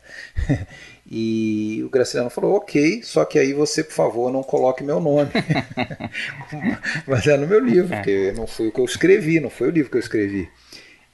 e 1.10 1.82
o 1.84 1.88
Graciliano 1.88 2.30
falou, 2.30 2.56
ok, 2.56 3.02
só 3.02 3.24
que 3.24 3.38
aí 3.38 3.52
você, 3.52 3.82
por 3.82 3.92
favor, 3.92 4.32
não 4.32 4.42
coloque 4.42 4.84
meu 4.84 5.00
nome. 5.00 5.30
Mas 7.06 7.26
é 7.26 7.36
no 7.36 7.46
meu 7.46 7.60
livro, 7.60 7.88
porque 7.88 8.32
não 8.36 8.46
foi 8.46 8.68
o 8.68 8.72
que 8.72 8.80
eu 8.80 8.84
escrevi, 8.84 9.40
não 9.40 9.50
foi 9.50 9.68
o 9.68 9.70
livro 9.70 9.90
que 9.90 9.96
eu 9.96 10.00
escrevi. 10.00 10.48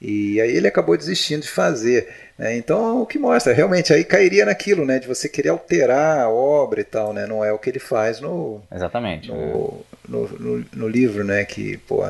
E 0.05 0.41
aí 0.41 0.51
ele 0.51 0.67
acabou 0.67 0.97
desistindo 0.97 1.43
de 1.43 1.49
fazer. 1.49 2.09
Né? 2.37 2.57
Então, 2.57 3.01
o 3.01 3.05
que 3.05 3.17
mostra, 3.17 3.53
realmente, 3.53 3.93
aí 3.93 4.03
cairia 4.03 4.45
naquilo, 4.45 4.85
né? 4.85 4.99
De 4.99 5.07
você 5.07 5.29
querer 5.29 5.49
alterar 5.49 6.19
a 6.19 6.29
obra 6.29 6.81
e 6.81 6.83
tal, 6.83 7.13
né? 7.13 7.25
Não 7.25 7.43
é 7.43 7.53
o 7.53 7.57
que 7.57 7.69
ele 7.69 7.79
faz 7.79 8.19
no. 8.19 8.61
Exatamente. 8.69 9.29
No, 9.29 9.85
no, 10.05 10.27
no, 10.27 10.65
no 10.73 10.87
livro, 10.89 11.23
né? 11.23 11.45
Que, 11.45 11.77
pô, 11.77 12.03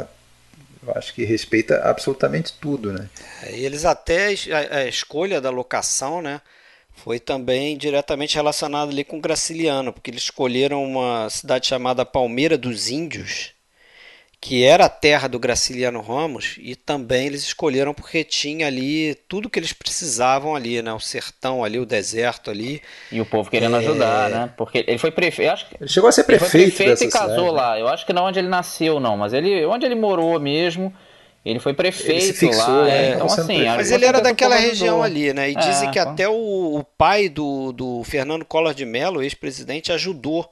eu 0.85 0.93
acho 0.95 1.13
que 1.13 1.23
respeita 1.23 1.81
absolutamente 1.83 2.53
tudo, 2.59 2.91
né? 2.91 3.09
É, 3.43 3.57
eles 3.57 3.85
até 3.85 4.27
a, 4.51 4.77
a, 4.77 4.87
escolha 4.87 5.39
da 5.39 5.49
locação, 5.49 6.21
né? 6.21 6.41
Foi 6.91 7.19
também 7.19 7.77
diretamente 7.77 8.35
relacionada 8.35 8.91
ali 8.91 9.03
com 9.03 9.19
Graciliano, 9.19 9.91
porque 9.91 10.11
eles 10.11 10.23
escolheram 10.23 10.83
uma 10.83 11.29
cidade 11.29 11.67
chamada 11.67 12.05
Palmeira 12.05 12.57
dos 12.57 12.89
Índios, 12.89 13.52
que 14.43 14.65
era 14.65 14.87
a 14.87 14.89
terra 14.89 15.29
do 15.29 15.39
Graciliano 15.39 16.01
Ramos, 16.01 16.57
e 16.59 16.75
também 16.75 17.27
eles 17.27 17.43
escolheram 17.43 17.93
porque 17.93 18.25
tinha 18.25 18.67
ali 18.67 19.15
tudo 19.25 19.49
que 19.49 19.57
eles 19.57 19.71
precisavam 19.71 20.53
ali, 20.53 20.81
né? 20.81 20.91
O 20.91 20.99
sertão 20.99 21.63
ali, 21.63 21.79
o 21.79 21.85
deserto 21.85 22.51
ali. 22.51 22.81
E 23.09 23.21
o 23.21 23.25
povo 23.25 23.49
querendo 23.49 23.77
é... 23.77 23.79
ajudar, 23.79 24.29
né? 24.29 24.53
Porque 24.57 24.83
ele 24.85 24.97
foi 24.97 25.11
prefeito. 25.11 25.49
Acho 25.49 25.69
que... 25.69 25.77
Ele 25.79 25.89
chegou 25.89 26.09
a 26.09 26.11
ser 26.11 26.25
prefeito. 26.25 26.57
Ele 26.57 26.71
foi 26.71 26.85
prefeito 26.87 27.09
e 27.09 27.09
casou 27.09 27.35
cidade. 27.35 27.55
lá. 27.55 27.79
Eu 27.79 27.87
acho 27.87 28.05
que 28.05 28.11
não 28.11 28.25
onde 28.25 28.37
ele 28.37 28.49
nasceu, 28.49 28.99
não, 28.99 29.15
mas 29.15 29.31
ele 29.31 29.65
onde 29.65 29.85
ele 29.85 29.95
morou 29.95 30.37
mesmo. 30.41 30.93
Ele 31.45 31.59
foi 31.59 31.73
prefeito 31.73 32.25
ele 32.25 32.33
fixou, 32.33 32.81
lá, 32.81 32.89
é, 32.89 33.11
então 33.11 33.27
assim... 33.27 33.63
Mas 33.63 33.91
ele 33.91 34.05
era 34.05 34.19
daquela 34.19 34.57
região 34.57 35.01
ali, 35.01 35.31
né? 35.31 35.51
E 35.51 35.55
dizem 35.55 35.87
é, 35.87 35.91
que 35.91 35.99
até 35.99 36.27
o, 36.27 36.33
o, 36.77 36.83
pai 36.97 37.29
do, 37.29 37.71
do 37.71 38.03
Fernando 38.03 38.43
Collor 38.43 38.73
de 38.73 38.85
Mello, 38.85 39.23
ex-presidente, 39.23 39.91
ajudou 39.93 40.49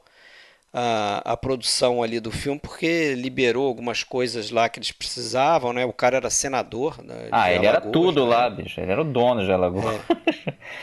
a, 0.72 1.32
a 1.32 1.36
produção 1.36 2.02
ali 2.02 2.18
do 2.18 2.30
filme 2.30 2.58
porque 2.58 3.14
liberou 3.14 3.66
algumas 3.66 4.02
coisas 4.02 4.50
lá 4.50 4.68
que 4.68 4.78
eles 4.78 4.90
precisavam, 4.90 5.72
né? 5.72 5.84
O 5.84 5.92
cara 5.92 6.16
era 6.16 6.30
senador. 6.30 7.02
Né, 7.04 7.28
ah, 7.30 7.52
ele 7.52 7.66
Alagoas, 7.66 7.84
era 7.84 7.92
tudo 7.92 8.24
né? 8.24 8.30
lá, 8.34 8.50
bicho. 8.50 8.80
Ele 8.80 8.90
era 8.90 9.02
o 9.02 9.04
dono 9.04 9.44
de 9.44 9.52
Alagoas. 9.52 10.00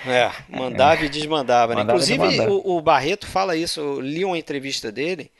É, 0.05 0.11
é 0.11 0.31
mandava 0.49 1.03
e 1.03 1.09
desmandava. 1.09 1.73
Né? 1.73 1.81
Inclusive, 1.81 2.41
o, 2.47 2.77
o, 2.77 2.81
Barreto 2.81 3.25
fala 3.25 3.55
isso. 3.55 3.79
Eu 3.79 3.99
li 3.99 4.23
uma 4.23 4.37
entrevista 4.37 4.91
dele. 4.91 5.31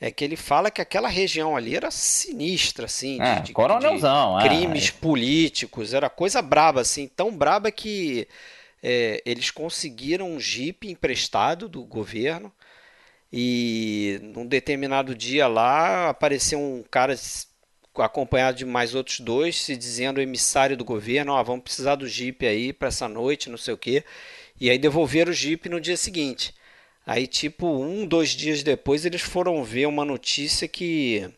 É 0.00 0.10
que 0.10 0.24
ele 0.24 0.36
fala 0.36 0.70
que 0.70 0.82
aquela 0.82 1.08
região 1.08 1.56
ali 1.56 1.76
era 1.76 1.90
sinistra, 1.90 2.86
assim, 2.86 3.22
é, 3.22 3.36
de, 3.36 3.42
de, 3.46 3.52
coronelzão, 3.52 4.38
de 4.38 4.44
crimes 4.44 4.88
é. 4.88 5.00
políticos, 5.00 5.94
era 5.94 6.10
coisa 6.10 6.42
braba, 6.42 6.80
assim, 6.80 7.08
tão 7.08 7.34
braba 7.34 7.70
que 7.70 8.26
é, 8.82 9.22
eles 9.24 9.50
conseguiram 9.50 10.32
um 10.32 10.40
jipe 10.40 10.90
emprestado 10.90 11.68
do 11.68 11.84
governo 11.84 12.52
e 13.36 14.20
num 14.22 14.46
determinado 14.46 15.12
dia 15.12 15.48
lá 15.48 16.08
apareceu 16.08 16.56
um 16.56 16.84
cara 16.88 17.16
acompanhado 17.96 18.58
de 18.58 18.64
mais 18.64 18.94
outros 18.94 19.18
dois, 19.18 19.56
se 19.56 19.76
dizendo 19.76 20.20
emissário 20.20 20.76
do 20.76 20.84
governo, 20.84 21.32
ó, 21.32 21.40
oh, 21.40 21.44
vamos 21.44 21.64
precisar 21.64 21.96
do 21.96 22.06
Jeep 22.06 22.46
aí 22.46 22.72
para 22.72 22.86
essa 22.86 23.08
noite, 23.08 23.50
não 23.50 23.58
sei 23.58 23.74
o 23.74 23.78
quê. 23.78 24.04
E 24.60 24.70
aí 24.70 24.78
devolveram 24.78 25.32
o 25.32 25.34
Jeep 25.34 25.68
no 25.68 25.80
dia 25.80 25.96
seguinte. 25.96 26.54
Aí, 27.04 27.26
tipo, 27.26 27.66
um, 27.66 28.06
dois 28.06 28.30
dias 28.30 28.62
depois, 28.62 29.04
eles 29.04 29.22
foram 29.22 29.64
ver 29.64 29.86
uma 29.86 30.04
notícia 30.04 30.68
que 30.68 31.28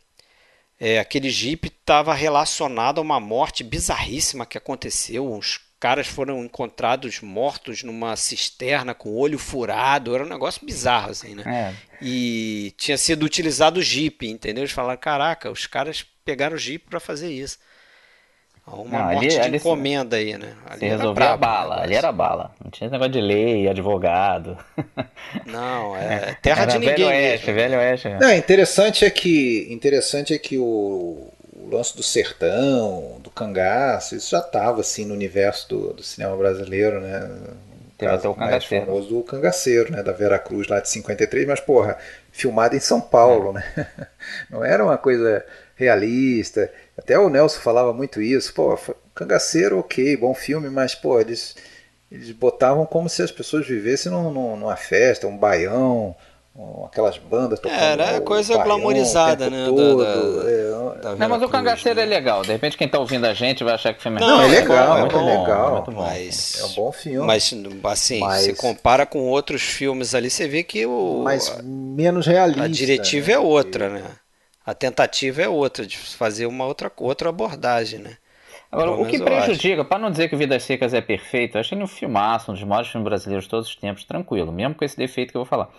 é, 0.79 0.99
aquele 0.99 1.31
Jeep 1.31 1.69
estava 1.69 2.13
relacionado 2.13 2.99
a 2.99 3.03
uma 3.03 3.19
morte 3.19 3.65
bizarríssima 3.65 4.45
que 4.45 4.59
aconteceu 4.59 5.33
uns 5.33 5.66
caras 5.79 6.07
foram 6.07 6.45
encontrados 6.45 7.21
mortos 7.21 7.83
numa 7.83 8.17
cisterna 8.17 8.95
com 8.95 9.11
o 9.11 9.19
olho 9.19 9.39
furado, 9.39 10.15
era 10.15 10.25
um 10.25 10.29
negócio 10.29 10.65
bizarro, 10.65 11.11
assim, 11.11 11.35
né? 11.35 11.43
É. 11.47 11.75
E 12.01 12.75
tinha 12.77 12.97
sido 12.97 13.25
utilizado 13.25 13.81
o 13.81 13.83
Jeep, 13.83 14.27
entendeu? 14.27 14.63
Eles 14.63 14.73
falaram, 14.73 14.99
caraca, 14.99 15.51
os 15.51 15.67
caras 15.67 16.05
pegaram 16.25 16.57
o 16.57 16.59
Jeep 16.59 16.87
para 16.89 17.01
fazer 17.01 17.31
isso. 17.31 17.59
Uma 18.67 18.99
não, 18.99 19.13
morte 19.13 19.27
ali, 19.27 19.29
de 19.29 19.41
ali 19.41 19.57
encomenda 19.59 20.17
aí, 20.17 20.37
né? 20.37 20.55
Ali 20.67 20.81
se 20.81 20.87
resolvia 20.87 21.31
a 21.31 21.37
bala, 21.37 21.83
ali 21.83 21.95
era 21.95 22.11
bala. 22.11 22.51
Não 22.63 22.69
tinha 22.69 22.91
negócio 22.91 23.13
de 23.13 23.21
lei, 23.21 23.69
advogado. 23.69 24.59
Não, 25.47 25.97
é 25.97 26.37
terra 26.43 26.63
era 26.63 26.73
de 26.73 26.81
ninguém. 26.81 26.97
Velho 26.97 27.07
Oeste, 27.07 27.53
velho 27.53 27.79
Oeste. 27.79 28.09
Não, 28.21 28.33
interessante 28.33 29.05
é 29.05 29.11
que, 29.11 29.69
interessante 29.71 30.35
é 30.35 30.39
que 30.39 30.59
o, 30.59 31.33
o 31.67 31.75
lance 31.75 31.97
do 31.97 32.03
sertão, 32.03 33.19
do 33.21 33.31
cangaço, 33.31 34.15
isso 34.15 34.31
já 34.31 34.39
estava 34.39 34.81
assim 34.81 35.05
no 35.05 35.15
universo 35.15 35.69
do, 35.69 35.93
do 35.95 36.03
cinema 36.03 36.37
brasileiro, 36.37 37.01
né? 37.01 37.29
Tem 37.99 38.09
até 38.09 38.29
o 38.29 38.35
cangaceiro. 38.35 38.87
Mais 38.87 39.01
famoso 39.01 39.09
do 39.09 39.23
cangaceiro, 39.23 39.91
né? 39.91 40.03
Da 40.03 40.13
Vera 40.13 40.39
Cruz 40.39 40.69
lá 40.69 40.81
de 40.81 40.89
53, 40.89 41.47
mas 41.47 41.61
porra, 41.61 41.99
filmado 42.31 42.77
em 42.77 42.81
São 42.81 43.01
Paulo, 43.01 43.51
é. 43.51 43.53
né? 43.55 43.89
Não 44.49 44.65
era 44.65 44.85
uma 44.85 44.97
coisa 44.97 45.45
realista. 45.75 46.71
Até 46.97 47.19
o 47.19 47.29
Nelson 47.29 47.61
falava 47.61 47.93
muito 47.93 48.21
isso. 48.21 48.55
Pô, 48.55 48.79
cangaceiro, 49.15 49.79
ok, 49.79 50.17
bom 50.17 50.35
filme, 50.35 50.69
mas 50.69 50.95
pô, 50.95 51.19
eles, 51.21 51.57
eles 52.13 52.31
botavam 52.31 52.87
como 52.87 53.09
se 53.09 53.23
as 53.23 53.33
pessoas 53.33 53.67
vivessem 53.67 54.13
num, 54.13 54.57
numa 54.57 54.77
festa, 54.77 55.27
um 55.27 55.37
baião, 55.37 56.15
aquelas 56.87 57.19
bandas 57.19 57.61
tocando. 57.61 57.79
É, 57.79 57.93
era 57.93 58.21
coisa 58.21 58.57
glamorizada, 58.63 59.51
né? 59.51 59.67
Todo, 59.67 59.99
da, 59.99 60.15
da, 60.15 61.13
é, 61.13 61.17
não, 61.17 61.29
mas 61.29 61.43
o 61.43 61.49
cangaceiro 61.49 61.99
né? 61.99 62.05
é 62.05 62.07
legal. 62.07 62.43
De 62.43 62.53
repente 62.53 62.77
quem 62.77 62.87
está 62.87 62.99
ouvindo 62.99 63.27
a 63.27 63.35
gente 63.35 63.63
vai 63.63 63.75
achar 63.75 63.93
que 63.95 64.03
foi 64.03 64.11
melhor. 64.11 64.29
Não, 64.29 64.43
é 64.43 64.47
legal, 64.47 64.97
é, 64.97 65.01
muito 65.01 65.19
bom, 65.19 65.41
legal. 65.41 65.73
Muito 65.75 65.91
bom. 65.91 66.03
Mas, 66.03 66.61
é 66.61 66.65
um 66.65 66.75
bom 66.75 66.93
filme. 66.93 67.27
Mas 67.27 67.55
assim, 67.85 68.21
mas, 68.21 68.43
se 68.43 68.55
compara 68.55 69.05
com 69.05 69.21
outros 69.29 69.63
filmes 69.63 70.15
ali, 70.15 70.31
você 70.31 70.49
vê 70.49 70.63
que 70.63 70.87
o. 70.87 71.23
Mas 71.25 71.57
menos 71.63 72.27
realista. 72.27 72.65
A 72.65 72.69
diretiva 72.69 73.29
né? 73.29 73.33
é 73.35 73.39
outra, 73.39 73.89
né? 73.89 74.05
A 74.65 74.75
tentativa 74.75 75.43
é 75.43 75.49
outra, 75.49 75.87
de 75.87 75.97
fazer 75.97 76.47
uma 76.47 76.65
outra, 76.67 76.91
outra 76.97 77.29
abordagem, 77.29 78.01
né? 78.01 78.17
Agora, 78.71 78.91
o 78.91 79.07
que 79.07 79.19
prejudica, 79.23 79.85
para 79.85 79.99
não 79.99 80.11
dizer 80.11 80.29
que 80.29 80.35
Vidas 80.35 80.65
Secas 80.65 80.93
é 80.93 81.01
perfeito, 81.01 81.57
eu 81.57 81.61
achei 81.61 81.79
um 81.79 81.87
filmaço, 81.87 82.51
um 82.51 82.55
dos 82.55 82.65
maiores 82.65 82.91
filmes 82.91 83.05
brasileiros 83.05 83.45
de 83.45 83.51
todos 83.51 83.69
os 83.69 83.77
tempos, 83.77 84.05
tranquilo, 84.05 84.51
mesmo 84.51 84.75
com 84.75 84.85
esse 84.85 84.97
defeito 84.97 85.31
que 85.31 85.37
eu 85.37 85.45
vou 85.45 85.49
falar. 85.49 85.71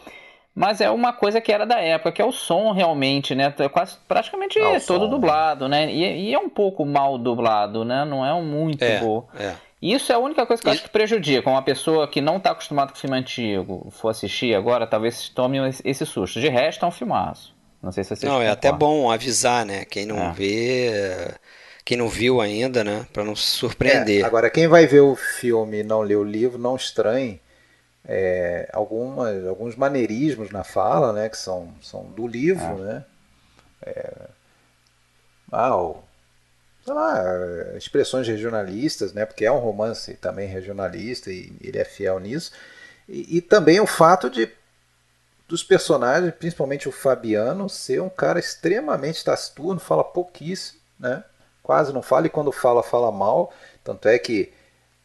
Mas 0.57 0.81
é 0.81 0.89
uma 0.89 1.13
coisa 1.13 1.39
que 1.39 1.51
era 1.51 1.67
da 1.67 1.79
época, 1.79 2.11
que 2.11 2.19
é 2.19 2.25
o 2.25 2.31
som 2.31 2.71
realmente, 2.71 3.35
né? 3.35 3.53
É 3.59 3.69
quase, 3.69 3.95
praticamente 4.07 4.57
ah, 4.57 4.81
todo 4.87 5.05
som, 5.05 5.07
dublado, 5.07 5.67
né? 5.67 5.93
E, 5.93 6.29
e, 6.29 6.33
é 6.33 6.39
um 6.39 6.49
pouco 6.49 6.83
mal 6.83 7.15
dublado, 7.19 7.85
né? 7.85 8.03
Não 8.03 8.25
é 8.25 8.33
um 8.33 8.43
muito 8.43 8.81
é, 8.81 8.99
bom. 8.99 9.27
É. 9.39 9.53
Isso 9.79 10.11
é 10.11 10.15
a 10.15 10.17
única 10.17 10.47
coisa 10.47 10.59
que 10.59 10.67
eu 10.67 10.71
acho 10.71 10.81
que 10.81 10.89
prejudica. 10.89 11.47
Uma 11.47 11.61
pessoa 11.61 12.07
que 12.07 12.19
não 12.21 12.37
está 12.37 12.49
acostumada 12.49 12.91
com 12.91 12.97
filme 12.97 13.15
antigo 13.15 13.87
for 13.91 14.09
assistir 14.09 14.55
agora, 14.55 14.87
talvez 14.87 15.29
tome 15.29 15.59
esse 15.85 16.03
susto. 16.07 16.39
De 16.39 16.49
resto, 16.49 16.83
é 16.83 16.87
um 16.87 16.91
filmaço. 16.91 17.53
Não 17.79 17.91
sei 17.91 18.03
se 18.03 18.15
você 18.15 18.25
Não, 18.25 18.41
é 18.41 18.49
até 18.49 18.71
bom 18.71 19.11
avisar, 19.11 19.63
né? 19.63 19.85
Quem 19.85 20.07
não 20.07 20.17
é. 20.17 20.31
vê, 20.31 21.35
quem 21.85 21.97
não 21.97 22.07
viu 22.07 22.41
ainda, 22.41 22.83
né? 22.83 23.05
Para 23.13 23.23
não 23.23 23.35
se 23.35 23.45
surpreender. 23.45 24.23
É, 24.23 24.25
agora, 24.25 24.49
quem 24.49 24.67
vai 24.67 24.87
ver 24.87 25.01
o 25.01 25.15
filme 25.15 25.81
e 25.81 25.83
não 25.83 26.01
ler 26.01 26.15
o 26.15 26.23
livro, 26.23 26.57
não 26.57 26.75
estranhe 26.75 27.39
é, 28.07 28.69
algumas, 28.71 29.45
alguns 29.45 29.75
maneirismos 29.75 30.49
na 30.49 30.63
fala, 30.63 31.11
né, 31.11 31.27
que 31.27 31.37
são, 31.37 31.73
são 31.81 32.05
do 32.05 32.25
livro, 32.25 32.63
ah. 32.63 32.75
né? 32.75 33.05
É, 33.85 34.13
ah, 35.51 35.93
sei 36.83 36.93
lá, 36.93 37.23
expressões 37.77 38.27
regionalistas, 38.27 39.13
né? 39.13 39.25
Porque 39.25 39.45
é 39.45 39.51
um 39.51 39.59
romance 39.59 40.13
também 40.15 40.47
regionalista 40.47 41.31
e 41.31 41.53
ele 41.61 41.77
é 41.77 41.85
fiel 41.85 42.19
nisso. 42.19 42.51
E, 43.07 43.37
e 43.37 43.41
também 43.41 43.79
o 43.79 43.87
fato 43.87 44.29
de 44.29 44.49
dos 45.47 45.63
personagens, 45.63 46.33
principalmente 46.35 46.89
o 46.89 46.91
Fabiano, 46.91 47.69
ser 47.69 48.01
um 48.01 48.09
cara 48.09 48.37
extremamente 48.37 49.23
taciturno, 49.23 49.79
fala 49.79 50.03
pouquíssimo, 50.03 50.79
né? 50.99 51.23
Quase 51.63 51.93
não 51.93 52.01
fala 52.01 52.27
e 52.27 52.29
quando 52.29 52.51
fala, 52.51 52.83
fala 52.83 53.11
mal. 53.11 53.53
Tanto 53.83 54.09
é 54.09 54.19
que 54.19 54.51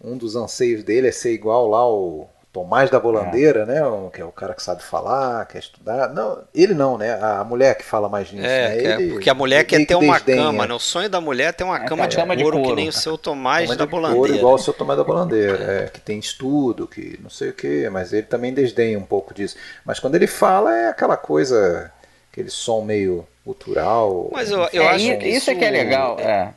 um 0.00 0.16
dos 0.16 0.34
anseios 0.34 0.82
dele 0.82 1.08
é 1.08 1.12
ser 1.12 1.32
igual 1.32 1.68
lá 1.68 1.88
o 1.88 2.28
Tomás 2.52 2.90
da 2.90 3.00
Bolandeira, 3.00 3.62
é. 3.62 3.64
né? 3.64 3.80
Que 4.12 4.20
é 4.20 4.24
o 4.24 4.30
cara 4.30 4.52
que 4.52 4.62
sabe 4.62 4.82
falar, 4.82 5.46
quer 5.46 5.58
estudar. 5.58 6.12
Não, 6.12 6.44
ele 6.54 6.74
não, 6.74 6.98
né? 6.98 7.18
A 7.20 7.42
mulher 7.42 7.74
que 7.74 7.82
fala 7.82 8.10
mais 8.10 8.30
nisso. 8.30 8.44
É, 8.44 8.68
né? 8.68 8.78
ele, 8.78 9.10
é 9.10 9.12
porque 9.14 9.30
a 9.30 9.34
mulher 9.34 9.64
quer 9.64 9.86
ter 9.86 9.94
uma 9.94 10.16
desdenha. 10.16 10.42
cama, 10.42 10.66
né? 10.66 10.74
O 10.74 10.78
sonho 10.78 11.08
da 11.08 11.18
mulher 11.18 11.48
é 11.48 11.52
ter 11.52 11.64
uma 11.64 11.82
é, 11.82 11.86
cama, 11.86 12.06
de, 12.06 12.14
cama 12.14 12.36
couro, 12.36 12.50
de 12.50 12.52
couro, 12.52 12.68
que 12.68 12.74
nem 12.74 12.88
o 12.90 12.92
seu 12.92 13.16
Tomás 13.16 13.68
cama 13.68 13.76
da 13.78 13.86
Bolandeira. 13.86 14.26
Couro, 14.26 14.34
igual 14.34 14.54
o 14.54 14.58
seu 14.58 14.74
Tomás 14.74 14.98
da 14.98 15.04
Bolandeira, 15.04 15.84
é, 15.84 15.88
que 15.88 16.00
tem 16.00 16.18
estudo, 16.18 16.86
que 16.86 17.18
não 17.22 17.30
sei 17.30 17.48
o 17.48 17.54
quê, 17.54 17.88
mas 17.90 18.12
ele 18.12 18.26
também 18.26 18.52
desdenha 18.52 18.98
um 18.98 19.06
pouco 19.06 19.32
disso. 19.32 19.56
Mas 19.82 19.98
quando 19.98 20.16
ele 20.16 20.26
fala 20.26 20.76
é 20.76 20.88
aquela 20.88 21.16
coisa, 21.16 21.90
aquele 22.30 22.50
som 22.50 22.82
meio 22.82 23.26
cultural. 23.42 24.28
Mas 24.30 24.50
eu, 24.50 24.68
eu 24.74 24.88
acho 24.88 25.18
que 25.18 25.26
isso, 25.26 25.38
isso 25.38 25.50
é 25.50 25.54
que 25.54 25.64
é 25.64 25.70
legal. 25.70 26.20
É. 26.20 26.52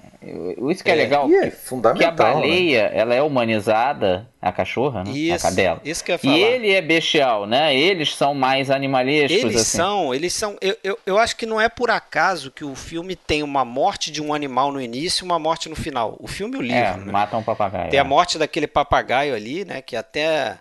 Isso 0.71 0.83
que 0.83 0.89
é, 0.89 0.93
é 0.93 0.95
legal. 0.95 1.29
é 1.31 1.51
fundamental. 1.51 2.15
Que 2.15 2.21
a 2.21 2.25
baleia, 2.25 2.89
né? 2.89 2.97
ela 2.97 3.13
é 3.13 3.21
humanizada, 3.21 4.27
a 4.41 4.51
cachorra, 4.51 5.03
né? 5.03 5.11
Isso, 5.11 5.35
a 5.45 5.49
cadela. 5.49 5.81
Isso 5.83 6.03
que 6.03 6.11
eu 6.11 6.13
ia 6.13 6.19
falar. 6.19 6.35
E 6.35 6.41
ele 6.41 6.71
é 6.71 6.81
bestial, 6.81 7.45
né? 7.45 7.75
Eles 7.75 8.15
são 8.15 8.33
mais 8.33 8.69
animalescos. 8.71 9.37
Eles 9.37 9.55
assim. 9.55 9.77
são, 9.77 10.13
eles 10.13 10.33
são. 10.33 10.57
Eu, 10.61 10.77
eu, 10.83 10.99
eu 11.05 11.17
acho 11.17 11.35
que 11.35 11.45
não 11.45 11.59
é 11.61 11.69
por 11.69 11.91
acaso 11.91 12.51
que 12.51 12.65
o 12.65 12.75
filme 12.75 13.15
tem 13.15 13.43
uma 13.43 13.63
morte 13.63 14.11
de 14.11 14.21
um 14.21 14.33
animal 14.33 14.71
no 14.71 14.81
início 14.81 15.23
e 15.23 15.25
uma 15.25 15.37
morte 15.37 15.69
no 15.69 15.75
final. 15.75 16.15
O 16.19 16.27
filme 16.27 16.55
e 16.55 16.59
o 16.59 16.61
livro. 16.61 16.77
É, 16.77 16.97
né? 16.97 17.11
mata 17.11 17.37
um 17.37 17.43
papagaio. 17.43 17.89
Tem 17.89 17.97
é. 17.97 18.01
a 18.01 18.05
morte 18.05 18.37
daquele 18.37 18.67
papagaio 18.67 19.35
ali, 19.35 19.63
né? 19.65 19.81
Que 19.81 19.95
até. 19.95 20.57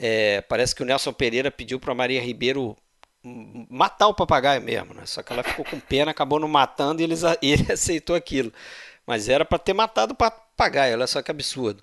É, 0.00 0.40
parece 0.48 0.74
que 0.74 0.82
o 0.82 0.86
Nelson 0.86 1.12
Pereira 1.12 1.50
pediu 1.52 1.78
para 1.78 1.94
Maria 1.94 2.20
Ribeiro 2.20 2.76
matar 3.70 4.08
o 4.08 4.14
papagaio 4.14 4.60
mesmo, 4.60 4.92
né? 4.92 5.02
Só 5.06 5.22
que 5.22 5.32
ela 5.32 5.42
ficou 5.42 5.64
com 5.64 5.80
pena, 5.80 6.10
acabou 6.10 6.38
não 6.38 6.48
matando 6.48 7.00
e, 7.00 7.04
eles, 7.04 7.22
e 7.40 7.52
ele 7.52 7.72
aceitou 7.72 8.14
aquilo. 8.14 8.52
Mas 9.06 9.28
era 9.28 9.44
para 9.44 9.58
ter 9.58 9.72
matado 9.72 10.12
o 10.12 10.16
papagaio, 10.16 10.94
olha 10.94 11.06
só 11.06 11.22
que 11.22 11.30
absurdo. 11.30 11.82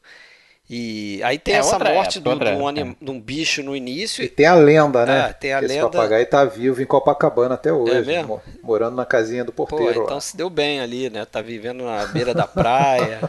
E 0.74 1.22
aí 1.24 1.38
tem 1.38 1.56
é 1.56 1.58
essa 1.58 1.78
morte 1.78 2.20
época, 2.20 2.36
do, 2.36 2.46
do 2.46 2.66
um, 2.66 2.74
de 2.74 3.12
um 3.12 3.20
bicho 3.20 3.62
no 3.62 3.76
início. 3.76 4.24
E 4.24 4.30
tem 4.30 4.46
a 4.46 4.56
lenda, 4.56 5.06
né? 5.06 5.30
É, 5.30 5.34
tem 5.34 5.52
a 5.52 5.60
lenda. 5.60 5.74
Esse 5.74 5.82
papagaio 5.82 6.26
tá 6.26 6.46
vivo 6.46 6.82
em 6.82 6.86
Copacabana 6.86 7.56
até 7.56 7.74
hoje. 7.74 7.94
É 7.94 8.02
mesmo? 8.02 8.42
Morando 8.64 8.96
na 8.96 9.06
casinha 9.06 9.44
do 9.44 9.52
porteiro. 9.52 9.94
Pô, 9.94 10.04
então 10.04 10.16
lá. 10.16 10.22
se 10.22 10.38
deu 10.38 10.50
bem 10.50 10.80
ali, 10.80 11.10
né? 11.10 11.26
Tá 11.26 11.42
vivendo 11.42 11.84
na 11.84 12.06
beira 12.06 12.34
da 12.34 12.48
praia. 12.48 13.20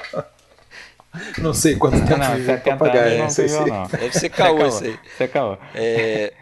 não 1.38 1.52
sei 1.52 1.74
quanto 1.74 1.98
tempo 2.06 2.16
não, 2.16 2.36
vive 2.36 2.56
papagaio. 2.58 3.16
Não, 3.16 3.24
não 3.24 3.30
sei 3.30 3.48
se... 3.48 3.58
não. 3.58 3.86
Deve 3.88 4.12
ser 4.12 4.28
caô 4.28 4.64
isso 4.64 4.84
aí. 4.84 4.98
Isso 5.04 5.22
é 5.24 5.26
caô. 5.26 5.58
É, 5.74 6.32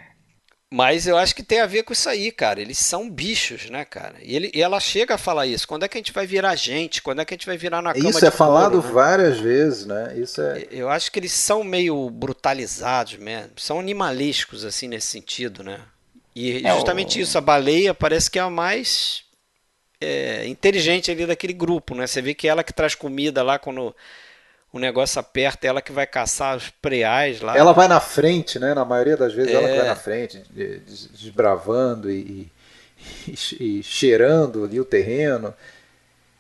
mas 0.73 1.09
eu 1.09 1.16
acho 1.16 1.35
que 1.35 1.43
tem 1.43 1.61
a 1.61 1.66
ver 1.66 1.83
com 1.83 1.93
isso 1.93 2.09
aí, 2.09 2.31
cara. 2.31 2.61
Eles 2.61 2.79
são 2.79 3.11
bichos, 3.11 3.68
né, 3.68 3.85
cara? 3.85 4.14
E, 4.23 4.37
ele, 4.37 4.51
e 4.55 4.62
ela 4.62 4.79
chega 4.79 5.16
a 5.16 5.18
falar 5.18 5.47
isso. 5.47 5.66
Quando 5.66 5.85
é 5.85 5.89
que 5.89 5.99
a 5.99 6.01
gente 6.01 6.12
vai 6.12 6.27
virar 6.27 6.55
gente? 6.55 7.03
Quando 7.03 7.21
é 7.21 7.25
que 7.25 7.35
a 7.35 7.37
gente 7.37 7.47
vai 7.47 7.57
virar 7.57 7.83
na 7.83 7.93
cama 7.93 8.09
Isso 8.09 8.25
é 8.25 8.31
falado 8.31 8.81
né? 8.81 8.91
várias 8.93 9.41
vezes, 9.41 9.85
né? 9.85 10.14
Isso 10.16 10.41
é... 10.41 10.68
Eu 10.71 10.89
acho 10.89 11.11
que 11.11 11.18
eles 11.18 11.33
são 11.33 11.64
meio 11.64 12.09
brutalizados 12.09 13.16
mesmo. 13.16 13.51
São 13.57 13.81
animalescos, 13.81 14.64
assim, 14.64 14.87
nesse 14.87 15.09
sentido, 15.09 15.64
né? 15.64 15.81
E 16.37 16.64
é 16.64 16.75
justamente 16.75 17.18
o... 17.18 17.23
isso. 17.23 17.37
A 17.37 17.41
baleia 17.41 17.93
parece 17.93 18.31
que 18.31 18.39
é 18.39 18.43
a 18.43 18.49
mais 18.49 19.25
é, 20.01 20.47
inteligente 20.47 21.11
ali 21.11 21.27
daquele 21.27 21.53
grupo, 21.53 21.97
né? 21.97 22.07
Você 22.07 22.23
vê 22.23 22.33
que 22.33 22.47
ela 22.47 22.62
que 22.62 22.73
traz 22.73 22.95
comida 22.95 23.43
lá 23.43 23.59
quando 23.59 23.95
o 24.73 24.79
negócio 24.79 25.18
aperta, 25.18 25.66
ela 25.66 25.83
que 25.83 25.91
vai 25.91 26.07
caçar 26.07 26.57
os 26.57 26.71
preais 26.71 27.41
lá. 27.41 27.57
Ela 27.57 27.73
vai 27.73 27.89
na 27.89 28.01
frente, 28.01 28.59
né? 28.59 28.73
Na 28.73 28.85
maioria 28.85 29.16
das 29.16 29.35
vezes 29.35 29.53
é. 29.53 29.57
ela 29.57 29.68
que 29.68 29.77
vai 29.77 29.89
na 29.89 29.97
frente, 29.97 30.43
desbravando 30.53 32.11
e, 32.11 32.51
e, 33.27 33.35
e, 33.61 33.83
cheirando 33.83 34.64
ali 34.64 34.81
o 34.81 34.85
terreno. 34.85 35.53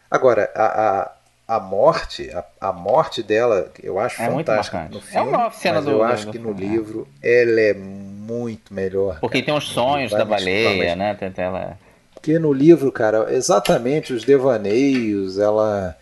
Agora, 0.08 0.50
a, 0.54 0.66
a, 0.66 1.56
a 1.56 1.60
morte, 1.60 2.30
a, 2.30 2.44
a, 2.60 2.72
morte 2.72 3.22
dela, 3.22 3.72
eu 3.82 3.98
acho 3.98 4.22
é 4.22 4.26
fantástica 4.26 4.88
no 4.90 5.00
filme. 5.00 5.32
É 5.32 5.36
uma 5.36 5.50
cena 5.50 5.76
mas 5.76 5.84
do, 5.84 5.90
eu 5.90 6.02
acho 6.04 6.26
do, 6.26 6.32
que 6.32 6.38
no 6.38 6.52
livro 6.52 7.08
ela 7.20 7.60
é 7.60 7.74
muito 7.74 8.72
melhor. 8.72 9.18
Porque 9.18 9.42
cara. 9.42 9.46
tem 9.46 9.54
os 9.56 9.68
sonhos 9.68 10.12
da 10.12 10.24
baleia, 10.24 10.94
né? 10.94 11.14
Tem, 11.14 11.32
ela... 11.44 11.76
Porque 12.14 12.38
no 12.38 12.52
livro, 12.52 12.92
cara, 12.92 13.32
exatamente 13.32 14.12
os 14.12 14.24
devaneios, 14.24 15.38
ela 15.38 15.96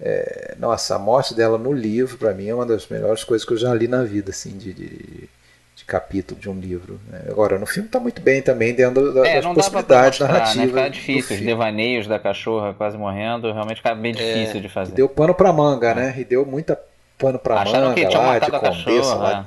é, 0.00 0.54
nossa, 0.58 0.96
a 0.96 0.98
morte 0.98 1.34
dela 1.34 1.58
no 1.58 1.72
livro, 1.72 2.16
para 2.16 2.32
mim, 2.32 2.48
é 2.48 2.54
uma 2.54 2.64
das 2.64 2.88
melhores 2.88 3.22
coisas 3.22 3.46
que 3.46 3.52
eu 3.52 3.58
já 3.58 3.74
li 3.74 3.86
na 3.86 4.02
vida, 4.02 4.30
assim, 4.30 4.56
de, 4.56 4.72
de, 4.72 5.28
de 5.76 5.84
capítulo 5.86 6.40
de 6.40 6.48
um 6.48 6.58
livro. 6.58 6.98
Né? 7.08 7.24
Agora, 7.28 7.58
no 7.58 7.66
filme 7.66 7.86
está 7.86 8.00
muito 8.00 8.22
bem 8.22 8.40
também, 8.40 8.74
dentro 8.74 9.12
da, 9.12 9.28
é, 9.28 9.42
das 9.42 9.52
possibilidades 9.52 10.18
mostrar, 10.18 10.38
narrativas. 10.38 10.72
Né? 10.72 10.84
Fica 10.84 10.90
difícil, 10.90 11.36
os 11.36 11.42
devaneios 11.42 12.06
da 12.06 12.18
cachorra 12.18 12.72
quase 12.72 12.96
morrendo, 12.96 13.52
realmente 13.52 13.76
fica 13.76 13.94
bem 13.94 14.12
é, 14.12 14.14
difícil 14.14 14.58
é, 14.58 14.62
de 14.62 14.68
fazer. 14.70 14.92
Deu 14.92 15.08
pano 15.08 15.34
pra 15.34 15.52
manga, 15.52 15.90
é. 15.90 15.94
né? 15.94 16.14
E 16.16 16.24
deu 16.24 16.46
muita 16.46 16.80
pano 17.18 17.38
pra 17.38 17.60
Acharam 17.60 17.88
manga 17.88 17.94
que 17.94 18.16
lá, 18.16 18.38
de 18.38 18.50
condessa 18.50 19.14
lá. 19.14 19.46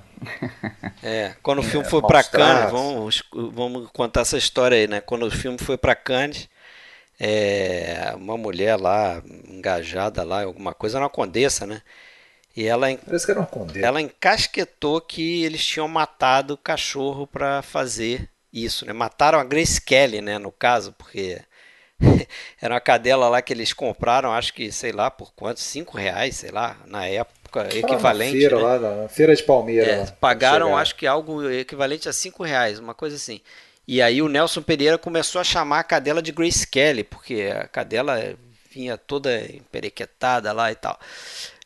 É, 1.02 1.34
quando 1.42 1.60
o 1.60 1.64
filme 1.64 1.86
foi 1.86 2.02
para 2.02 2.24
Cannes, 2.24 2.72
vamos, 2.72 3.24
vamos 3.52 3.90
contar 3.92 4.22
essa 4.22 4.38
história 4.38 4.78
aí, 4.78 4.88
né? 4.88 5.02
Quando 5.02 5.26
o 5.26 5.32
filme 5.32 5.58
foi 5.58 5.78
para 5.78 5.96
Cannes, 5.96 6.48
é, 7.20 8.14
uma 8.16 8.38
mulher 8.38 8.78
lá, 8.80 9.22
engajada 9.48 10.24
lá, 10.24 10.44
alguma 10.44 10.74
coisa, 10.74 10.98
era 10.98 11.04
uma 11.04 11.10
condessa, 11.10 11.66
né? 11.66 11.82
E 12.56 12.66
ela, 12.66 12.88
Parece 12.98 13.26
que 13.26 13.32
era 13.32 13.40
uma 13.40 13.48
condessa. 13.48 13.86
ela 13.86 14.02
encasquetou 14.02 15.02
que 15.02 15.44
eles 15.44 15.66
tinham 15.66 15.88
matado 15.88 16.54
o 16.54 16.58
cachorro 16.58 17.26
para 17.26 17.62
fazer 17.62 18.30
isso, 18.52 18.86
né? 18.86 18.94
Mataram 18.94 19.40
a 19.40 19.44
Grace 19.44 19.82
Kelly, 19.82 20.22
né, 20.22 20.38
no 20.38 20.52
caso, 20.52 20.94
porque 20.94 21.42
era 22.62 22.76
uma 22.76 22.82
cadela 22.82 23.28
lá 23.28 23.42
que 23.42 23.54
eles 23.54 23.74
compraram, 23.74 24.32
acho 24.32 24.54
que, 24.54 24.72
sei 24.72 24.92
lá, 24.92 25.10
por 25.10 25.34
quanto? 25.34 25.60
Cinco 25.60 25.98
reais, 25.98 26.36
sei 26.36 26.52
lá, 26.52 26.78
na 26.86 27.08
época, 27.08 27.68
equivalente. 27.76 28.38
Feira 28.38 28.58
né? 28.58 28.62
lá, 28.62 28.80
na 28.80 29.10
feira 29.10 29.36
de 29.36 29.44
Palmeira. 29.44 29.92
É, 29.92 30.06
pagaram, 30.20 30.78
acho 30.78 30.96
que 30.96 31.08
algo 31.08 31.50
equivalente 31.50 32.08
a 32.08 32.14
cinco 32.14 32.44
reais, 32.44 32.78
uma 32.78 32.94
coisa 32.94 33.16
assim. 33.16 33.42
E 33.88 34.02
aí 34.02 34.22
o 34.22 34.30
Nelson 34.30 34.62
Pereira 34.62 34.98
começou 34.98 35.42
a 35.42 35.44
chamar 35.44 35.80
a 35.80 35.84
cadela 35.84 36.22
de 36.22 36.32
Grace 36.32 36.66
Kelly, 36.66 37.04
porque 37.04 37.52
a 37.54 37.68
cadela 37.68 38.36
vinha 38.72 38.98
toda 38.98 39.44
emperequetada 39.46 40.52
lá 40.54 40.72
e 40.72 40.76
tal. 40.76 40.98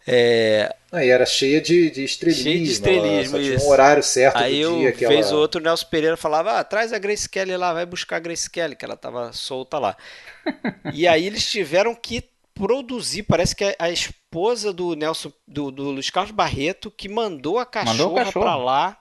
É... 0.09 0.74
Ah, 0.91 1.03
e 1.03 1.09
era 1.09 1.26
cheia 1.26 1.59
de, 1.59 1.91
de 1.91 2.03
estrelismo. 2.03 2.43
Cheia 2.43 2.63
de 2.63 2.72
estrelismo, 2.72 3.39
tinha 3.39 3.59
um 3.59 3.68
horário 3.68 4.01
certo 4.01 4.38
Aí 4.38 4.63
do 4.63 4.80
dia 4.80 4.95
fez 4.95 5.28
ela... 5.28 5.38
outro, 5.38 5.59
o 5.59 5.63
Nelson 5.63 5.86
Pereira 5.88 6.18
falava, 6.18 6.59
ah, 6.59 6.63
traz 6.63 6.93
a 6.93 6.97
Grace 6.97 7.28
Kelly 7.28 7.57
lá, 7.57 7.74
vai 7.74 7.86
buscar 7.86 8.15
a 8.15 8.20
Grace 8.20 8.49
Kelly, 8.49 8.76
que 8.76 8.86
ela 8.86 8.93
estava 8.93 9.32
solta 9.34 9.78
lá. 9.78 9.97
e 10.93 11.07
aí 11.07 11.26
eles 11.26 11.45
tiveram 11.49 11.93
que 11.93 12.24
produzir, 12.53 13.24
parece 13.24 13.55
que 13.55 13.76
a, 13.78 13.91
esposa 13.91 14.74
do 14.74 14.95
Nelson, 14.95 15.32
do, 15.47 15.70
do 15.70 15.91
Luiz 15.91 16.09
Carlos 16.09 16.32
Barreto, 16.32 16.89
que 16.89 17.09
mandou 17.09 17.59
a 17.59 17.65
cachorra 17.65 18.32
para 18.32 18.55
lá 18.55 18.97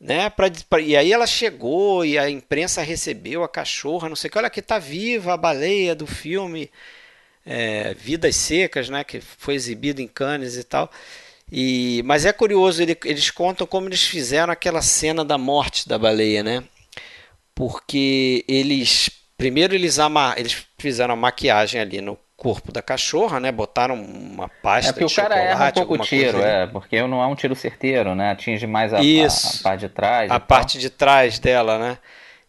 né? 0.00 0.30
Pra, 0.30 0.50
pra, 0.68 0.80
e 0.80 0.96
aí 0.96 1.12
ela 1.12 1.26
chegou 1.26 2.04
e 2.04 2.18
a 2.18 2.30
imprensa 2.30 2.82
recebeu 2.82 3.42
a 3.42 3.48
cachorra, 3.48 4.08
não 4.08 4.16
sei 4.16 4.28
o 4.28 4.30
que. 4.32 4.38
Olha 4.38 4.46
aqui, 4.46 4.62
tá 4.62 4.78
viva 4.78 5.34
a 5.34 5.36
baleia 5.36 5.94
do 5.94 6.06
filme 6.06 6.70
é, 7.44 7.94
Vidas 7.94 8.36
Secas, 8.36 8.88
né? 8.88 9.04
Que 9.04 9.20
foi 9.20 9.54
exibido 9.54 10.00
em 10.00 10.06
Cannes 10.08 10.56
e 10.56 10.64
tal. 10.64 10.90
E, 11.50 12.02
mas 12.04 12.26
é 12.26 12.32
curioso, 12.32 12.82
ele, 12.82 12.96
eles 13.04 13.30
contam 13.30 13.66
como 13.66 13.88
eles 13.88 14.02
fizeram 14.04 14.52
aquela 14.52 14.82
cena 14.82 15.24
da 15.24 15.38
morte 15.38 15.88
da 15.88 15.98
baleia, 15.98 16.42
né? 16.42 16.62
Porque 17.54 18.44
eles 18.46 19.10
primeiro 19.36 19.74
eles, 19.74 19.98
ama, 19.98 20.34
eles 20.36 20.66
fizeram 20.78 21.14
a 21.14 21.16
maquiagem 21.16 21.80
ali 21.80 22.00
no 22.00 22.18
corpo 22.38 22.70
da 22.70 22.80
cachorra, 22.80 23.40
né? 23.40 23.50
Botaram 23.50 24.00
uma 24.00 24.48
pasta 24.48 24.90
é 24.90 24.92
porque 24.92 25.06
de 25.06 25.12
o 25.12 25.16
cara 25.16 25.36
erra 25.36 25.68
um 25.68 25.72
pouco 25.72 25.94
o 25.94 25.98
tiro, 25.98 26.40
é, 26.40 26.68
porque 26.68 27.02
não 27.02 27.20
é 27.20 27.26
um 27.26 27.34
tiro 27.34 27.54
certeiro, 27.56 28.14
né? 28.14 28.30
Atinge 28.30 28.64
mais 28.64 28.94
a, 28.94 29.00
Isso, 29.00 29.56
a, 29.56 29.60
a 29.60 29.62
parte 29.64 29.80
de 29.80 29.88
trás. 29.88 30.30
A 30.30 30.40
parte 30.40 30.72
tal. 30.74 30.80
de 30.80 30.90
trás 30.90 31.38
dela, 31.40 31.78
né? 31.78 31.98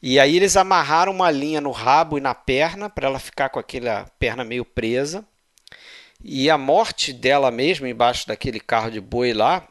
E 0.01 0.19
aí 0.19 0.37
eles 0.37 0.55
amarraram 0.55 1.11
uma 1.11 1.31
linha 1.31 1.59
no 1.59 1.71
rabo 1.71 2.19
e 2.19 2.21
na 2.21 2.35
perna 2.35 2.87
para 2.87 3.07
ela 3.07 3.19
ficar 3.19 3.49
com 3.49 3.59
aquela 3.59 4.05
perna 4.19 4.43
meio 4.43 4.63
presa. 4.63 5.25
E 6.23 6.49
a 6.51 6.57
morte 6.57 7.11
dela 7.11 7.49
mesmo 7.49 7.87
embaixo 7.87 8.27
daquele 8.27 8.59
carro 8.59 8.91
de 8.91 9.01
boi 9.01 9.33
lá, 9.33 9.67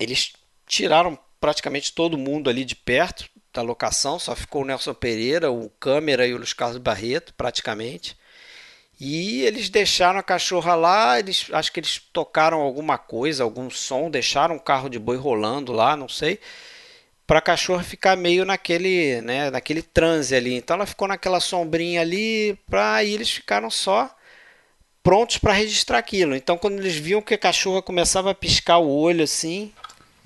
eles 0.00 0.32
tiraram 0.66 1.18
praticamente 1.38 1.92
todo 1.92 2.16
mundo 2.16 2.48
ali 2.48 2.64
de 2.64 2.74
perto 2.74 3.28
da 3.52 3.60
locação, 3.60 4.18
só 4.18 4.34
ficou 4.34 4.62
o 4.62 4.64
Nelson 4.64 4.94
Pereira, 4.94 5.50
o 5.50 5.68
câmera 5.68 6.26
e 6.26 6.32
o 6.32 6.38
Luiz 6.38 6.52
Carlos 6.54 6.78
Barreto, 6.78 7.34
praticamente. 7.34 8.16
E 9.00 9.42
eles 9.42 9.68
deixaram 9.68 10.18
a 10.18 10.22
cachorra 10.22 10.74
lá, 10.74 11.18
eles 11.18 11.46
acho 11.52 11.72
que 11.72 11.78
eles 11.78 12.00
tocaram 12.12 12.60
alguma 12.60 12.98
coisa, 12.98 13.44
algum 13.44 13.70
som, 13.70 14.10
deixaram 14.10 14.56
o 14.56 14.60
carro 14.60 14.88
de 14.88 14.98
boi 14.98 15.16
rolando 15.16 15.72
lá, 15.72 15.96
não 15.96 16.08
sei, 16.08 16.40
para 17.24 17.38
a 17.38 17.42
cachorra 17.42 17.84
ficar 17.84 18.16
meio 18.16 18.44
naquele, 18.44 19.20
né, 19.20 19.50
naquele 19.50 19.82
transe 19.82 20.34
ali. 20.34 20.54
Então 20.54 20.74
ela 20.74 20.86
ficou 20.86 21.06
naquela 21.06 21.38
sombrinha 21.38 22.00
ali, 22.00 22.58
para 22.68 22.94
aí 22.94 23.14
eles 23.14 23.30
ficaram 23.30 23.70
só 23.70 24.10
prontos 25.02 25.38
para 25.38 25.52
registrar 25.52 25.98
aquilo. 25.98 26.34
Então 26.34 26.58
quando 26.58 26.78
eles 26.78 26.96
viam 26.96 27.22
que 27.22 27.34
a 27.34 27.38
cachorra 27.38 27.80
começava 27.80 28.32
a 28.32 28.34
piscar 28.34 28.78
o 28.78 28.90
olho 28.90 29.22
assim, 29.22 29.72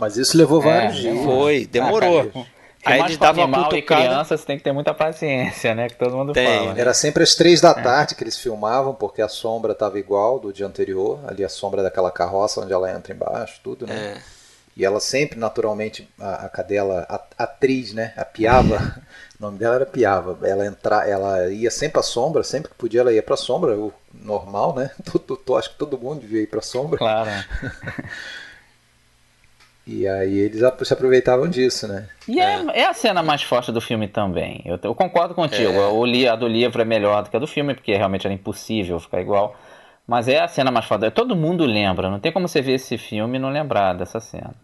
mas 0.02 0.16
isso 0.16 0.36
levou 0.36 0.60
vários 0.60 0.96
é, 0.96 1.00
dias. 1.00 1.24
Foi, 1.24 1.64
demorou. 1.66 2.32
Ah, 2.34 2.61
Aí 2.84 3.00
eles 3.00 3.16
davam 3.16 3.44
animal 3.44 3.68
uma 3.68 3.78
e 3.78 3.82
criança, 3.82 4.36
você 4.36 4.44
tem 4.44 4.58
que 4.58 4.64
ter 4.64 4.72
muita 4.72 4.92
paciência, 4.92 5.74
né? 5.74 5.88
Que 5.88 5.96
todo 5.96 6.16
mundo 6.16 6.32
tem. 6.32 6.46
fala. 6.46 6.74
Né? 6.74 6.80
Era 6.80 6.92
sempre 6.92 7.22
às 7.22 7.34
três 7.34 7.60
da 7.60 7.70
é. 7.70 7.74
tarde 7.74 8.14
que 8.14 8.24
eles 8.24 8.36
filmavam, 8.36 8.94
porque 8.94 9.22
a 9.22 9.28
sombra 9.28 9.72
estava 9.72 9.98
igual 9.98 10.38
do 10.38 10.52
dia 10.52 10.66
anterior, 10.66 11.20
ali 11.26 11.44
a 11.44 11.48
sombra 11.48 11.82
daquela 11.82 12.10
carroça 12.10 12.60
onde 12.60 12.72
ela 12.72 12.90
entra 12.90 13.14
embaixo, 13.14 13.60
tudo, 13.62 13.86
né? 13.86 14.16
É. 14.16 14.42
E 14.74 14.84
ela 14.84 15.00
sempre, 15.00 15.38
naturalmente, 15.38 16.08
a, 16.18 16.46
a 16.46 16.48
cadela, 16.48 17.06
a, 17.08 17.20
a 17.38 17.44
atriz, 17.44 17.92
né? 17.92 18.14
A 18.16 18.24
Piava, 18.24 19.02
o 19.38 19.42
nome 19.42 19.58
dela 19.58 19.76
era 19.76 19.86
Piava. 19.86 20.38
Ela 20.42 20.66
entra, 20.66 21.06
ela 21.06 21.48
ia 21.50 21.70
sempre 21.70 22.00
à 22.00 22.02
sombra, 22.02 22.42
sempre 22.42 22.70
que 22.70 22.76
podia 22.76 23.02
ela 23.02 23.12
ia 23.12 23.22
para 23.22 23.34
a 23.34 23.38
sombra, 23.38 23.76
o 23.76 23.92
normal, 24.12 24.74
né? 24.74 24.90
Todo, 25.26 25.56
acho 25.56 25.70
que 25.70 25.76
todo 25.76 25.98
mundo 25.98 26.20
devia 26.20 26.42
ir 26.42 26.46
para 26.46 26.60
a 26.60 26.62
sombra. 26.62 26.98
Claro. 26.98 27.30
e 29.86 30.06
aí 30.06 30.38
eles 30.38 30.60
se 30.84 30.92
aproveitavam 30.92 31.48
disso, 31.48 31.88
né? 31.88 32.08
E 32.28 32.40
é, 32.40 32.60
é, 32.60 32.80
é 32.80 32.86
a 32.86 32.94
cena 32.94 33.22
mais 33.22 33.42
forte 33.42 33.72
do 33.72 33.80
filme 33.80 34.06
também. 34.06 34.62
Eu, 34.64 34.78
eu 34.82 34.94
concordo 34.94 35.34
contigo. 35.34 35.72
É. 35.72 35.88
O, 35.88 36.04
a 36.30 36.36
do 36.36 36.46
livro 36.46 36.80
é 36.80 36.84
melhor 36.84 37.22
do 37.22 37.30
que 37.30 37.36
a 37.36 37.40
do 37.40 37.46
filme, 37.46 37.74
porque 37.74 37.94
realmente 37.94 38.26
era 38.26 38.34
impossível 38.34 39.00
ficar 39.00 39.20
igual. 39.20 39.56
Mas 40.06 40.28
é 40.28 40.40
a 40.40 40.48
cena 40.48 40.70
mais 40.70 40.84
foda. 40.84 41.10
Todo 41.10 41.34
mundo 41.34 41.64
lembra. 41.64 42.08
Não 42.10 42.20
tem 42.20 42.30
como 42.30 42.46
você 42.46 42.62
ver 42.62 42.74
esse 42.74 42.96
filme 42.96 43.38
e 43.38 43.40
não 43.40 43.50
lembrar 43.50 43.94
dessa 43.94 44.20
cena. 44.20 44.54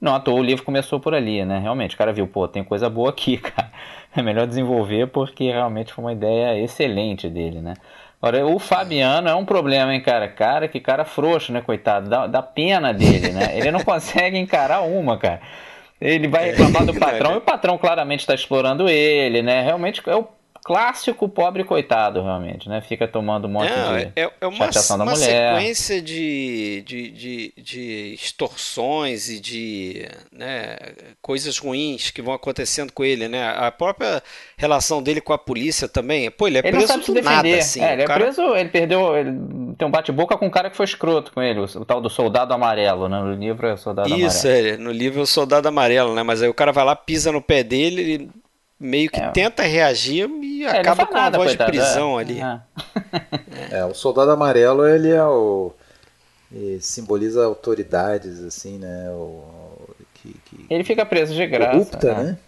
Não, 0.00 0.14
à 0.14 0.20
toa 0.20 0.40
o 0.40 0.42
livro 0.42 0.64
começou 0.64 0.98
por 0.98 1.14
ali, 1.14 1.44
né? 1.44 1.58
Realmente, 1.58 1.94
o 1.94 1.98
cara 1.98 2.12
viu, 2.12 2.26
pô, 2.26 2.48
tem 2.48 2.64
coisa 2.64 2.88
boa 2.88 3.10
aqui, 3.10 3.36
cara. 3.38 3.70
É 4.14 4.22
melhor 4.22 4.46
desenvolver 4.46 5.06
porque 5.08 5.44
realmente 5.44 5.92
foi 5.92 6.04
uma 6.04 6.12
ideia 6.12 6.58
excelente 6.62 7.28
dele, 7.28 7.60
né? 7.60 7.74
Agora, 8.22 8.46
o 8.46 8.58
Fabiano 8.58 9.28
é 9.28 9.34
um 9.34 9.46
problema, 9.46 9.94
hein, 9.94 10.00
cara? 10.02 10.28
Cara, 10.28 10.68
que 10.68 10.78
cara 10.78 11.06
frouxo, 11.06 11.52
né, 11.52 11.62
coitado? 11.62 12.10
Dá, 12.10 12.26
dá 12.26 12.42
pena 12.42 12.92
dele, 12.92 13.30
né? 13.32 13.56
Ele 13.56 13.70
não 13.70 13.80
consegue 13.80 14.36
encarar 14.36 14.82
uma, 14.82 15.16
cara. 15.16 15.40
Ele 15.98 16.28
vai 16.28 16.50
reclamar 16.50 16.84
do 16.84 16.92
patrão 17.00 17.34
e 17.34 17.38
o 17.38 17.40
patrão 17.40 17.78
claramente 17.78 18.20
está 18.20 18.34
explorando 18.34 18.88
ele, 18.90 19.40
né? 19.40 19.62
Realmente 19.62 20.02
é 20.06 20.14
o 20.14 20.28
clássico 20.64 21.28
pobre 21.28 21.64
coitado, 21.64 22.22
realmente, 22.22 22.68
né? 22.68 22.80
Fica 22.80 23.08
tomando 23.08 23.46
um 23.46 23.50
monte 23.50 23.70
é, 23.70 24.04
de 24.04 24.12
é, 24.16 24.30
é 24.40 24.46
uma, 24.46 24.68
da 24.68 24.94
uma 24.94 25.04
mulher. 25.06 25.54
sequência 25.54 26.02
de, 26.02 26.82
de, 26.86 27.10
de, 27.10 27.52
de, 27.56 28.14
extorsões 28.14 29.28
e 29.28 29.40
de 29.40 30.08
né, 30.30 30.76
coisas 31.20 31.58
ruins 31.58 32.10
que 32.10 32.22
vão 32.22 32.34
acontecendo 32.34 32.92
com 32.92 33.04
ele, 33.04 33.28
né? 33.28 33.48
A 33.48 33.70
própria 33.70 34.22
relação 34.56 35.02
dele 35.02 35.20
com 35.20 35.32
a 35.32 35.38
polícia 35.38 35.88
também. 35.88 36.30
Pô, 36.30 36.46
ele 36.46 36.58
é 36.58 36.60
ele 36.60 36.70
preso 36.70 36.96
não 36.96 37.02
sabe 37.04 37.20
do 37.20 37.24
nada, 37.24 37.56
assim. 37.56 37.82
É, 37.82 37.92
ele 37.94 38.04
cara... 38.04 38.20
é 38.20 38.24
preso, 38.24 38.42
ele 38.54 38.68
perdeu, 38.68 39.16
ele 39.16 39.32
tem 39.76 39.88
um 39.88 39.90
bate-boca 39.90 40.36
com 40.36 40.46
um 40.46 40.50
cara 40.50 40.70
que 40.70 40.76
foi 40.76 40.84
escroto 40.84 41.32
com 41.32 41.42
ele, 41.42 41.60
o, 41.60 41.64
o 41.64 41.84
tal 41.84 42.00
do 42.00 42.10
Soldado 42.10 42.52
Amarelo, 42.52 43.08
né? 43.08 43.18
No 43.18 43.34
livro 43.34 43.66
é 43.66 43.76
Soldado 43.76 44.08
Isso, 44.08 44.14
Amarelo. 44.14 44.28
Isso, 44.28 44.48
é, 44.48 44.76
no 44.76 44.92
livro 44.92 45.20
é 45.20 45.22
o 45.22 45.26
Soldado 45.26 45.68
Amarelo, 45.68 46.14
né? 46.14 46.22
Mas 46.22 46.42
aí 46.42 46.48
o 46.48 46.54
cara 46.54 46.72
vai 46.72 46.84
lá, 46.84 46.94
pisa 46.94 47.32
no 47.32 47.40
pé 47.40 47.62
dele, 47.62 48.00
ele 48.02 48.30
meio 48.80 49.10
que 49.10 49.20
é. 49.20 49.30
tenta 49.30 49.62
reagir 49.62 50.28
e 50.42 50.64
é, 50.64 50.78
acaba 50.78 51.06
com 51.06 51.14
nada, 51.14 51.36
a 51.36 51.38
voz 51.38 51.50
coitado, 51.50 51.70
de 51.70 51.78
prisão 51.78 52.18
é. 52.18 52.22
ali. 52.22 52.40
É. 53.70 53.84
o 53.84 53.94
soldado 53.94 54.30
amarelo 54.30 54.86
ele 54.86 55.10
é 55.10 55.22
o 55.22 55.72
ele 56.52 56.80
simboliza 56.80 57.44
autoridades 57.44 58.42
assim, 58.42 58.78
né? 58.78 59.10
O, 59.10 59.44
que, 60.14 60.34
que... 60.44 60.66
Ele 60.68 60.82
fica 60.82 61.06
preso 61.06 61.34
de 61.34 61.46
graça. 61.46 61.72
Corrupta, 61.72 62.14
né? 62.14 62.38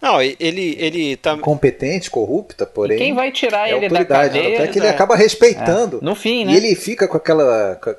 Não, 0.00 0.22
ele 0.22 0.76
ele 0.78 1.16
tá 1.16 1.36
competente, 1.36 2.10
corrupta, 2.10 2.64
porém. 2.64 2.96
E 2.96 3.00
quem 3.00 3.14
vai 3.14 3.32
tirar 3.32 3.68
é 3.68 3.76
ele 3.76 3.88
da 3.88 4.04
cadeia? 4.04 4.60
Até 4.60 4.68
que 4.68 4.78
ele 4.78 4.88
acaba 4.88 5.16
respeitando. 5.16 5.98
No 6.00 6.14
fim, 6.14 6.44
né? 6.44 6.52
E 6.52 6.56
ele 6.56 6.74
fica 6.74 7.06
com 7.06 7.16
aquela 7.16 7.74
com, 7.76 7.94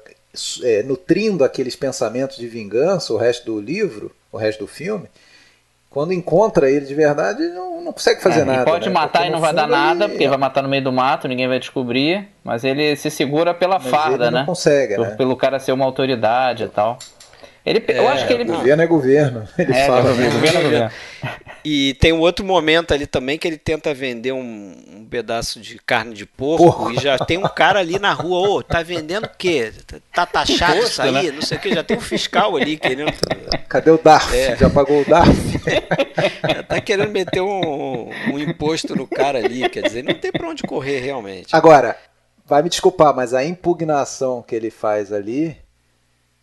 nutrindo 0.86 1.44
aqueles 1.44 1.76
pensamentos 1.76 2.38
de 2.38 2.48
vingança 2.48 3.14
o 3.14 3.18
resto 3.18 3.46
do 3.46 3.62
livro, 3.62 4.16
o 4.32 4.38
resto 4.38 4.62
do 4.62 4.68
filme 4.68 5.08
quando 5.90 6.14
encontra 6.14 6.70
ele 6.70 6.86
de 6.86 6.94
verdade, 6.94 7.48
não, 7.50 7.82
não 7.82 7.92
consegue 7.92 8.22
fazer 8.22 8.42
é, 8.42 8.46
nada. 8.46 8.64
pode 8.64 8.88
né? 8.88 8.94
matar 8.94 9.20
porque 9.20 9.30
e 9.30 9.32
não 9.32 9.40
vai 9.40 9.54
dar 9.54 9.68
nada, 9.68 10.06
ele... 10.06 10.14
porque 10.14 10.28
vai 10.28 10.38
matar 10.38 10.62
no 10.62 10.70
meio 10.70 10.84
do 10.84 10.92
mato, 10.92 11.28
ninguém 11.28 11.48
vai 11.48 11.60
descobrir. 11.60 12.28
Mas 12.44 12.64
ele 12.64 12.96
se 12.96 13.10
segura 13.10 13.54
pela 13.54 13.80
mas 13.80 13.88
farda, 13.88 14.30
né? 14.30 14.40
Não 14.40 14.46
consegue, 14.46 14.96
Por, 14.96 15.08
né? 15.08 15.16
Pelo 15.16 15.36
cara 15.36 15.60
ser 15.60 15.72
uma 15.72 15.86
autoridade 15.86 16.66
e 16.66 16.70
tal. 16.70 17.00
Ele, 17.66 17.84
é, 17.88 18.00
eu 18.00 18.08
acho 18.08 18.26
que 18.26 18.34
ele. 18.34 18.46
Governo 18.46 18.82
é 18.82 18.88
governo. 18.88 19.48
Ele 19.58 19.74
é, 19.74 19.86
fala. 19.86 20.02
Governo, 20.02 20.34
governo 20.34 20.60
é 20.60 20.64
governo. 20.64 20.92
E 21.64 21.94
tem 21.96 22.14
um 22.14 22.20
outro 22.20 22.46
momento 22.46 22.94
ali 22.94 23.06
também 23.06 23.38
que 23.38 23.46
ele 23.46 23.58
tenta 23.58 23.94
vender 23.94 24.32
um, 24.32 24.74
um 24.96 25.06
pedaço 25.06 25.60
de 25.60 25.78
carne 25.78 26.14
de 26.14 26.26
porco, 26.26 26.64
porco, 26.64 26.92
e 26.92 26.96
já 26.96 27.18
tem 27.18 27.38
um 27.38 27.48
cara 27.48 27.80
ali 27.80 28.00
na 28.00 28.14
rua, 28.14 28.48
ô, 28.48 28.64
tá 28.64 28.82
vendendo 28.82 29.26
o 29.26 29.30
quê? 29.38 29.74
Tá 30.14 30.26
taxado 30.26 30.78
Imposto, 30.78 30.92
isso 30.92 31.02
aí? 31.02 31.12
Né? 31.12 31.32
Não 31.32 31.42
sei 31.42 31.58
o 31.58 31.62
que, 31.62 31.74
já 31.74 31.84
tem 31.84 31.98
um 31.98 32.02
fiscal 32.02 32.56
ali 32.56 32.78
querendo. 32.78 33.12
Cadê 33.68 33.92
o 33.92 33.98
DARF? 33.98 34.36
É. 34.36 34.56
Já 34.56 34.70
pagou 34.70 35.02
o 35.02 35.06
DARF? 35.06 35.60
já 36.56 36.64
tá 36.64 36.80
querendo 36.80 37.12
meter 37.12 37.42
um, 37.42 38.10
um 38.32 38.40
imposto 38.40 38.96
no 38.96 39.06
cara 39.06 39.40
ali, 39.40 39.68
quer 39.70 39.84
dizer, 39.84 40.04
não 40.04 40.14
tem 40.14 40.32
pra 40.32 40.48
onde 40.48 40.64
correr 40.64 41.00
realmente. 41.00 41.54
Agora, 41.54 41.98
vai 42.46 42.64
me 42.64 42.70
desculpar, 42.70 43.14
mas 43.14 43.34
a 43.34 43.44
impugnação 43.44 44.42
que 44.42 44.56
ele 44.56 44.72
faz 44.72 45.12
ali 45.12 45.58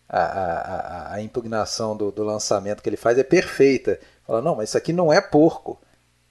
a, 0.08 0.20
a, 0.20 1.14
a 1.14 1.22
impugnação 1.22 1.96
do, 1.96 2.10
do, 2.10 2.22
lançamento 2.22 2.82
que 2.82 2.88
ele 2.88 2.96
faz 2.96 3.18
é 3.18 3.24
perfeita. 3.24 3.98
Fala, 4.26 4.40
não, 4.40 4.56
mas 4.56 4.68
isso 4.68 4.78
aqui 4.78 4.92
não 4.92 5.12
é 5.12 5.20
porco. 5.20 5.78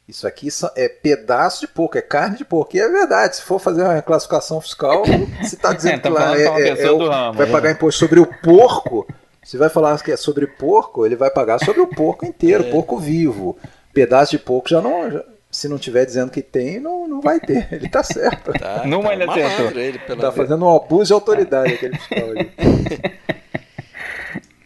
Isso 0.07 0.27
aqui 0.27 0.49
é 0.75 0.87
pedaço 0.87 1.61
de 1.61 1.67
porco, 1.67 1.97
é 1.97 2.01
carne 2.01 2.37
de 2.37 2.45
porco. 2.45 2.77
E 2.77 2.79
é 2.79 2.87
verdade, 2.87 3.37
se 3.37 3.41
for 3.41 3.59
fazer 3.59 3.83
uma 3.83 4.01
classificação 4.01 4.61
fiscal, 4.61 5.03
se 5.43 5.55
está 5.55 5.73
dizendo 5.73 6.01
que 6.01 6.09
lá 6.09 6.37
é, 6.37 6.43
é, 6.43 6.81
é 6.83 6.91
o, 6.91 7.09
ramo, 7.09 7.37
vai 7.37 7.47
né? 7.47 7.51
pagar 7.51 7.71
imposto 7.71 7.99
sobre 7.99 8.19
o 8.19 8.27
porco, 8.43 9.07
se 9.43 9.57
vai 9.57 9.69
falar 9.69 10.01
que 10.03 10.11
é 10.11 10.17
sobre 10.17 10.45
porco, 10.45 11.05
ele 11.05 11.15
vai 11.15 11.31
pagar 11.31 11.59
sobre 11.59 11.81
o 11.81 11.87
porco 11.87 12.25
inteiro, 12.25 12.65
é. 12.65 12.71
porco 12.71 12.99
vivo. 12.99 13.57
Pedaço 13.93 14.31
de 14.31 14.39
porco 14.39 14.69
já 14.69 14.81
não. 14.81 15.09
Já, 15.09 15.23
se 15.49 15.69
não 15.69 15.77
tiver 15.77 16.05
dizendo 16.05 16.31
que 16.31 16.41
tem, 16.41 16.81
não, 16.81 17.07
não 17.07 17.21
vai 17.21 17.39
ter. 17.39 17.67
Ele 17.71 17.85
está 17.85 18.03
certo. 18.03 18.51
Tá, 18.51 18.85
Numa 18.85 19.09
tá 19.09 19.13
ele 19.13 19.23
acertou. 19.23 19.79
Ele, 19.79 19.97
está 19.97 20.31
fazendo 20.31 20.65
um 20.65 20.75
abuso 20.75 21.05
de 21.05 21.13
autoridade 21.13 21.73
aquele 21.73 21.97
fiscal 21.97 22.29
ali. 22.29 22.51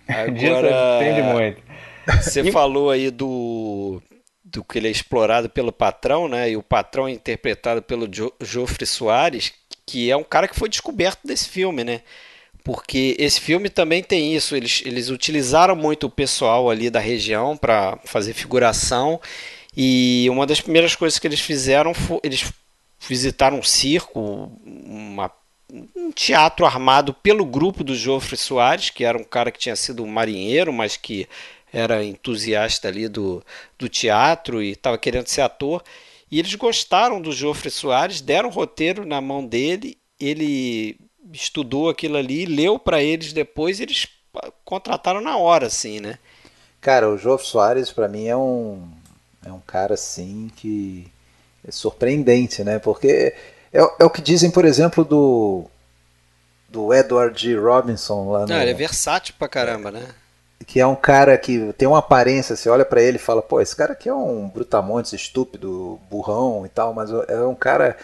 Agora, 0.10 1.02
entende 1.02 1.22
muito. 1.22 1.62
Você 2.22 2.52
falou 2.52 2.90
aí 2.90 3.12
do 3.12 4.02
do 4.44 4.64
que 4.64 4.80
ele 4.80 4.88
é 4.88 4.92
explorado 4.92 5.48
pelo 5.48 5.72
patrão, 5.72 6.28
né? 6.28 6.50
E 6.50 6.58
o 6.58 6.64
patrão 6.64 7.08
é 7.08 7.12
interpretado 7.12 7.84
pelo 7.84 8.12
jo 8.12 8.34
Joffre 8.42 8.86
Soares, 8.86 9.54
que 9.86 10.10
é 10.10 10.18
um 10.18 10.24
cara 10.24 10.48
que 10.48 10.56
foi 10.56 10.68
descoberto 10.68 11.20
desse 11.24 11.48
filme, 11.48 11.84
né? 11.84 12.02
Porque 12.64 13.16
esse 13.20 13.40
filme 13.40 13.70
também 13.70 14.04
tem 14.04 14.36
isso, 14.36 14.56
eles, 14.56 14.82
eles 14.86 15.10
utilizaram 15.10 15.76
muito 15.76 16.08
o 16.08 16.10
pessoal 16.10 16.70
ali 16.70 16.90
da 16.90 17.00
região 17.00 17.56
para 17.56 17.98
fazer 18.04 18.34
figuração. 18.34 19.22
E 19.78 20.28
uma 20.30 20.46
das 20.46 20.60
primeiras 20.60 20.96
coisas 20.96 21.20
que 21.20 21.28
eles 21.28 21.40
fizeram 21.40 21.94
foi 21.94 22.20
eles 22.24 22.52
visitaram 23.08 23.60
um 23.60 23.64
circo, 23.64 24.52
uma 24.66 25.32
um 25.96 26.12
teatro 26.12 26.66
armado 26.66 27.14
pelo 27.14 27.46
grupo 27.46 27.84
do 27.84 27.96
Joffre 27.96 28.36
Soares, 28.36 28.90
que 28.90 29.04
era 29.04 29.18
um 29.18 29.24
cara 29.24 29.52
que 29.52 29.60
tinha 29.60 29.76
sido 29.76 30.04
um 30.04 30.08
marinheiro, 30.08 30.74
mas 30.74 30.98
que 30.98 31.28
era 31.72 32.04
entusiasta 32.04 32.88
ali 32.88 33.08
do, 33.08 33.44
do 33.78 33.88
teatro 33.88 34.62
e 34.62 34.72
estava 34.72 34.98
querendo 34.98 35.28
ser 35.28 35.42
ator. 35.42 35.84
E 36.32 36.40
eles 36.40 36.56
gostaram 36.56 37.22
do 37.22 37.32
Joffre 37.32 37.70
Soares, 37.70 38.22
deram 38.22 38.50
o 38.50 38.52
roteiro 38.52 39.06
na 39.06 39.22
mão 39.22 39.46
dele, 39.46 39.98
ele 40.20 40.98
estudou 41.32 41.90
aquilo 41.90 42.18
ali, 42.18 42.46
leu 42.46 42.80
para 42.80 43.02
eles 43.04 43.34
depois, 43.34 43.80
eles 43.80 44.08
contrataram 44.64 45.22
na 45.22 45.38
hora, 45.38 45.68
assim, 45.68 46.00
né? 46.00 46.18
Cara, 46.82 47.10
o 47.10 47.18
Joffre 47.18 47.48
Soares 47.48 47.92
para 47.92 48.08
mim 48.08 48.28
é 48.28 48.38
um 48.38 48.88
é 49.46 49.52
um 49.52 49.60
cara 49.60 49.94
assim 49.94 50.52
que 50.56 51.08
é 51.68 51.72
surpreendente, 51.72 52.64
né? 52.64 52.80
Porque 52.80 53.34
é, 53.74 53.80
é 54.00 54.06
o 54.06 54.10
que 54.10 54.22
dizem, 54.22 54.52
por 54.52 54.66
exemplo, 54.66 55.04
do, 55.06 55.66
do 56.68 56.94
Edward 56.94 57.40
G. 57.42 57.58
Robinson 57.58 58.32
lá 58.32 58.42
no. 58.42 58.48
Não, 58.48 58.62
ele 58.62 58.72
é 58.72 58.76
versátil 58.76 59.36
pra 59.38 59.48
caramba, 59.48 59.92
né? 59.92 60.06
Que 60.66 60.80
é 60.80 60.86
um 60.86 60.96
cara 60.96 61.38
que 61.38 61.74
tem 61.78 61.88
uma 61.88 62.00
aparência, 62.00 62.56
você 62.56 62.70
olha 62.70 62.84
para 62.84 63.02
ele 63.02 63.16
e 63.16 63.22
fala, 63.22 63.42
pô, 63.42 63.62
esse 63.62 63.76
cara 63.76 63.94
aqui 63.94 64.10
é 64.10 64.14
um 64.14 64.50
brutamontes 64.50 65.14
estúpido, 65.14 66.00
burrão 66.10 66.66
e 66.66 66.70
tal, 66.70 66.94
mas 66.94 67.10
é 67.28 67.42
um 67.42 67.56
cara 67.56 67.96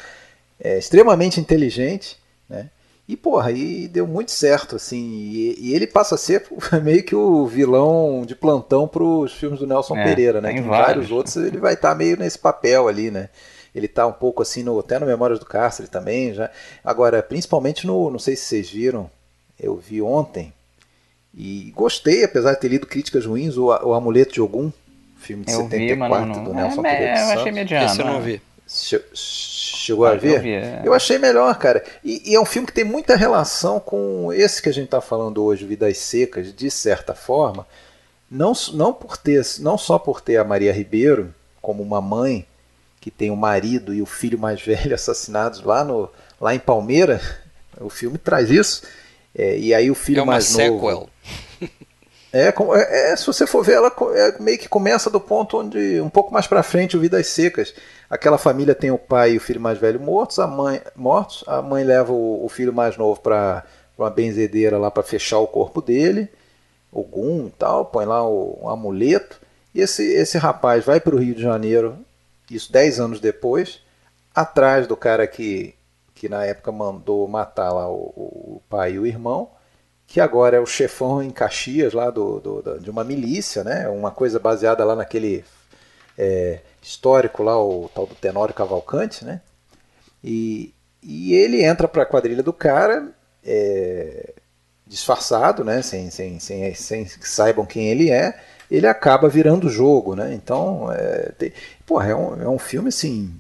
é, 0.60 0.78
extremamente 0.78 1.40
inteligente, 1.40 2.18
né? 2.50 2.70
E, 3.08 3.16
porra, 3.16 3.50
aí 3.50 3.88
deu 3.88 4.08
muito 4.08 4.32
certo, 4.32 4.78
assim. 4.78 4.98
E, 4.98 5.56
e, 5.60 5.76
ele 5.76 5.86
passa 5.86 6.16
a 6.16 6.18
ser 6.18 6.48
meio 6.82 7.04
que 7.04 7.16
o 7.16 7.46
vilão 7.46 8.24
de 8.26 8.36
plantão 8.36 8.88
pros 8.88 9.34
filmes 9.34 9.60
do 9.60 9.68
Nelson 9.68 9.96
é, 9.98 10.04
Pereira, 10.04 10.42
né? 10.42 10.54
Que 10.54 10.62
vários. 10.62 10.88
vários 10.88 11.12
outros 11.12 11.36
ele 11.36 11.58
vai 11.58 11.74
estar 11.74 11.90
tá 11.90 11.96
meio 11.96 12.18
nesse 12.18 12.40
papel 12.40 12.88
ali, 12.88 13.12
né? 13.12 13.30
Ele 13.76 13.88
está 13.88 14.08
um 14.08 14.14
pouco 14.14 14.42
assim, 14.42 14.64
no, 14.64 14.80
até 14.80 14.98
no 14.98 15.06
Memórias 15.06 15.38
do 15.38 15.46
Cárcere 15.46 15.90
também. 15.90 16.34
já 16.34 16.50
Agora, 16.84 17.22
principalmente 17.22 17.86
no. 17.86 18.10
Não 18.10 18.18
sei 18.18 18.38
se 18.38 18.46
vocês 18.46 18.70
viram, 18.70 19.12
eu 19.60 19.76
vi 19.76 20.02
ontem. 20.02 20.54
E 21.38 21.74
gostei, 21.76 22.24
apesar 22.24 22.54
de 22.54 22.62
ter 22.62 22.70
lido 22.70 22.88
críticas 22.88 23.26
ruins, 23.26 23.58
o, 23.58 23.66
o 23.66 23.94
Amuleto 23.94 24.34
de 24.34 24.42
Ogum, 24.42 24.72
filme 25.18 25.44
de 25.44 25.52
eu 25.52 25.64
74 25.64 26.26
vi, 26.26 26.32
não, 26.34 26.44
do 26.46 26.54
Nelson 26.54 26.86
é, 26.86 26.90
Pereira. 26.90 27.20
Eu 27.20 27.40
achei 27.40 27.52
mediano. 27.52 27.86
Esse 27.86 28.00
eu 28.00 28.06
não 28.06 28.22
vi. 28.22 28.42
Chegou 29.14 30.06
a 30.06 30.16
ver? 30.16 30.38
Eu, 30.38 30.42
vi, 30.42 30.54
é. 30.54 30.82
eu 30.86 30.94
achei 30.94 31.18
melhor, 31.18 31.54
cara. 31.58 31.84
E, 32.02 32.32
e, 32.32 32.36
é 32.36 32.40
um 32.40 32.46
filme 32.46 32.66
que 32.66 32.74
tem 32.74 32.86
muita 32.86 33.18
relação 33.18 33.80
com 33.80 34.32
esse 34.32 34.62
que 34.62 34.70
a 34.70 34.74
gente 34.74 34.86
está 34.86 35.02
falando 35.02 35.44
hoje, 35.44 35.66
Vidas 35.66 35.98
Secas, 35.98 36.56
de 36.56 36.72
certa 36.72 37.14
forma. 37.14 37.68
Não, 38.32 38.54
não, 38.74 38.94
por 38.94 39.18
ter, 39.18 39.46
não 39.60 39.78
só 39.78 40.00
por 40.00 40.22
ter 40.22 40.38
a 40.38 40.44
Maria 40.44 40.72
Ribeiro 40.72 41.36
como 41.62 41.84
uma 41.84 42.02
mãe 42.02 42.48
que 43.06 43.12
tem 43.12 43.30
o 43.30 43.36
marido 43.36 43.94
e 43.94 44.02
o 44.02 44.06
filho 44.08 44.40
mais 44.40 44.60
velho 44.66 44.96
assassinados 44.96 45.62
lá, 45.62 45.84
no, 45.84 46.10
lá 46.42 46.56
em 46.56 46.60
Palmeira. 46.60 47.22
O 47.80 47.88
filme 47.88 48.18
traz 48.18 48.50
isso. 48.50 48.82
É, 49.38 49.60
e 49.60 49.76
aí 49.76 49.92
o 49.92 49.96
filho 49.96 50.22
é 50.22 50.26
mais 50.26 50.46
sequel. 50.46 50.72
novo. 50.72 51.10
É, 52.34 52.48
é, 52.48 53.12
é, 53.12 53.16
se 53.16 53.28
você 53.28 53.46
for 53.46 53.64
ver, 53.64 53.74
ela 53.74 53.94
é, 54.16 54.42
meio 54.42 54.58
que 54.58 54.68
começa 54.68 55.08
do 55.08 55.22
ponto 55.22 55.60
onde, 55.60 56.02
um 56.02 56.10
pouco 56.10 56.34
mais 56.34 56.48
para 56.48 56.64
frente, 56.64 56.98
o 56.98 57.00
Vidas 57.00 57.28
Secas. 57.28 57.76
Aquela 58.10 58.40
família 58.40 58.74
tem 58.74 58.90
o 58.90 58.98
pai 58.98 59.34
e 59.34 59.38
o 59.38 59.40
filho 59.40 59.62
mais 59.62 59.78
velho 59.78 60.00
mortos, 60.00 60.40
a 60.40 60.48
mãe 60.48 60.82
mortos, 60.96 61.44
a 61.48 61.62
mãe 61.62 61.84
leva 61.84 62.12
o, 62.12 62.44
o 62.44 62.50
filho 62.50 62.74
mais 62.74 62.98
novo 62.98 63.22
para 63.22 63.64
uma 63.98 64.10
benzedeira 64.10 64.80
lá 64.80 64.90
para 64.90 65.04
fechar 65.04 65.38
o 65.38 65.48
corpo 65.48 65.80
dele, 65.80 66.28
o 66.92 67.04
gum 67.04 67.48
e 67.48 67.52
tal, 67.52 67.86
põe 67.86 68.06
lá 68.06 68.28
o, 68.28 68.60
um 68.64 68.70
amuleto. 68.70 69.40
E 69.76 69.80
esse, 69.80 70.04
esse 70.04 70.40
rapaz 70.40 70.84
vai 70.84 71.00
para 71.00 71.16
o 71.16 71.20
Rio 71.20 71.36
de 71.36 71.42
Janeiro, 71.42 71.98
isso 72.50 72.72
10 72.72 73.00
anos 73.00 73.20
depois, 73.20 73.82
atrás 74.34 74.88
do 74.88 74.98
cara 74.98 75.26
que, 75.28 75.74
que 76.14 76.30
na 76.30 76.46
época 76.46 76.72
mandou 76.72 77.28
matar 77.28 77.72
lá 77.72 77.90
o, 77.90 77.96
o 77.96 78.62
pai 78.70 78.94
e 78.94 79.00
o 79.00 79.06
irmão, 79.06 79.50
que 80.08 80.20
agora 80.20 80.58
é 80.58 80.60
o 80.60 80.66
chefão 80.66 81.22
em 81.22 81.32
Caxias 81.32 81.94
lá 81.94 82.10
do, 82.10 82.40
do, 82.40 82.80
de 82.80 82.90
uma 82.90 83.04
milícia, 83.04 83.64
né? 83.64 83.88
Uma 83.90 84.12
coisa 84.12 84.40
baseada 84.40 84.84
lá 84.86 84.96
naquele 84.96 85.44
é, 86.18 86.60
histórico 86.82 87.42
lá, 87.44 87.60
o 87.60 87.90
tal 87.94 88.06
do 88.06 88.16
Tenório 88.16 88.54
Cavalcante, 88.54 89.26
né? 89.26 89.42
E, 90.24 90.74
e 91.02 91.34
ele 91.34 91.64
entra 91.64 91.88
para 91.88 92.04
a 92.04 92.06
quadrilha 92.06 92.44
do 92.44 92.54
cara 92.54 93.12
é, 93.44 94.34
disfarçado, 94.86 95.64
né? 95.64 95.82
Sem, 95.82 96.10
sem, 96.12 96.40
sem, 96.40 96.74
sem 96.76 97.06
que 97.06 97.28
saibam 97.28 97.66
quem 97.66 97.88
ele 97.88 98.12
é. 98.12 98.40
Ele 98.70 98.88
acaba 98.88 99.30
virando 99.30 99.68
o 99.68 99.70
jogo, 99.70 100.16
né? 100.16 100.34
Então, 100.34 100.92
é, 100.92 101.32
tem, 101.38 101.54
porra, 101.86 102.10
é 102.10 102.16
um, 102.16 102.42
é 102.42 102.50
um 102.50 102.60
filme 102.60 102.90
assim 102.90 103.32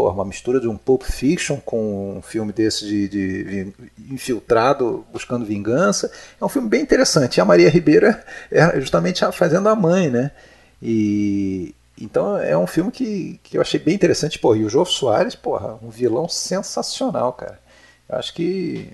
porra, 0.00 0.14
uma 0.14 0.24
mistura 0.24 0.58
de 0.58 0.66
um 0.66 0.78
Pulp 0.78 1.02
Fiction 1.02 1.58
com 1.58 2.16
um 2.16 2.22
filme 2.22 2.54
desse 2.54 2.86
de, 2.86 3.06
de, 3.06 3.44
de, 3.44 3.74
infiltrado 4.10 5.04
buscando 5.12 5.44
vingança. 5.44 6.10
É 6.40 6.44
um 6.44 6.48
filme 6.48 6.70
bem 6.70 6.80
interessante. 6.80 7.36
E 7.36 7.40
a 7.42 7.44
Maria 7.44 7.68
Ribeira 7.68 8.24
é 8.50 8.80
justamente 8.80 9.22
fazendo 9.32 9.68
a 9.68 9.76
mãe, 9.76 10.08
né? 10.08 10.30
E 10.82 11.74
então 12.00 12.38
é 12.38 12.56
um 12.56 12.66
filme 12.66 12.90
que, 12.90 13.38
que 13.42 13.58
eu 13.58 13.60
achei 13.60 13.78
bem 13.78 13.94
interessante. 13.94 14.38
Porra, 14.38 14.56
e 14.56 14.64
o 14.64 14.70
João 14.70 14.86
Soares, 14.86 15.34
porra, 15.34 15.78
um 15.82 15.90
vilão 15.90 16.26
sensacional, 16.28 17.34
cara. 17.34 17.60
Eu 18.08 18.18
acho 18.18 18.32
que 18.32 18.90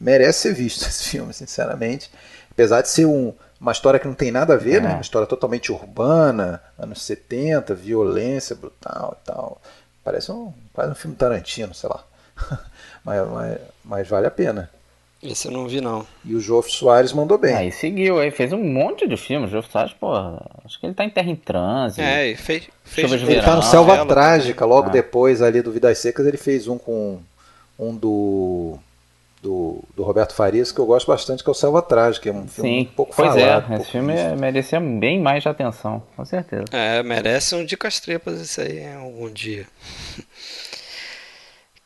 merece 0.00 0.42
ser 0.42 0.54
visto 0.54 0.82
esse 0.86 1.08
filme, 1.08 1.32
sinceramente. 1.34 2.08
Apesar 2.52 2.82
de 2.82 2.90
ser 2.90 3.06
um, 3.06 3.34
uma 3.62 3.70
história 3.70 4.00
que 4.00 4.08
não 4.08 4.14
tem 4.14 4.32
nada 4.32 4.54
a 4.54 4.56
ver, 4.56 4.82
né? 4.82 4.88
é. 4.88 4.88
né? 4.88 4.94
Uma 4.94 5.00
história 5.00 5.26
totalmente 5.26 5.70
urbana, 5.70 6.60
anos 6.76 7.00
70, 7.02 7.74
violência 7.76 8.56
brutal 8.56 9.16
e 9.22 9.24
tal. 9.24 9.62
Parece 10.02 10.32
um, 10.32 10.52
quase 10.72 10.90
um 10.90 10.96
filme 10.96 11.16
Tarantino, 11.16 11.72
sei 11.72 11.88
lá. 11.88 12.04
mas, 13.04 13.28
mas, 13.28 13.58
mas, 13.84 14.08
vale 14.08 14.26
a 14.26 14.30
pena. 14.32 14.68
Esse 15.22 15.46
eu 15.46 15.52
não 15.52 15.68
vi, 15.68 15.80
não. 15.80 16.04
E 16.24 16.34
o 16.34 16.40
João 16.40 16.60
Soares 16.62 17.12
mandou 17.12 17.38
bem. 17.38 17.54
Aí 17.54 17.70
seguiu, 17.70 18.18
aí 18.18 18.32
fez 18.32 18.52
um 18.52 18.58
monte 18.58 19.06
de 19.06 19.16
filmes. 19.16 19.50
O 19.50 19.52
João 19.52 19.62
Soares, 19.62 19.92
pô, 19.92 20.12
acho 20.64 20.80
que 20.80 20.84
ele 20.84 20.94
tá 20.94 21.04
em 21.04 21.10
Terra 21.10 21.30
em 21.30 21.36
Trânsito. 21.36 22.02
É, 22.02 22.30
e 22.30 22.36
fez. 22.36 22.68
fez 22.82 23.12
ele 23.12 23.40
tá 23.40 23.54
no 23.54 23.62
Selva 23.62 24.04
Trágica, 24.04 24.64
logo 24.64 24.88
é. 24.88 24.92
depois 24.92 25.40
ali 25.40 25.62
do 25.62 25.70
Vidas 25.70 25.98
Secas, 25.98 26.26
ele 26.26 26.36
fez 26.36 26.66
um 26.66 26.76
com 26.76 27.20
um 27.78 27.94
do 27.94 28.76
do, 29.42 29.82
do 29.96 30.04
Roberto 30.04 30.34
Farias, 30.34 30.70
que 30.70 30.78
eu 30.78 30.86
gosto 30.86 31.08
bastante, 31.08 31.42
que 31.42 31.50
é 31.50 31.52
o 31.52 31.54
Selva 31.54 31.82
Trágica, 31.82 32.28
é 32.30 32.32
um 32.32 32.46
filme 32.46 32.70
Sim, 32.70 32.80
um 32.82 32.94
pouco 32.94 33.14
pois 33.14 33.34
é, 33.36 33.40
falado. 33.40 33.72
é, 33.72 33.76
esse 33.76 33.90
filme 33.90 34.14
visto. 34.14 34.38
merecia 34.38 34.80
bem 34.80 35.20
mais 35.20 35.42
de 35.42 35.48
atenção, 35.48 36.00
com 36.16 36.24
certeza. 36.24 36.64
É, 36.70 37.02
merece 37.02 37.56
um 37.56 37.64
Dicas 37.64 37.98
Trepas 37.98 38.40
isso 38.40 38.60
aí 38.60 38.86
algum 38.94 39.28
dia. 39.28 39.66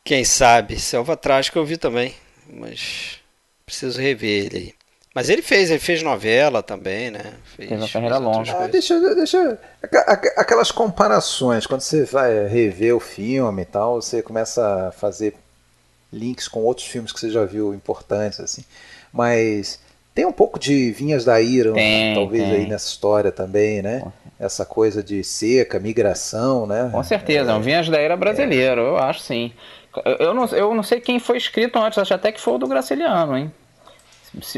Quem 0.05 0.23
sabe, 0.23 0.79
Selva 0.79 1.17
Trágica 1.17 1.57
eu 1.57 1.65
vi 1.65 1.77
também, 1.77 2.13
mas 2.47 3.19
preciso 3.65 3.99
rever 3.99 4.45
ele 4.45 4.57
aí. 4.57 4.73
Mas 5.15 5.29
ele 5.29 5.41
fez, 5.41 5.71
ele 5.71 5.79
fez 5.79 6.03
novela 6.03 6.61
também, 6.61 7.09
né? 7.09 7.33
Fez, 7.55 7.69
fez 7.69 7.81
uma 7.81 7.89
carreira 7.89 8.17
longa. 8.19 8.51
Ah, 8.55 8.67
deixa, 8.67 8.99
deixa. 9.15 9.59
Aquelas 10.37 10.71
comparações, 10.71 11.65
quando 11.65 11.81
você 11.81 12.05
vai 12.05 12.45
rever 12.45 12.95
o 12.95 12.99
filme 12.99 13.63
e 13.63 13.65
tal, 13.65 13.99
você 13.99 14.21
começa 14.21 14.89
a 14.89 14.91
fazer 14.91 15.33
links 16.11 16.47
com 16.47 16.63
outros 16.63 16.87
filmes 16.87 17.11
que 17.11 17.19
você 17.19 17.29
já 17.29 17.45
viu 17.45 17.73
importantes, 17.73 18.39
assim. 18.39 18.63
Mas 19.11 19.79
tem 20.17 20.25
um 20.25 20.31
pouco 20.31 20.57
de 20.57 20.91
Vinhas 20.91 21.23
da 21.23 21.39
Ira, 21.39 21.73
tem, 21.73 22.15
talvez, 22.15 22.43
tem. 22.43 22.51
aí 22.53 22.67
nessa 22.67 22.87
história 22.87 23.31
também, 23.31 23.81
né? 23.81 24.03
Essa 24.39 24.65
coisa 24.65 25.03
de 25.03 25.23
seca, 25.23 25.79
migração, 25.79 26.65
né? 26.65 26.89
Com 26.91 27.03
certeza, 27.03 27.51
é 27.51 27.53
um 27.53 27.61
Vinhas 27.61 27.87
da 27.87 28.01
Ira 28.01 28.17
brasileiro, 28.17 28.81
é. 28.81 28.89
eu 28.89 28.97
acho 28.97 29.19
sim. 29.19 29.51
Eu 30.19 30.33
não, 30.33 30.45
eu 30.47 30.73
não 30.73 30.83
sei 30.83 30.99
quem 30.99 31.19
foi 31.19 31.37
escrito 31.37 31.77
antes, 31.79 31.97
acho 31.97 32.13
até 32.13 32.31
que 32.31 32.41
foi 32.41 32.55
o 32.55 32.57
do 32.57 32.67
Graciliano, 32.67 33.37
hein? 33.37 33.51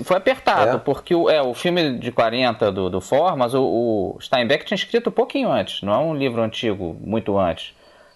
Foi 0.03 0.17
apertado, 0.17 0.77
é. 0.77 0.79
porque 0.79 1.13
o, 1.13 1.29
é, 1.29 1.41
o 1.41 1.53
filme 1.53 1.97
de 1.97 2.11
40 2.11 2.71
do, 2.71 2.89
do 2.89 3.01
Formas, 3.01 3.53
o, 3.53 3.61
o 3.61 4.17
Steinbeck 4.21 4.65
tinha 4.65 4.75
escrito 4.75 5.09
um 5.09 5.13
pouquinho 5.13 5.51
antes, 5.51 5.81
não 5.81 5.93
é 5.93 5.97
um 5.97 6.15
livro 6.15 6.41
antigo, 6.41 6.97
muito 7.01 7.37
antes. 7.37 7.73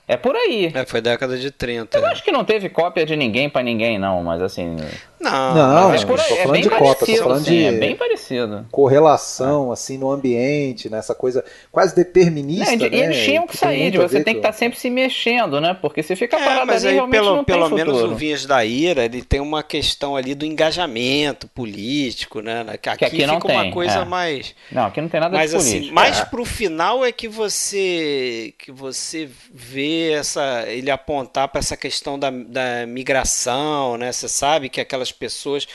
É 0.07 0.17
por 0.17 0.35
aí. 0.35 0.71
É, 0.73 0.85
foi 0.85 0.99
década 0.99 1.37
de 1.37 1.49
30. 1.49 1.97
Eu 1.97 2.05
é. 2.05 2.11
acho 2.11 2.23
que 2.23 2.31
não 2.31 2.43
teve 2.43 2.69
cópia 2.69 3.05
de 3.05 3.15
ninguém 3.15 3.49
para 3.49 3.63
ninguém, 3.63 3.97
não, 3.97 4.21
mas 4.23 4.41
assim. 4.41 4.75
Não, 5.23 5.55
não, 5.55 5.89
mas 5.89 6.03
por 6.03 6.19
aí, 6.19 6.27
tô 6.27 6.33
é 6.33 6.43
falando 6.43 6.57
é 6.57 6.61
de 6.61 6.69
cota, 6.69 7.05
tô 7.05 7.15
falando 7.17 7.45
sim, 7.45 7.51
de 7.51 7.63
é 7.63 7.71
bem 7.71 7.95
parecido. 7.95 8.65
correlação, 8.71 9.69
é. 9.69 9.73
assim, 9.73 9.97
no 9.97 10.11
ambiente, 10.11 10.89
nessa 10.89 11.15
coisa 11.15 11.43
quase 11.71 11.95
determinista. 11.95 12.75
Não, 12.75 12.89
né? 12.89 12.97
eles 12.97 13.23
tinham 13.23 13.45
que, 13.45 13.53
que 13.53 13.57
sair, 13.57 13.91
de 13.91 13.97
você 13.97 14.23
tem 14.23 14.33
que 14.33 14.39
estar 14.39 14.51
tá 14.51 14.57
sempre 14.57 14.77
se 14.77 14.89
mexendo, 14.89 15.61
né? 15.61 15.73
Porque 15.79 16.03
se 16.03 16.15
fica 16.15 16.37
parado 16.37 16.67
mas 16.67 16.85
ali, 16.85 16.99
aí, 16.99 17.09
pelo, 17.09 17.35
não 17.37 17.43
pelo 17.43 17.67
tem 17.67 17.75
menos 17.75 18.01
o 18.01 18.15
Vinhas 18.15 18.45
da 18.45 18.63
Ira, 18.65 19.05
ele 19.05 19.21
tem 19.21 19.39
uma 19.39 19.63
questão 19.63 20.15
ali 20.15 20.35
do 20.35 20.45
engajamento 20.45 21.47
político, 21.47 22.41
né? 22.41 22.65
Que 22.81 22.89
aqui, 22.89 22.99
que 22.99 23.05
aqui 23.05 23.25
não 23.25 23.35
fica 23.35 23.47
tem, 23.47 23.57
uma 23.57 23.71
coisa 23.71 24.05
mais. 24.05 24.53
Não, 24.71 24.85
aqui 24.85 24.99
não 24.99 25.07
tem 25.07 25.19
nada 25.19 25.37
mas, 25.37 25.51
de 25.51 25.57
político. 25.57 25.83
Assim, 25.85 25.91
mais 25.91 26.19
pro 26.21 26.45
final 26.45 27.05
é 27.05 27.11
que 27.11 27.27
você 27.27 28.53
que 28.57 28.71
você 28.71 29.29
vê 29.53 30.11
essa 30.11 30.65
ele 30.67 30.91
apontar 30.91 31.47
para 31.47 31.59
essa 31.59 31.77
questão 31.77 32.19
da, 32.19 32.29
da 32.29 32.85
migração, 32.87 33.97
né? 33.97 34.11
Você 34.11 34.27
sabe 34.27 34.69
que 34.69 34.81
aquelas 34.81 35.12
pessoas 35.13 35.67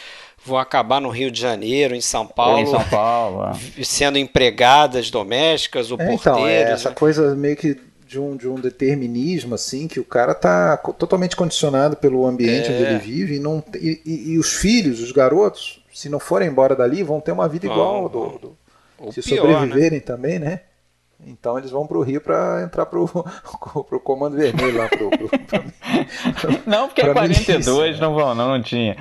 vão 0.44 0.58
acabar 0.58 1.00
no 1.00 1.08
Rio 1.08 1.30
de 1.30 1.40
Janeiro, 1.40 1.94
em 1.94 2.00
São 2.00 2.26
Paulo, 2.26 2.58
em 2.58 2.66
São 2.66 2.84
Paulo 2.84 3.44
é. 3.46 3.82
sendo 3.84 4.18
empregadas 4.18 5.10
domésticas 5.10 5.90
ou 5.90 6.00
é. 6.00 6.12
Então, 6.12 6.46
é 6.46 6.62
essa 6.62 6.90
né? 6.90 6.94
coisa 6.94 7.34
meio 7.34 7.56
que 7.56 7.80
de 8.06 8.18
um, 8.18 8.36
de 8.36 8.48
um 8.48 8.54
determinismo 8.54 9.54
assim 9.54 9.86
que 9.86 10.00
o 10.00 10.04
cara 10.04 10.34
tá 10.34 10.78
totalmente 10.78 11.36
condicionado 11.36 11.94
pelo 11.96 12.26
ambiente 12.26 12.70
é. 12.70 12.74
onde 12.74 12.82
ele 12.82 12.98
vive 12.98 13.36
e, 13.36 13.38
não, 13.38 13.62
e, 13.74 14.00
e, 14.04 14.32
e, 14.32 14.38
os 14.38 14.54
filhos, 14.54 15.00
os 15.00 15.12
garotos, 15.12 15.84
se 15.92 16.08
não 16.08 16.18
forem 16.18 16.48
embora 16.48 16.74
dali, 16.74 17.02
vão 17.02 17.20
ter 17.20 17.32
uma 17.32 17.46
vida 17.46 17.66
igual 17.66 18.08
do, 18.08 18.56
do 18.98 19.12
se 19.12 19.22
pior, 19.22 19.42
sobreviverem 19.42 19.98
né? 19.98 20.04
também, 20.04 20.38
né? 20.38 20.60
Então 21.26 21.58
eles 21.58 21.70
vão 21.70 21.86
para 21.86 21.98
o 21.98 22.02
Rio 22.02 22.20
para 22.20 22.62
entrar 22.62 22.86
para 22.86 22.98
o 22.98 23.08
Comando 24.04 24.36
Vermelho 24.36 24.78
lá. 24.78 24.88
Pro, 24.88 25.10
pro, 25.10 25.28
pro, 25.28 25.62
não, 26.64 26.86
porque 26.86 27.02
42 27.02 27.66
milícia. 27.66 28.00
não 28.00 28.14
vão, 28.14 28.34
não, 28.34 28.48
não 28.50 28.62
tinha. 28.62 28.96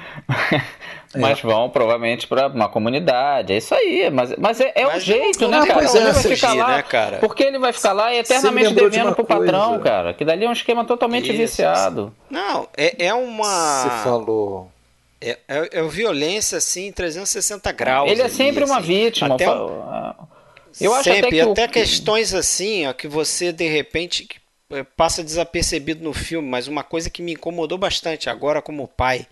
É. 1.13 1.19
Mas 1.19 1.41
vão 1.41 1.69
provavelmente 1.69 2.27
para 2.27 2.47
uma 2.47 2.67
comunidade, 2.67 3.53
é 3.53 3.57
isso 3.57 3.73
aí. 3.73 4.09
Mas, 4.09 4.35
mas 4.37 4.59
é, 4.59 4.73
é 4.75 4.87
o 4.87 4.99
jeito, 4.99 5.47
né, 5.47 5.65
cara? 5.65 5.85
Ele 5.85 6.11
vai 6.11 6.23
ficar 6.23 6.53
lá, 6.53 6.67
né, 6.77 6.83
cara? 6.83 7.17
Porque 7.19 7.43
ele 7.43 7.59
vai 7.59 7.71
ficar 7.71 7.93
lá 7.93 8.13
eternamente 8.13 8.73
devendo 8.73 9.15
pro 9.15 9.25
coisa. 9.25 9.43
patrão, 9.45 9.79
cara. 9.79 10.13
Que 10.13 10.25
dali 10.25 10.45
é 10.45 10.49
um 10.49 10.53
esquema 10.53 10.83
totalmente 10.85 11.29
isso, 11.29 11.37
viciado. 11.37 12.13
Não, 12.29 12.67
é, 12.75 13.05
é 13.05 13.13
uma. 13.13 13.83
Você 13.83 14.03
falou. 14.03 14.71
É, 15.19 15.37
é, 15.47 15.79
é 15.79 15.83
violência 15.83 16.57
assim, 16.57 16.91
360 16.91 17.71
graus. 17.71 18.11
Ele 18.11 18.21
é 18.21 18.29
sempre 18.29 18.63
ali, 18.63 18.71
uma 18.71 18.79
assim. 18.79 18.87
vítima. 18.87 19.35
Até 19.35 19.49
um... 19.49 20.36
Eu 20.79 20.93
acho 20.93 21.03
Sempre, 21.05 21.27
até, 21.27 21.29
que 21.29 21.41
até 21.41 21.67
questões 21.67 22.33
assim, 22.33 22.85
ó, 22.85 22.93
que 22.93 23.07
você 23.07 23.51
de 23.51 23.67
repente 23.67 24.27
eh, 24.71 24.83
passa 24.83 25.23
desapercebido 25.23 26.03
no 26.03 26.13
filme, 26.13 26.47
mas 26.47 26.67
uma 26.67 26.83
coisa 26.83 27.09
que 27.09 27.21
me 27.21 27.33
incomodou 27.33 27.77
bastante 27.77 28.29
agora 28.29 28.61
como 28.61 28.87
pai 28.87 29.27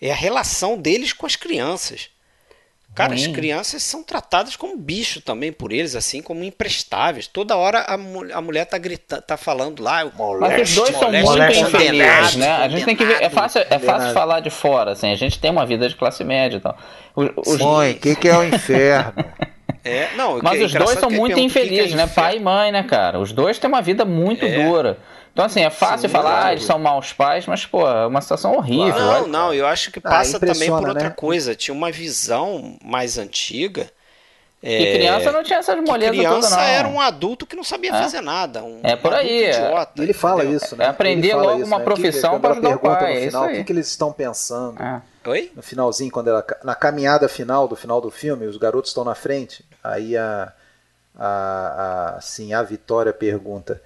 é 0.00 0.10
a 0.10 0.14
relação 0.14 0.76
deles 0.76 1.12
com 1.12 1.24
as 1.24 1.36
crianças. 1.36 2.10
Cara, 2.94 3.14
as 3.14 3.26
crianças 3.26 3.82
são 3.82 4.02
tratadas 4.02 4.54
como 4.54 4.76
bicho 4.76 5.22
também 5.22 5.50
por 5.50 5.72
eles, 5.72 5.96
assim, 5.96 6.20
como 6.20 6.44
imprestáveis. 6.44 7.26
Toda 7.26 7.56
hora 7.56 7.80
a, 7.88 7.96
mu 7.96 8.30
a 8.30 8.40
mulher 8.42 8.66
tá 8.66 8.76
gritando, 8.76 9.22
tá 9.22 9.38
falando 9.38 9.82
lá. 9.82 10.04
Moleste, 10.14 10.58
Mas 10.58 10.68
os 10.68 10.74
dois 10.74 10.96
são 10.98 11.10
muito 11.10 11.68
infelizes, 11.68 12.36
né? 12.36 12.50
A 12.50 12.68
gente 12.68 12.84
tem 12.84 12.94
que 12.94 13.06
ver. 13.06 13.22
É 13.22 13.30
fácil, 13.30 13.64
é 13.70 13.78
fácil 13.78 14.12
falar 14.12 14.40
de 14.40 14.50
fora, 14.50 14.92
assim. 14.92 15.10
A 15.10 15.14
gente 15.14 15.38
tem 15.38 15.50
uma 15.50 15.64
vida 15.64 15.88
de 15.88 15.94
classe 15.94 16.22
média 16.22 16.58
e 16.58 16.60
tal. 16.60 16.76
Os, 17.16 17.58
Mãe, 17.58 17.92
o 17.92 17.98
que, 17.98 18.14
que 18.14 18.28
é 18.28 18.36
o 18.36 18.44
inferno? 18.44 19.14
É, 19.84 20.14
não, 20.14 20.38
Mas 20.42 20.60
é 20.60 20.64
os 20.64 20.72
dois 20.72 20.98
são 20.98 21.10
muito 21.10 21.38
infelizes, 21.38 21.88
que 21.88 21.94
é 21.94 21.96
né? 21.96 22.06
Pai 22.06 22.36
e 22.36 22.40
mãe, 22.40 22.70
né, 22.70 22.82
cara? 22.82 23.18
Os 23.18 23.32
dois 23.32 23.58
têm 23.58 23.68
uma 23.68 23.82
vida 23.82 24.04
muito 24.04 24.44
é. 24.44 24.64
dura. 24.64 24.98
Então, 25.32 25.44
assim, 25.44 25.62
é 25.62 25.70
fácil 25.70 26.08
Sim, 26.08 26.12
falar, 26.12 26.46
ah, 26.46 26.52
eles 26.52 26.64
são 26.64 26.78
maus 26.78 27.12
pais, 27.12 27.46
mas, 27.46 27.64
pô, 27.64 27.88
é 27.88 28.06
uma 28.06 28.20
situação 28.20 28.54
horrível. 28.54 28.94
Não, 29.00 29.14
olha. 29.14 29.26
não, 29.26 29.54
eu 29.54 29.66
acho 29.66 29.90
que 29.90 29.98
ah, 29.98 30.08
passa 30.10 30.36
ah, 30.36 30.40
também 30.40 30.68
por 30.68 30.88
outra 30.88 31.08
né? 31.08 31.14
coisa. 31.16 31.54
Tinha 31.54 31.74
uma 31.74 31.90
visão 31.90 32.76
mais 32.84 33.16
antiga 33.18 33.90
É, 34.62 34.78
que 34.78 34.92
criança 34.92 35.32
não 35.32 35.42
tinha 35.42 35.58
essas 35.58 35.76
molezas 35.82 36.16
criança 36.16 36.50
toda, 36.50 36.62
não. 36.62 36.62
era 36.62 36.88
um 36.88 37.00
adulto 37.00 37.44
que 37.44 37.56
não 37.56 37.64
sabia 37.64 37.90
é. 37.90 38.00
fazer 38.00 38.20
nada. 38.20 38.62
Um, 38.62 38.78
é 38.84 38.94
por 38.94 39.12
aí. 39.12 39.42
É. 39.42 39.50
Idiota, 39.50 40.02
ele 40.02 40.12
fala 40.12 40.42
entendeu? 40.42 40.56
isso, 40.58 40.76
né? 40.76 40.84
É 40.84 40.88
aprender 40.88 41.34
logo 41.34 41.58
isso, 41.58 41.66
uma 41.66 41.78
né? 41.78 41.84
profissão 41.84 42.40
para 42.40 42.52
ajudar 42.52 42.76
o 42.76 42.78
pai. 42.78 43.14
No 43.14 43.20
final, 43.22 43.44
é 43.44 43.48
o 43.48 43.56
que, 43.56 43.64
que, 43.64 43.72
eles 43.72 43.88
estão 43.88 44.12
pensando? 44.12 44.80
É. 44.80 45.02
Oi? 45.26 45.50
No 45.56 45.62
finalzinho, 45.62 46.12
quando 46.12 46.28
ela, 46.28 46.46
na 46.62 46.76
caminhada 46.76 47.28
final 47.28 47.66
do 47.66 47.74
final 47.74 48.00
do 48.00 48.10
filme, 48.10 48.46
os 48.46 48.56
garotos 48.56 48.90
estão 48.90 49.02
na 49.02 49.16
frente. 49.16 49.64
Aí 49.82 50.16
a, 50.16 50.52
a, 51.18 51.26
a, 51.26 52.16
assim, 52.18 52.54
a 52.54 52.62
Vitória 52.62 53.12
pergunta: 53.12 53.82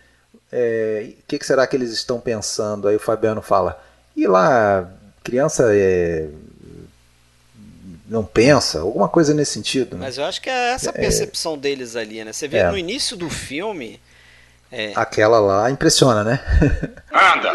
é, 0.52 1.14
o 1.20 1.22
que, 1.26 1.38
que 1.38 1.46
será 1.46 1.66
que 1.66 1.74
eles 1.74 1.90
estão 1.90 2.20
pensando? 2.20 2.86
Aí 2.86 2.96
o 2.96 3.00
Fabiano 3.00 3.40
fala: 3.40 3.82
e 4.14 4.26
lá, 4.26 4.86
criança 5.24 5.74
é 5.74 6.28
não 8.08 8.24
pensa, 8.24 8.80
alguma 8.80 9.08
coisa 9.08 9.34
nesse 9.34 9.52
sentido. 9.52 9.96
Né? 9.96 10.06
Mas 10.06 10.18
eu 10.18 10.24
acho 10.24 10.40
que 10.40 10.48
é 10.48 10.70
essa 10.72 10.90
é. 10.90 10.92
percepção 10.92 11.54
é, 11.54 11.56
deles 11.56 11.96
ali, 11.96 12.22
né? 12.24 12.32
Você 12.32 12.46
vê 12.46 12.58
é. 12.58 12.70
no 12.70 12.78
início 12.78 13.16
do 13.16 13.28
filme. 13.28 14.00
É... 14.70 14.92
Aquela 14.94 15.38
lá 15.38 15.70
impressiona, 15.70 16.24
né? 16.24 16.40
Anda, 17.12 17.52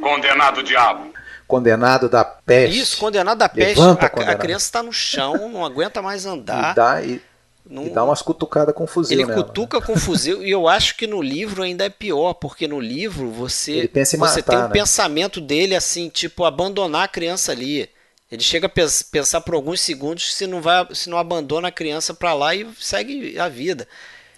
condenado 0.00 0.62
diabo. 0.62 1.12
Condenado 1.46 2.08
da 2.08 2.24
peste. 2.24 2.78
Isso, 2.78 2.96
condenado 2.98 3.38
da 3.38 3.48
peste. 3.48 3.80
A, 3.80 3.92
a, 3.92 4.34
criança 4.36 4.66
está 4.66 4.82
no 4.82 4.92
chão, 4.92 5.48
não 5.48 5.64
aguenta 5.64 6.00
mais 6.00 6.24
andar. 6.24 6.72
E 6.72 6.74
dá, 6.76 7.02
e, 7.02 7.20
não... 7.68 7.86
e 7.86 7.90
dá 7.90 8.04
umas 8.04 8.22
cutucadas 8.22 8.72
com 8.72 8.86
fuzil. 8.86 9.18
Ele 9.18 9.26
nela, 9.26 9.42
cutuca 9.42 9.80
né? 9.80 9.86
com 9.86 9.96
fuzil 9.96 10.44
e 10.44 10.50
eu 10.50 10.68
acho 10.68 10.96
que 10.96 11.08
no 11.08 11.20
livro 11.20 11.64
ainda 11.64 11.84
é 11.84 11.88
pior, 11.88 12.34
porque 12.34 12.68
no 12.68 12.78
livro 12.78 13.30
você, 13.30 13.90
você 13.92 14.16
matar, 14.16 14.42
tem 14.42 14.58
um 14.58 14.62
né? 14.62 14.68
pensamento 14.68 15.40
dele 15.40 15.74
assim, 15.74 16.08
tipo, 16.08 16.44
abandonar 16.44 17.04
a 17.04 17.08
criança 17.08 17.50
ali. 17.50 17.90
Ele 18.30 18.42
chega 18.42 18.66
a 18.68 18.70
pensar 19.10 19.40
por 19.40 19.54
alguns 19.54 19.80
segundos 19.80 20.34
se 20.34 20.46
não 20.46 20.62
vai, 20.62 20.86
se 20.94 21.10
não 21.10 21.18
abandona 21.18 21.68
a 21.68 21.72
criança 21.72 22.14
para 22.14 22.32
lá 22.32 22.54
e 22.54 22.66
segue 22.78 23.38
a 23.38 23.48
vida. 23.48 23.88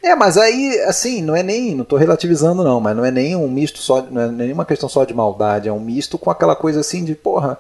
É, 0.03 0.17
mas 0.17 0.37
aí, 0.37 0.81
assim, 0.81 1.23
não 1.23 1.37
é 1.37 1.43
nem, 1.43 1.77
não 1.77 1.85
tô 1.85 1.97
relativizando 1.97 2.65
não, 2.65 2.81
mas 2.81 2.97
não 2.97 3.05
é 3.05 3.11
nem 3.11 3.37
um 3.37 3.49
misto 3.49 3.79
só, 3.79 4.03
não 4.03 4.23
é 4.23 4.29
nenhuma 4.29 4.65
questão 4.65 4.89
só 4.89 5.05
de 5.05 5.15
maldade, 5.15 5.69
é 5.69 5.73
um 5.73 5.79
misto 5.79 6.19
com 6.19 6.31
aquela 6.31 6.57
coisa 6.57 6.81
assim 6.81 7.05
de, 7.05 7.15
porra, 7.15 7.59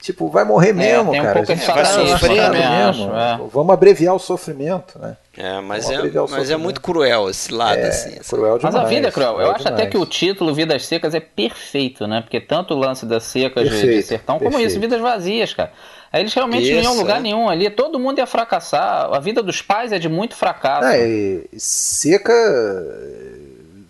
Tipo, 0.00 0.28
vai 0.28 0.44
morrer 0.44 0.70
é, 0.70 0.72
mesmo, 0.72 1.14
é, 1.14 1.20
cara. 1.20 1.40
Um 1.40 1.42
a 1.42 1.44
gente 1.44 1.66
vai 1.66 1.84
sofrer 1.84 2.50
mesmo. 2.50 3.16
É. 3.16 3.40
Vamos 3.52 3.74
abreviar 3.74 4.14
o 4.14 4.18
sofrimento, 4.18 4.96
né? 4.98 5.16
É, 5.36 5.60
mas, 5.60 5.90
é, 5.90 5.98
mas 6.30 6.50
é 6.50 6.56
muito 6.56 6.80
cruel 6.80 7.28
esse 7.28 7.52
lado, 7.52 7.78
é, 7.78 7.88
assim. 7.88 8.16
Cruel 8.28 8.58
demais, 8.58 8.74
mas 8.74 8.84
a 8.84 8.88
vida 8.88 9.08
é 9.08 9.10
cruel. 9.10 9.34
cruel 9.34 9.46
Eu 9.46 9.54
acho 9.54 9.64
demais. 9.64 9.80
até 9.80 9.90
que 9.90 9.98
o 9.98 10.06
título 10.06 10.54
Vidas 10.54 10.86
Secas 10.86 11.14
é 11.14 11.20
perfeito, 11.20 12.06
né? 12.06 12.20
Porque 12.20 12.40
tanto 12.40 12.74
o 12.74 12.78
lance 12.78 13.04
das 13.06 13.24
secas 13.24 13.68
perfeito, 13.68 13.96
de, 13.96 14.02
sertão, 14.02 14.38
como 14.38 14.58
isso, 14.60 14.78
Vidas 14.78 15.00
Vazias, 15.00 15.52
cara. 15.52 15.72
Aí 16.12 16.22
eles 16.22 16.32
realmente 16.32 16.64
isso, 16.64 16.74
não 16.76 16.82
iam 16.82 16.96
lugar 16.96 17.18
é. 17.18 17.20
nenhum 17.20 17.48
ali. 17.48 17.68
Todo 17.68 17.98
mundo 17.98 18.18
ia 18.18 18.26
fracassar. 18.26 19.12
A 19.12 19.20
vida 19.20 19.42
dos 19.42 19.60
pais 19.60 19.92
é 19.92 19.98
de 19.98 20.08
muito 20.08 20.34
fracasso. 20.34 20.88
É, 20.88 21.40
seca 21.56 22.32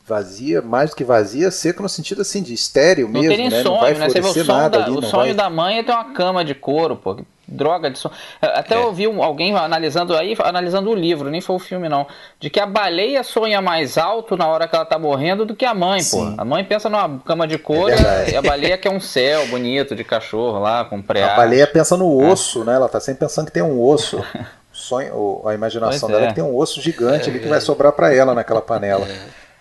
vazia, 0.09 0.63
mais 0.63 0.91
do 0.91 0.97
que 0.97 1.05
vazia, 1.05 1.51
seca 1.51 1.83
no 1.83 1.89
sentido 1.89 2.23
assim 2.23 2.43
de 2.43 2.55
estéreo 2.55 3.07
não 3.07 3.21
mesmo, 3.21 3.37
tem 3.37 3.51
né? 3.51 3.63
Sonho, 3.63 3.75
não 3.75 3.81
vai 3.81 3.95
né? 3.95 4.09
Você 4.09 4.21
vê 4.21 4.29
o 4.29 4.33
sonho, 4.33 4.47
nada 4.47 4.79
da, 4.79 4.85
ali, 4.87 4.97
o 4.97 5.03
sonho 5.03 5.27
vai... 5.27 5.35
da 5.35 5.51
mãe 5.51 5.79
é 5.79 5.83
ter 5.83 5.93
uma 5.93 6.13
cama 6.13 6.45
de 6.45 6.55
couro, 6.55 6.97
pô. 6.97 7.19
Droga 7.51 7.91
de 7.91 7.99
sonho. 7.99 8.15
Até 8.43 8.75
é. 8.75 8.79
ouvi 8.79 9.07
alguém 9.07 9.57
analisando 9.57 10.15
aí, 10.15 10.37
analisando 10.43 10.91
o 10.91 10.95
livro, 10.95 11.31
nem 11.31 11.41
foi 11.41 11.57
o 11.57 11.59
filme 11.59 11.89
não, 11.89 12.07
de 12.39 12.51
que 12.51 12.61
a 12.61 12.67
baleia 12.67 13.23
sonha 13.23 13.63
mais 13.63 13.97
alto 13.97 14.37
na 14.37 14.47
hora 14.47 14.69
que 14.69 14.77
ela 14.77 14.85
tá 14.85 14.99
morrendo 14.99 15.47
do 15.47 15.57
que 15.57 15.65
a 15.65 15.73
mãe, 15.73 16.01
Sim. 16.01 16.35
pô. 16.35 16.43
A 16.43 16.45
mãe 16.45 16.63
pensa 16.63 16.91
numa 16.91 17.19
cama 17.21 17.47
de 17.47 17.57
couro 17.57 17.91
é 17.91 18.33
e 18.33 18.37
a 18.37 18.43
baleia 18.43 18.77
quer 18.77 18.91
um 18.91 19.01
céu 19.01 19.47
bonito 19.47 19.97
de 19.97 20.05
cachorro 20.05 20.59
lá, 20.59 20.85
com 20.85 21.01
pré 21.01 21.23
A 21.23 21.37
baleia 21.37 21.67
pensa 21.67 21.97
no 21.97 22.23
é. 22.23 22.27
osso, 22.27 22.63
é. 22.63 22.65
né? 22.67 22.75
Ela 22.75 22.89
tá 22.89 23.01
sempre 23.01 23.21
pensando 23.27 23.47
que 23.47 23.53
tem 23.53 23.63
um 23.63 23.81
osso. 23.81 24.23
sonho, 24.79 25.43
a 25.45 25.55
imaginação 25.55 26.09
dela 26.09 26.27
é 26.27 26.29
que 26.29 26.35
tem 26.35 26.45
um 26.45 26.57
osso 26.57 26.81
gigante 26.81 27.29
ali 27.29 27.41
que 27.41 27.49
vai 27.49 27.61
sobrar 27.61 27.93
para 27.93 28.15
ela 28.15 28.33
naquela 28.35 28.63
panela, 28.63 29.07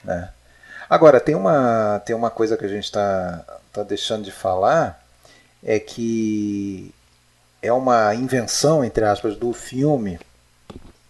né? 0.03 0.29
Agora, 0.89 1.19
tem 1.19 1.35
uma, 1.35 2.01
tem 2.05 2.15
uma 2.15 2.29
coisa 2.29 2.55
que 2.55 2.65
a 2.65 2.69
gente 2.69 2.85
está 2.85 3.43
tá 3.73 3.83
deixando 3.83 4.23
de 4.23 4.31
falar, 4.31 5.03
é 5.63 5.79
que 5.79 6.93
é 7.61 7.71
uma 7.73 8.13
invenção, 8.15 8.83
entre 8.83 9.03
aspas, 9.03 9.35
do 9.35 9.51
filme 9.51 10.19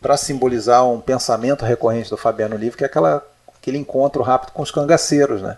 para 0.02 0.18
simbolizar 0.18 0.88
um 0.88 1.00
pensamento 1.00 1.66
recorrente 1.66 2.10
do 2.10 2.18
Fabiano 2.18 2.56
Livre, 2.56 2.78
que 2.78 2.84
é 2.84 2.88
aquela, 2.88 3.26
aquele 3.56 3.78
encontro 3.78 4.24
rápido 4.24 4.52
com 4.52 4.62
os 4.62 4.72
cangaceiros, 4.72 5.42
né? 5.42 5.58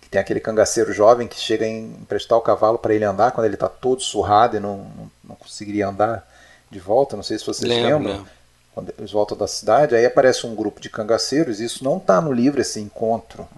Que 0.00 0.08
tem 0.08 0.20
aquele 0.20 0.40
cangaceiro 0.40 0.92
jovem 0.92 1.26
que 1.26 1.38
chega 1.38 1.64
a 1.64 1.68
emprestar 1.68 2.38
o 2.38 2.42
cavalo 2.42 2.78
para 2.78 2.94
ele 2.94 3.04
andar 3.04 3.32
quando 3.32 3.46
ele 3.46 3.54
está 3.54 3.68
todo 3.68 4.00
surrado 4.00 4.56
e 4.56 4.60
não, 4.60 4.78
não, 4.96 5.10
não, 5.24 5.36
conseguiria 5.36 5.88
andar 5.88 6.26
de 6.70 6.78
volta. 6.78 7.16
Não 7.16 7.22
sei 7.22 7.38
se 7.38 7.46
vocês 7.46 7.68
lembram. 7.68 7.98
lembram 7.98 8.26
quando 8.74 8.92
eles 8.98 9.12
voltam 9.12 9.36
da 9.36 9.46
cidade, 9.46 9.94
aí 9.94 10.04
aparece 10.04 10.46
um 10.46 10.54
grupo 10.54 10.80
de 10.80 10.90
cangaceiros, 10.90 11.60
isso 11.60 11.84
não 11.84 11.96
está 11.98 12.20
no 12.20 12.32
livro, 12.32 12.60
esse 12.60 12.80
encontro. 12.80 13.48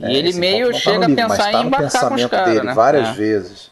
E 0.00 0.04
é, 0.04 0.12
ele 0.12 0.32
meio 0.32 0.72
tá 0.72 0.78
chega 0.78 1.06
livro, 1.06 1.24
a 1.24 1.28
pensar 1.28 1.52
tá 1.52 1.62
em 1.62 1.66
embarcar 1.66 1.90
pensamento 1.90 2.30
cara, 2.30 2.44
dele 2.50 2.62
né? 2.66 2.74
várias 2.74 3.08
é. 3.08 3.12
vezes. 3.12 3.70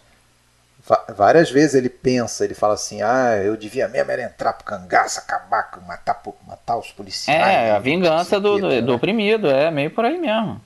várias 1.17 1.51
vezes 1.51 1.75
ele 1.75 1.89
pensa, 1.89 2.45
ele 2.45 2.55
fala 2.55 2.75
assim, 2.75 3.03
ah, 3.03 3.37
eu 3.45 3.57
devia 3.57 3.89
mesmo 3.89 4.13
era 4.13 4.23
entrar 4.23 4.53
pro 4.53 4.65
cangaço, 4.65 5.19
acabar, 5.19 5.73
matar, 5.85 6.23
matar 6.47 6.77
os 6.77 6.93
policiais. 6.93 7.41
É, 7.41 7.73
a 7.73 7.81
vingança 7.81 8.39
do, 8.39 8.59
do, 8.59 8.83
do, 8.83 8.95
oprimido, 8.95 9.49
é 9.49 9.69
meio 9.73 9.91
por 9.91 10.05
aí 10.05 10.19
mesmo. 10.19 10.61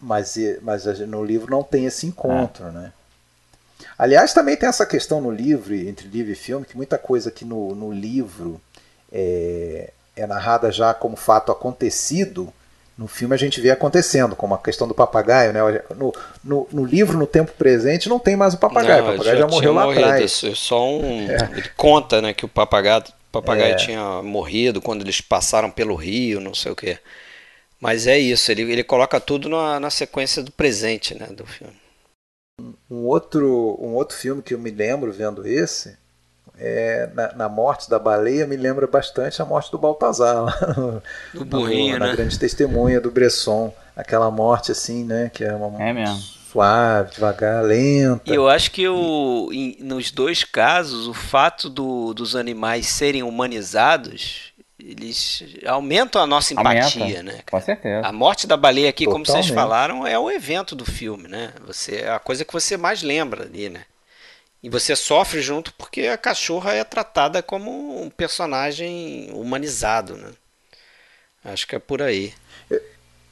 Mas, 0.00 0.36
mas 0.62 0.84
no 1.00 1.24
livro 1.24 1.50
não 1.50 1.64
tem 1.64 1.86
esse 1.86 2.06
encontro, 2.06 2.68
é. 2.68 2.70
né? 2.70 2.92
Aliás, 3.98 4.32
também 4.32 4.56
tem 4.56 4.68
essa 4.68 4.84
questão 4.84 5.20
no 5.20 5.30
livro, 5.30 5.74
entre 5.74 6.06
livro 6.06 6.30
e 6.30 6.36
filme, 6.36 6.66
que 6.66 6.76
muita 6.76 6.98
coisa 6.98 7.30
que 7.30 7.44
no, 7.44 7.74
no 7.74 7.90
livro 7.90 8.60
é, 9.18 9.90
é 10.14 10.26
narrada 10.26 10.70
já 10.70 10.92
como 10.92 11.16
fato 11.16 11.50
acontecido, 11.50 12.52
no 12.98 13.08
filme 13.08 13.34
a 13.34 13.38
gente 13.38 13.60
vê 13.62 13.70
acontecendo, 13.70 14.36
como 14.36 14.54
a 14.54 14.58
questão 14.58 14.86
do 14.86 14.94
papagaio, 14.94 15.52
né? 15.54 15.60
No, 15.94 16.14
no, 16.44 16.68
no 16.70 16.84
livro, 16.84 17.16
no 17.18 17.26
tempo 17.26 17.52
presente, 17.52 18.10
não 18.10 18.18
tem 18.18 18.36
mais 18.36 18.52
o 18.52 18.58
papagaio. 18.58 19.02
Não, 19.02 19.08
o 19.08 19.12
papagaio 19.12 19.36
já, 19.36 19.42
já 19.42 19.48
morreu 19.48 19.72
lá 19.72 19.84
morrido, 19.84 20.04
atrás. 20.04 20.44
É 20.44 20.54
só 20.54 20.86
um. 20.86 21.30
É. 21.30 21.50
Ele 21.56 21.68
conta, 21.76 22.20
né, 22.20 22.34
que 22.34 22.44
o 22.44 22.48
papagaio, 22.48 23.04
papagaio 23.32 23.72
é. 23.72 23.76
tinha 23.76 24.22
morrido 24.22 24.82
quando 24.82 25.00
eles 25.00 25.20
passaram 25.20 25.70
pelo 25.70 25.94
rio, 25.94 26.40
não 26.40 26.54
sei 26.54 26.72
o 26.72 26.76
quê. 26.76 26.98
Mas 27.80 28.06
é 28.06 28.18
isso, 28.18 28.50
ele, 28.50 28.62
ele 28.62 28.84
coloca 28.84 29.18
tudo 29.18 29.48
na, 29.48 29.80
na 29.80 29.90
sequência 29.90 30.42
do 30.42 30.52
presente, 30.52 31.14
né, 31.14 31.26
do 31.30 31.46
filme. 31.46 31.74
Um 32.90 33.04
outro, 33.04 33.78
um 33.80 33.94
outro 33.94 34.16
filme 34.16 34.42
que 34.42 34.54
eu 34.54 34.58
me 34.58 34.70
lembro 34.70 35.12
vendo 35.12 35.46
esse 35.46 35.96
é, 36.58 37.08
na, 37.14 37.32
na, 37.34 37.48
morte 37.48 37.88
da 37.88 37.98
baleia 37.98 38.46
me 38.46 38.56
lembra 38.56 38.86
bastante 38.86 39.40
a 39.42 39.44
morte 39.44 39.70
do 39.70 39.78
Baltazar, 39.78 40.42
lá 40.42 40.74
no, 40.76 41.02
do 41.34 41.44
burrinho, 41.44 41.94
no, 41.94 42.00
na 42.00 42.06
né? 42.06 42.16
grande 42.16 42.38
testemunha 42.38 43.00
do 43.00 43.10
Bresson. 43.10 43.72
Aquela 43.94 44.30
morte 44.30 44.72
assim, 44.72 45.04
né? 45.04 45.30
Que 45.32 45.44
é 45.44 45.54
uma 45.54 45.82
é 45.82 45.92
mesmo. 45.92 46.16
suave, 46.16 47.12
devagar, 47.12 47.64
lenta. 47.64 48.30
E 48.30 48.34
eu 48.34 48.48
acho 48.48 48.70
que 48.70 48.86
o, 48.86 49.50
em, 49.52 49.78
nos 49.80 50.10
dois 50.10 50.44
casos, 50.44 51.08
o 51.08 51.14
fato 51.14 51.70
do, 51.70 52.12
dos 52.12 52.36
animais 52.36 52.86
serem 52.86 53.22
humanizados 53.22 54.54
eles 54.78 55.42
aumentam 55.66 56.22
a 56.22 56.26
nossa 56.26 56.52
empatia, 56.52 57.02
Aumenta, 57.02 57.22
né? 57.22 57.40
Com 57.50 57.60
certeza. 57.60 58.06
A 58.06 58.12
morte 58.12 58.46
da 58.46 58.56
baleia 58.56 58.90
aqui, 58.90 59.04
Totalmente. 59.04 59.26
como 59.26 59.42
vocês 59.42 59.52
falaram, 59.52 60.06
é 60.06 60.18
o 60.18 60.30
evento 60.30 60.76
do 60.76 60.84
filme, 60.84 61.26
né? 61.26 61.52
Você, 61.66 61.96
é 61.96 62.10
a 62.10 62.18
coisa 62.18 62.44
que 62.44 62.52
você 62.52 62.76
mais 62.76 63.02
lembra 63.02 63.44
ali, 63.44 63.68
né? 63.68 63.80
E 64.62 64.68
você 64.68 64.96
sofre 64.96 65.40
junto 65.42 65.72
porque 65.74 66.02
a 66.02 66.18
cachorra 66.18 66.72
é 66.72 66.82
tratada 66.82 67.42
como 67.42 68.02
um 68.02 68.10
personagem 68.10 69.30
humanizado, 69.32 70.16
né? 70.16 70.30
Acho 71.44 71.66
que 71.66 71.76
é 71.76 71.78
por 71.78 72.02
aí. 72.02 72.34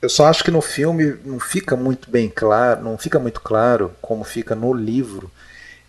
Eu 0.01 0.09
só 0.09 0.27
acho 0.27 0.45
que 0.45 0.51
no 0.51 0.61
filme 0.61 1.19
não 1.25 1.41
fica 1.41 1.75
muito 1.75 2.11
bem 2.11 2.29
claro, 2.29 2.83
não 2.83 2.97
fica 2.99 3.19
muito 3.19 3.41
claro 3.41 3.97
como 4.01 4.23
fica 4.23 4.55
no 4.55 4.73
livro 4.73 5.31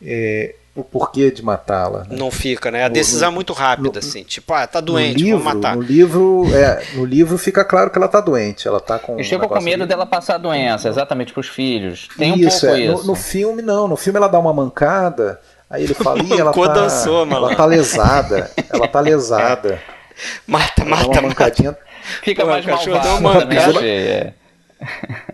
é, 0.01 0.55
o 0.75 0.83
porquê 0.83 1.31
de 1.31 1.41
matá-la. 1.41 1.99
Né? 2.01 2.17
Não 2.17 2.29
fica, 2.29 2.69
né? 2.69 2.83
A 2.83 2.89
decisão 2.89 3.29
no, 3.29 3.33
é 3.33 3.35
muito 3.35 3.53
rápida, 3.53 3.91
no, 3.93 3.97
assim. 3.99 4.23
Tipo, 4.23 4.53
ah, 4.53 4.67
tá 4.67 4.81
doente, 4.81 5.23
livro, 5.23 5.39
vamos 5.39 5.55
matar. 5.55 5.75
No 5.77 5.81
livro, 5.81 6.45
é, 6.53 6.83
no 6.95 7.05
livro 7.05 7.37
fica 7.37 7.63
claro 7.63 7.89
que 7.89 7.97
ela 7.97 8.09
tá 8.09 8.19
doente. 8.19 8.67
Ela 8.67 8.81
tá 8.81 8.99
com. 8.99 9.17
E 9.17 9.23
chega 9.23 9.45
um 9.45 9.47
com 9.47 9.61
medo 9.61 9.87
dela 9.87 10.05
passar 10.05 10.35
a 10.35 10.37
doença, 10.37 10.89
exatamente 10.89 11.31
pros 11.31 11.47
filhos. 11.47 12.09
Tem 12.17 12.33
um 12.33 12.35
isso, 12.35 12.61
pouco 12.61 12.75
é. 12.75 12.79
isso. 12.81 13.01
No, 13.01 13.03
no, 13.07 13.15
filme, 13.15 13.61
não. 13.61 13.87
No 13.87 13.95
filme 13.95 14.17
ela 14.17 14.27
dá 14.27 14.37
uma 14.37 14.53
mancada, 14.53 15.39
aí 15.69 15.85
ele 15.85 15.93
fala, 15.93 16.21
ih, 16.21 16.39
ela 16.39 16.51
tá. 16.53 16.67
Dançou, 16.67 17.25
ela 17.25 17.55
tá 17.55 17.65
lesada. 17.65 18.51
Ela 18.69 18.87
tá 18.87 18.99
lesada. 18.99 19.81
mata, 20.45 20.83
mata, 20.83 21.07
uma 21.07 21.21
mancadinha. 21.21 21.77
Fica 22.21 22.43
Pô, 22.43 22.49
mais 22.49 22.65
malvado. 22.65 23.45
Né? 23.45 23.87
É. 23.87 24.33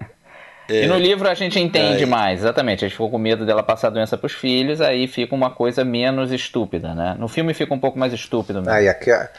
É. 0.71 0.85
E 0.85 0.87
no 0.87 0.97
livro 0.97 1.27
a 1.27 1.33
gente 1.33 1.59
entende 1.59 2.03
é. 2.03 2.05
mais, 2.05 2.39
exatamente. 2.39 2.85
A 2.85 2.87
gente 2.87 2.93
ficou 2.93 3.09
com 3.09 3.17
medo 3.17 3.45
dela 3.45 3.61
passar 3.61 3.87
a 3.87 3.91
doença 3.91 4.17
para 4.17 4.27
os 4.27 4.31
filhos, 4.33 4.79
aí 4.79 5.05
fica 5.05 5.35
uma 5.35 5.49
coisa 5.49 5.83
menos 5.83 6.31
estúpida, 6.31 6.95
né? 6.95 7.15
No 7.19 7.27
filme 7.27 7.53
fica 7.53 7.73
um 7.73 7.79
pouco 7.79 7.99
mais 7.99 8.13
estúpido 8.13 8.59
mesmo. 8.59 8.73
Ah, 8.73 8.81
e, 8.81 8.87
aqua, 8.87 9.29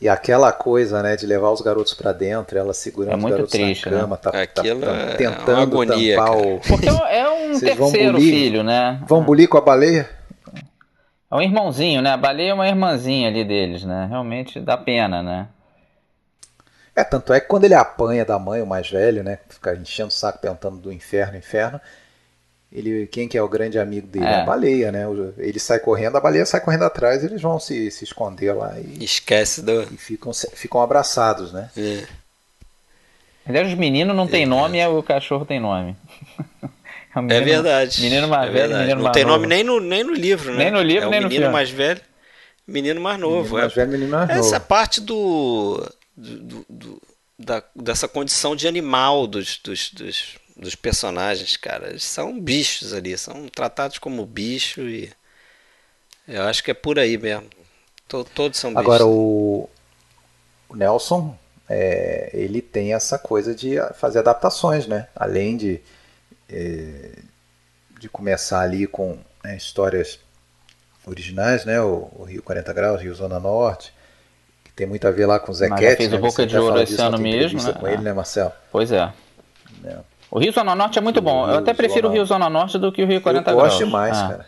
e 0.00 0.08
aquela 0.08 0.50
coisa, 0.50 1.02
né, 1.02 1.14
de 1.14 1.26
levar 1.26 1.50
os 1.50 1.60
garotos 1.60 1.92
para 1.92 2.12
dentro, 2.12 2.58
ela 2.58 2.72
segurando 2.72 3.12
é 3.12 3.16
muito 3.16 3.32
os 3.32 3.32
garotos 3.32 3.52
triste, 3.52 3.90
na 3.90 4.00
cama, 4.00 4.16
né? 4.16 4.20
tá, 4.22 4.30
tá, 4.30 4.46
tá, 4.46 4.62
é 4.64 5.14
tentando 5.16 5.60
agonia, 5.60 6.16
tampar 6.16 6.34
cara. 6.34 6.48
o... 6.48 6.60
Porque 6.60 6.88
é 6.88 7.28
um 7.28 7.48
Vocês 7.52 7.76
terceiro 7.76 8.18
filho, 8.18 8.62
né? 8.62 8.98
Vão 9.06 9.22
bulir 9.22 9.46
com 9.46 9.58
a 9.58 9.60
baleia? 9.60 10.08
É 11.30 11.36
um 11.36 11.42
irmãozinho, 11.42 12.00
né? 12.00 12.12
A 12.12 12.16
baleia 12.16 12.52
é 12.52 12.54
uma 12.54 12.66
irmãzinha 12.66 13.28
ali 13.28 13.44
deles, 13.44 13.84
né? 13.84 14.06
Realmente 14.08 14.58
dá 14.58 14.78
pena, 14.78 15.22
né? 15.22 15.48
É, 16.98 17.04
tanto 17.04 17.32
é 17.32 17.38
que 17.38 17.46
quando 17.46 17.62
ele 17.62 17.74
apanha 17.74 18.24
da 18.24 18.40
mãe, 18.40 18.60
o 18.60 18.66
mais 18.66 18.90
velho, 18.90 19.22
né? 19.22 19.38
Fica 19.48 19.72
enchendo 19.72 20.08
o 20.08 20.10
saco 20.10 20.40
perguntando 20.40 20.78
do 20.78 20.92
inferno, 20.92 21.38
inferno. 21.38 21.80
Ele, 22.72 23.06
quem 23.06 23.28
que 23.28 23.38
é 23.38 23.42
o 23.42 23.48
grande 23.48 23.78
amigo 23.78 24.08
dele? 24.08 24.24
É. 24.24 24.40
A 24.40 24.44
baleia, 24.44 24.90
né? 24.90 25.04
Ele 25.36 25.60
sai 25.60 25.78
correndo, 25.78 26.16
a 26.16 26.20
baleia 26.20 26.44
sai 26.44 26.60
correndo 26.60 26.82
atrás, 26.82 27.22
eles 27.22 27.40
vão 27.40 27.60
se, 27.60 27.88
se 27.92 28.02
esconder 28.02 28.52
lá 28.52 28.74
e. 28.80 29.04
Esquece 29.04 29.62
do. 29.62 29.82
E 29.82 29.96
ficam, 29.96 30.32
ficam 30.34 30.82
abraçados, 30.82 31.52
né? 31.52 31.70
É. 31.76 32.02
Aliás, 33.46 33.68
os 33.68 33.74
meninos 33.74 34.16
não 34.16 34.26
tem 34.26 34.42
é. 34.42 34.46
nome 34.46 34.78
e 34.80 34.86
o 34.88 35.00
cachorro 35.00 35.46
tem 35.46 35.60
nome. 35.60 35.96
É, 37.16 37.20
menino, 37.20 37.40
é 37.40 37.40
verdade. 37.40 38.00
Menino 38.02 38.28
mais 38.28 38.48
é 38.48 38.52
velho, 38.52 38.76
menino 38.76 38.96
não 38.96 39.02
mais 39.02 39.14
tem 39.14 39.24
novo. 39.24 39.36
nome 39.38 39.48
nem 39.48 39.64
no, 39.64 39.80
nem 39.80 40.04
no 40.04 40.12
livro, 40.12 40.52
né? 40.52 40.64
Nem 40.64 40.70
no 40.70 40.82
livro, 40.82 41.08
é 41.08 41.10
nem 41.10 41.20
no 41.20 41.28
filme. 41.28 41.38
Menino 41.38 41.52
mais 41.52 41.70
velho, 41.70 42.00
menino 42.64 43.00
mais 43.00 43.18
novo. 43.18 43.36
Menino 43.38 43.58
mais 43.58 43.74
velho, 43.74 43.90
menino 43.90 44.10
mais 44.10 44.30
Essa 44.30 44.36
novo. 44.36 44.48
Essa 44.48 44.60
parte 44.60 45.00
do, 45.00 45.84
do, 46.18 46.66
do 46.68 47.02
da, 47.38 47.62
dessa 47.74 48.08
condição 48.08 48.56
de 48.56 48.66
animal 48.66 49.26
dos, 49.26 49.58
dos, 49.58 49.92
dos, 49.92 50.36
dos, 50.56 50.74
personagens, 50.74 51.56
cara. 51.56 51.90
Eles 51.90 52.02
são 52.02 52.38
bichos 52.40 52.92
ali, 52.92 53.16
são 53.16 53.46
tratados 53.48 53.98
como 53.98 54.26
bicho 54.26 54.80
e 54.82 55.10
eu 56.26 56.42
acho 56.42 56.64
que 56.64 56.70
é 56.72 56.74
por 56.74 56.98
aí 56.98 57.16
mesmo. 57.16 57.48
Todos 58.08 58.58
são 58.58 58.70
bichos. 58.70 58.84
Agora 58.84 59.06
o, 59.06 59.68
o 60.68 60.76
Nelson, 60.76 61.38
é, 61.68 62.30
ele 62.32 62.60
tem 62.60 62.94
essa 62.94 63.18
coisa 63.18 63.54
de 63.54 63.76
fazer 63.94 64.18
adaptações, 64.18 64.86
né? 64.86 65.08
Além 65.14 65.56
de, 65.56 65.80
é, 66.48 67.18
de 68.00 68.08
começar 68.08 68.60
ali 68.60 68.86
com 68.86 69.18
né, 69.44 69.56
histórias 69.56 70.18
originais, 71.06 71.64
né? 71.64 71.80
O, 71.80 72.10
o, 72.16 72.24
Rio 72.24 72.42
40 72.42 72.72
Graus, 72.72 73.02
Rio 73.02 73.14
Zona 73.14 73.38
Norte, 73.38 73.92
tem 74.78 74.86
muito 74.86 75.08
a 75.08 75.10
ver 75.10 75.26
lá 75.26 75.40
com 75.40 75.50
o 75.50 75.54
Zequete. 75.54 75.96
fez 75.96 76.12
né? 76.12 76.16
o 76.16 76.20
Boca 76.20 76.46
de 76.46 76.56
Ouro 76.56 76.80
esse 76.80 77.00
ano 77.00 77.18
mesmo, 77.18 77.60
né? 77.60 77.72
com 77.72 77.88
ele, 77.88 78.00
né, 78.00 78.12
Marcelo? 78.12 78.52
Pois 78.70 78.92
é. 78.92 79.12
é. 79.84 79.96
O 80.30 80.38
Rio 80.38 80.52
Zona 80.52 80.72
Norte 80.72 81.00
é 81.00 81.02
muito 81.02 81.20
bom. 81.20 81.46
Rio, 81.46 81.54
eu 81.54 81.58
até 81.58 81.74
prefiro 81.74 82.02
Zona... 82.02 82.08
o 82.08 82.12
Rio 82.12 82.24
Zona 82.24 82.48
Norte 82.48 82.78
do 82.78 82.92
que 82.92 83.02
o 83.02 83.06
Rio 83.06 83.20
40 83.20 83.50
eu 83.50 83.56
Graus. 83.56 83.72
Eu 83.72 83.78
gosto 83.78 83.84
demais, 83.84 84.16
ah. 84.16 84.28
cara. 84.28 84.46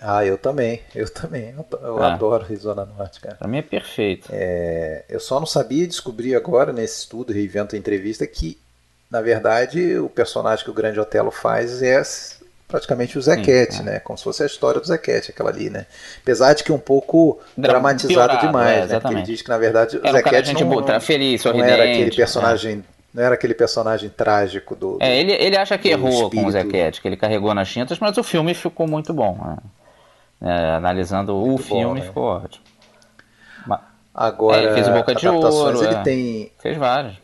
Ah, 0.00 0.24
eu 0.24 0.36
também, 0.36 0.82
eu 0.94 1.08
também. 1.08 1.54
Eu, 1.56 1.66
eu 1.80 2.02
ah. 2.02 2.12
adoro 2.12 2.44
Rio 2.44 2.58
Zona 2.58 2.84
Norte, 2.84 3.20
cara. 3.20 3.36
Pra 3.36 3.48
mim 3.48 3.56
é 3.56 3.62
perfeito. 3.62 4.28
É, 4.30 5.06
eu 5.08 5.18
só 5.18 5.40
não 5.40 5.46
sabia 5.46 5.86
descobrir 5.86 6.34
agora, 6.34 6.70
nesse 6.70 7.00
estudo, 7.00 7.32
revento 7.32 7.74
a 7.74 7.78
entrevista, 7.78 8.26
que, 8.26 8.58
na 9.10 9.22
verdade, 9.22 9.98
o 9.98 10.10
personagem 10.10 10.62
que 10.62 10.70
o 10.70 10.74
Grande 10.74 11.00
Otelo 11.00 11.30
faz 11.30 11.82
é 11.82 12.02
praticamente 12.68 13.18
o 13.18 13.22
Zequete, 13.22 13.80
é. 13.80 13.82
né? 13.82 13.98
Como 14.00 14.16
se 14.16 14.22
fosse 14.22 14.42
a 14.42 14.46
história 14.46 14.80
do 14.80 14.86
Zequete, 14.86 15.30
aquela 15.30 15.50
ali, 15.50 15.70
né? 15.70 15.86
Apesar 16.22 16.52
de 16.52 16.62
que 16.62 16.70
um 16.70 16.78
pouco 16.78 17.40
dramatizado 17.56 18.12
piorado, 18.12 18.46
demais, 18.46 18.90
é, 18.90 18.94
né? 18.94 19.00
Porque 19.00 19.14
ele 19.14 19.22
diz 19.22 19.42
que, 19.42 19.48
na 19.48 19.58
verdade, 19.58 19.96
o 19.96 20.10
Zequete 20.12 20.50
um 20.62 20.68
não, 20.68 20.80
não, 20.80 21.00
feliz, 21.00 21.42
não 21.44 21.64
era 21.64 21.84
aquele 21.84 22.14
personagem... 22.14 22.84
Não 23.12 23.22
era 23.22 23.34
aquele 23.34 23.54
personagem 23.54 24.10
trágico 24.10 24.76
do. 24.76 24.98
do 24.98 25.02
é, 25.02 25.18
ele, 25.18 25.32
ele 25.32 25.56
acha 25.56 25.78
que 25.78 25.88
errou 25.88 26.10
espírito. 26.10 26.42
com 26.42 26.46
o 26.46 26.50
Zequete, 26.52 27.00
que 27.00 27.08
ele 27.08 27.16
carregou 27.16 27.54
nas 27.54 27.66
tintas, 27.68 27.98
mas 27.98 28.16
o 28.18 28.22
filme 28.22 28.52
ficou 28.52 28.86
muito 28.86 29.14
bom. 29.14 29.36
Né? 29.42 29.56
É, 30.42 30.76
analisando 30.76 31.34
muito 31.34 31.54
o 31.54 31.64
filme, 31.64 31.84
bom, 31.84 31.94
né? 31.94 32.00
ficou 32.02 32.24
ótimo. 32.24 32.68
Agora, 34.18 34.60
é, 34.60 34.64
ele 34.64 34.74
fez 34.74 34.88
o 34.88 34.92
Boca 34.92 35.14
de 35.14 35.28
Ouro. 35.28 35.84
Ele 35.84 35.94
é. 35.94 36.02
tem. 36.02 36.52
Fez 36.58 36.76
vários. 36.76 37.14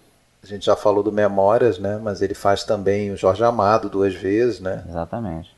A 0.45 0.47
gente 0.47 0.67
já 0.67 0.77
falou 0.77 1.03
do 1.03 1.11
Memórias, 1.11 1.79
né? 1.79 1.99
Mas 2.03 2.21
ele 2.21 2.35
faz 2.35 2.65
também 2.65 3.11
o 3.11 3.17
Jorge 3.17 3.43
Amado 3.43 3.89
duas 3.89 4.15
vezes, 4.15 4.61
né? 4.61 4.85
Exatamente. 4.87 5.51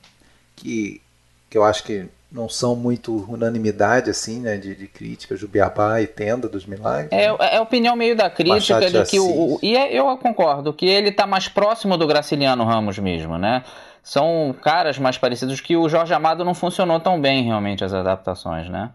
Que, 0.55 1.03
que 1.51 1.59
eu 1.59 1.65
acho 1.65 1.83
que 1.83 2.09
não 2.31 2.49
são 2.49 2.77
muito 2.77 3.25
unanimidade, 3.29 4.11
assim, 4.11 4.41
né? 4.41 4.57
De, 4.57 4.77
de 4.77 4.87
críticas, 4.87 5.41
do 5.41 5.49
Beabá 5.49 6.01
e 6.01 6.07
Tenda 6.07 6.49
dos 6.49 6.67
Milagres. 6.67 7.11
É, 7.11 7.29
né? 7.31 7.37
é 7.41 7.57
a 7.57 7.63
opinião 7.63 7.97
meio 7.97 8.17
da 8.17 8.31
crítica 8.31 8.89
de, 8.89 9.05
que 9.05 9.19
o, 9.19 9.55
o. 9.55 9.59
E 9.61 9.75
eu 9.75 10.17
concordo, 10.19 10.73
que 10.73 10.87
ele 10.87 11.09
está 11.09 11.27
mais 11.27 11.49
próximo 11.49 11.97
do 11.97 12.07
Graciliano 12.07 12.65
Ramos 12.65 12.99
mesmo, 12.99 13.37
né? 13.39 13.65
São 14.05 14.55
caras 14.63 15.01
mais 15.01 15.19
parecidos 15.19 15.61
que 15.61 15.77
o 15.77 15.89
Jorge 15.89 16.15
Amado 16.15 16.45
não 16.45 16.55
funcionou 16.55 17.01
tão 17.01 17.21
bem 17.21 17.43
realmente 17.43 17.85
as 17.85 17.93
adaptações, 17.93 18.69
né? 18.69 18.91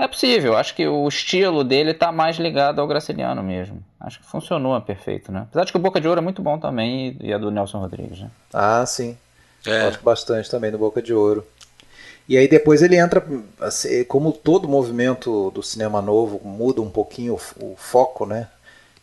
É 0.00 0.08
possível, 0.08 0.56
acho 0.56 0.74
que 0.74 0.88
o 0.88 1.06
estilo 1.06 1.62
dele 1.62 1.90
está 1.90 2.10
mais 2.10 2.38
ligado 2.38 2.80
ao 2.80 2.86
Graciliano 2.86 3.42
mesmo. 3.42 3.84
Acho 4.00 4.18
que 4.18 4.26
funcionou 4.26 4.80
perfeito, 4.80 5.30
né? 5.30 5.40
Apesar 5.42 5.64
de 5.64 5.72
que 5.72 5.76
o 5.76 5.80
Boca 5.80 6.00
de 6.00 6.08
Ouro 6.08 6.20
é 6.20 6.24
muito 6.24 6.40
bom 6.40 6.58
também 6.58 7.18
e 7.20 7.30
é 7.30 7.38
do 7.38 7.50
Nelson 7.50 7.80
Rodrigues, 7.80 8.18
né? 8.20 8.30
Ah, 8.50 8.82
sim. 8.86 9.14
É. 9.66 9.84
Gosto 9.84 10.02
bastante 10.02 10.50
também 10.50 10.70
do 10.70 10.78
Boca 10.78 11.02
de 11.02 11.12
Ouro. 11.12 11.46
E 12.26 12.38
aí 12.38 12.48
depois 12.48 12.80
ele 12.80 12.96
entra, 12.96 13.22
assim, 13.60 14.02
como 14.04 14.32
todo 14.32 14.66
movimento 14.66 15.50
do 15.50 15.62
cinema 15.62 16.00
novo 16.00 16.40
muda 16.42 16.80
um 16.80 16.88
pouquinho 16.88 17.38
o, 17.60 17.72
o 17.72 17.76
foco, 17.76 18.24
né? 18.24 18.48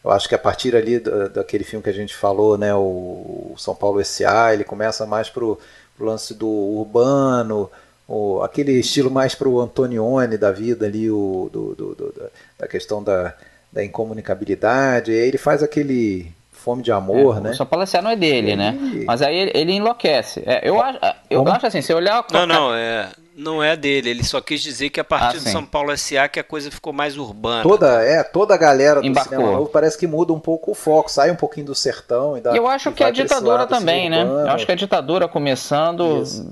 Eu 0.04 0.10
acho 0.10 0.28
que 0.28 0.34
a 0.34 0.40
partir 0.40 0.76
ali 0.76 1.00
da, 1.00 1.28
daquele 1.28 1.64
filme 1.64 1.84
que 1.84 1.90
a 1.92 1.94
gente 1.94 2.16
falou, 2.16 2.58
né, 2.58 2.74
o 2.74 3.54
São 3.56 3.76
Paulo 3.76 4.02
S.A., 4.02 4.52
ele 4.52 4.64
começa 4.64 5.06
mais 5.06 5.30
pro, 5.30 5.60
pro 5.96 6.08
lance 6.08 6.34
do 6.34 6.48
urbano, 6.48 7.70
o, 8.08 8.42
aquele 8.42 8.74
estilo 8.74 9.12
mais 9.12 9.36
pro 9.36 9.60
Antonioni 9.60 10.38
da 10.38 10.52
vida 10.52 10.86
ali, 10.86 11.10
o, 11.10 11.50
do, 11.52 11.76
do, 11.76 11.96
do 11.96 12.14
da 12.58 12.68
questão 12.68 13.04
da, 13.04 13.34
da 13.72 13.84
incomunicabilidade, 13.84 15.12
e 15.12 15.16
aí 15.16 15.28
ele 15.28 15.38
faz 15.38 15.62
aquele 15.62 16.32
fome 16.52 16.82
de 16.82 16.92
amor, 16.92 17.38
é, 17.38 17.42
né? 17.42 17.52
O 17.52 17.86
São 17.86 18.02
não 18.02 18.12
é 18.12 18.16
dele, 18.16 18.56
né? 18.56 18.78
Mas 19.06 19.22
aí 19.22 19.36
ele, 19.36 19.52
ele 19.54 19.74
enlouquece. 19.74 20.44
É, 20.46 20.68
eu, 20.68 20.82
acho, 20.82 21.00
eu 21.30 21.48
acho 21.48 21.68
assim, 21.68 21.82
se 21.82 21.94
olhar... 21.94 22.26
Não, 22.32 22.46
não, 22.46 22.74
é 22.74 23.10
não 23.38 23.64
é 23.64 23.78
dele. 23.78 24.10
Ele 24.10 24.24
só 24.24 24.42
quis 24.42 24.62
dizer 24.62 24.90
que 24.90 25.00
a 25.00 25.04
partir 25.04 25.38
ah, 25.38 25.40
do 25.40 25.50
São 25.50 25.64
Paulo 25.64 25.92
S.A. 25.92 26.28
que 26.28 26.40
a 26.40 26.44
coisa 26.44 26.72
ficou 26.72 26.92
mais 26.92 27.18
urbana. 27.18 27.62
Toda, 27.62 28.02
é, 28.04 28.24
toda 28.24 28.56
a 28.56 28.58
galera 28.58 29.00
do 29.00 29.06
Embarcou. 29.06 29.38
cinema 29.38 29.52
novo 29.52 29.70
parece 29.70 29.98
que 29.98 30.08
muda 30.08 30.34
um 30.34 30.40
pouco 30.40 30.72
o 30.72 30.76
foco, 30.76 31.10
sai 31.12 31.30
um 31.30 31.36
pouquinho 31.36 31.68
do 31.68 31.76
sertão 31.76 32.36
e 32.36 32.42
dá. 32.42 32.56
Eu 32.56 32.68
acho 32.68 32.92
que 32.92 33.04
a 33.04 33.12
ditadura 33.12 33.68
também, 33.68 34.10
né? 34.10 34.24
Eu 34.24 34.50
acho 34.50 34.66
que 34.66 34.72
a 34.72 34.76
ditadura 34.76 35.28
começando 35.28 36.24
Isso. 36.24 36.46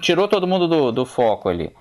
tirou 0.00 0.28
todo 0.28 0.46
mundo 0.46 0.68
do, 0.68 0.92
do 0.92 1.04
foco 1.04 1.48
ali. 1.48 1.72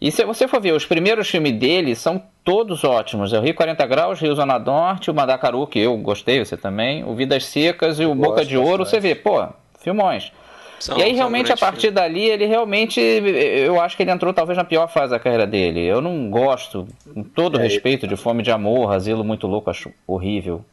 E 0.00 0.12
se 0.12 0.24
você 0.24 0.46
for 0.46 0.60
ver, 0.60 0.72
os 0.72 0.86
primeiros 0.86 1.28
filmes 1.28 1.58
dele 1.58 1.96
são 1.96 2.22
todos 2.44 2.84
ótimos. 2.84 3.32
É 3.32 3.38
o 3.38 3.42
Rio 3.42 3.54
40 3.54 3.84
Graus, 3.86 4.20
Rio 4.20 4.34
Zona 4.34 4.56
Norte, 4.56 5.10
o 5.10 5.14
Mandacaru, 5.14 5.66
que 5.66 5.80
eu 5.80 5.96
gostei, 5.96 6.44
você 6.44 6.56
também, 6.56 7.02
o 7.04 7.16
Vidas 7.16 7.46
Secas 7.46 7.98
e 7.98 8.04
o 8.04 8.14
Boca 8.14 8.44
de 8.44 8.56
Ouro, 8.56 8.84
bastante. 8.84 8.90
você 8.90 9.00
vê, 9.00 9.14
pô, 9.16 9.48
filmões. 9.80 10.30
São, 10.78 10.96
e 10.98 11.02
aí, 11.02 11.12
realmente, 11.12 11.52
a 11.52 11.56
partir 11.56 11.90
dali, 11.90 12.24
ele 12.24 12.46
realmente. 12.46 13.00
Eu 13.00 13.80
acho 13.80 13.96
que 13.96 14.02
ele 14.02 14.10
entrou 14.10 14.32
talvez 14.32 14.56
na 14.56 14.64
pior 14.64 14.88
fase 14.88 15.10
da 15.10 15.18
carreira 15.18 15.46
dele. 15.46 15.84
Eu 15.84 16.00
não 16.00 16.30
gosto, 16.30 16.86
com 17.12 17.22
todo 17.22 17.58
é, 17.58 17.62
respeito, 17.62 18.06
de 18.06 18.16
Fome 18.16 18.42
de 18.42 18.50
Amor, 18.50 18.92
Asilo 18.92 19.24
Muito 19.24 19.46
Louco, 19.46 19.70
acho 19.70 19.92
horrível. 20.06 20.64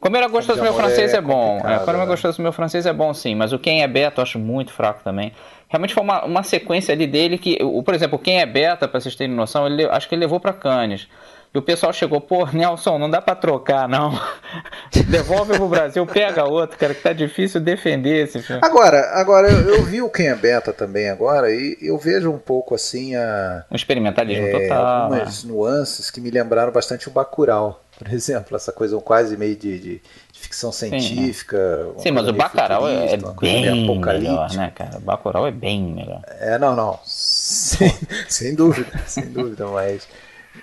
Como 0.00 0.16
era 0.16 0.28
gostoso 0.28 0.62
meu 0.62 0.72
francês 0.72 1.12
é, 1.12 1.16
é 1.16 1.20
bom. 1.20 1.56
É, 1.56 1.78
como 1.78 1.90
era 1.90 1.98
né? 1.98 2.06
gostoso 2.06 2.40
meu 2.40 2.52
francês 2.52 2.86
é 2.86 2.92
bom, 2.92 3.12
sim. 3.12 3.34
Mas 3.34 3.52
o 3.52 3.58
Quem 3.58 3.82
é 3.82 3.88
Beta 3.88 4.20
eu 4.20 4.22
acho 4.22 4.38
muito 4.38 4.72
fraco 4.72 5.02
também. 5.02 5.32
Realmente 5.68 5.92
foi 5.92 6.02
uma, 6.02 6.24
uma 6.24 6.42
sequência 6.42 6.92
ali 6.92 7.06
dele 7.06 7.36
que. 7.36 7.58
O, 7.60 7.82
por 7.82 7.94
exemplo, 7.94 8.18
Quem 8.18 8.40
é 8.40 8.46
Beta, 8.46 8.86
para 8.86 9.00
vocês 9.00 9.16
terem 9.16 9.34
noção, 9.34 9.66
ele, 9.66 9.84
acho 9.86 10.08
que 10.08 10.14
ele 10.14 10.20
levou 10.20 10.38
para 10.38 10.52
Cannes. 10.52 11.08
E 11.52 11.58
o 11.58 11.62
pessoal 11.62 11.94
chegou, 11.94 12.20
pô, 12.20 12.44
Nelson, 12.46 12.98
não 12.98 13.08
dá 13.08 13.22
para 13.22 13.34
trocar, 13.34 13.88
não. 13.88 14.12
Devolve 15.08 15.54
pro 15.54 15.66
Brasil, 15.66 16.04
pega 16.06 16.44
outro, 16.44 16.76
cara, 16.76 16.92
que 16.94 17.02
tá 17.02 17.14
difícil 17.14 17.58
defender 17.58 18.24
esse 18.24 18.42
filme. 18.42 18.60
Agora, 18.62 19.12
agora 19.14 19.50
eu, 19.50 19.76
eu 19.76 19.82
vi 19.82 20.02
o 20.02 20.10
Quem 20.10 20.28
é 20.28 20.34
Beta 20.34 20.74
também 20.74 21.08
agora 21.08 21.50
e 21.50 21.78
eu 21.80 21.96
vejo 21.96 22.30
um 22.30 22.38
pouco 22.38 22.74
assim 22.74 23.14
a. 23.14 23.64
Um 23.70 23.76
experimentalismo 23.76 24.46
é, 24.46 24.68
total. 24.68 24.86
Algumas 24.86 25.44
né? 25.44 25.50
nuances 25.50 26.10
que 26.10 26.20
me 26.20 26.30
lembraram 26.30 26.70
bastante 26.70 27.08
o 27.08 27.10
Bacurau, 27.10 27.82
por 27.98 28.08
exemplo, 28.12 28.54
essa 28.54 28.70
coisa 28.70 28.98
quase 29.00 29.34
meio 29.38 29.56
de, 29.56 29.78
de, 29.78 30.02
ficção 30.34 30.70
científica. 30.70 31.56
Sim, 31.56 31.92
né? 31.96 32.02
Sim 32.02 32.10
mas 32.10 32.28
o 32.28 32.32
Bacurau 32.34 32.86
é, 32.86 33.14
é 33.14 33.16
bem 33.16 33.98
melhor, 33.98 34.52
né, 34.52 34.70
cara? 34.74 34.98
O 34.98 35.00
Bacurau 35.00 35.46
é 35.46 35.50
bem 35.50 35.82
melhor. 35.82 36.20
É, 36.40 36.58
não, 36.58 36.76
não. 36.76 36.98
Sem, 37.08 37.90
sem 38.28 38.54
dúvida, 38.54 38.90
sem 39.06 39.24
dúvida, 39.26 39.66
mas. 39.66 40.06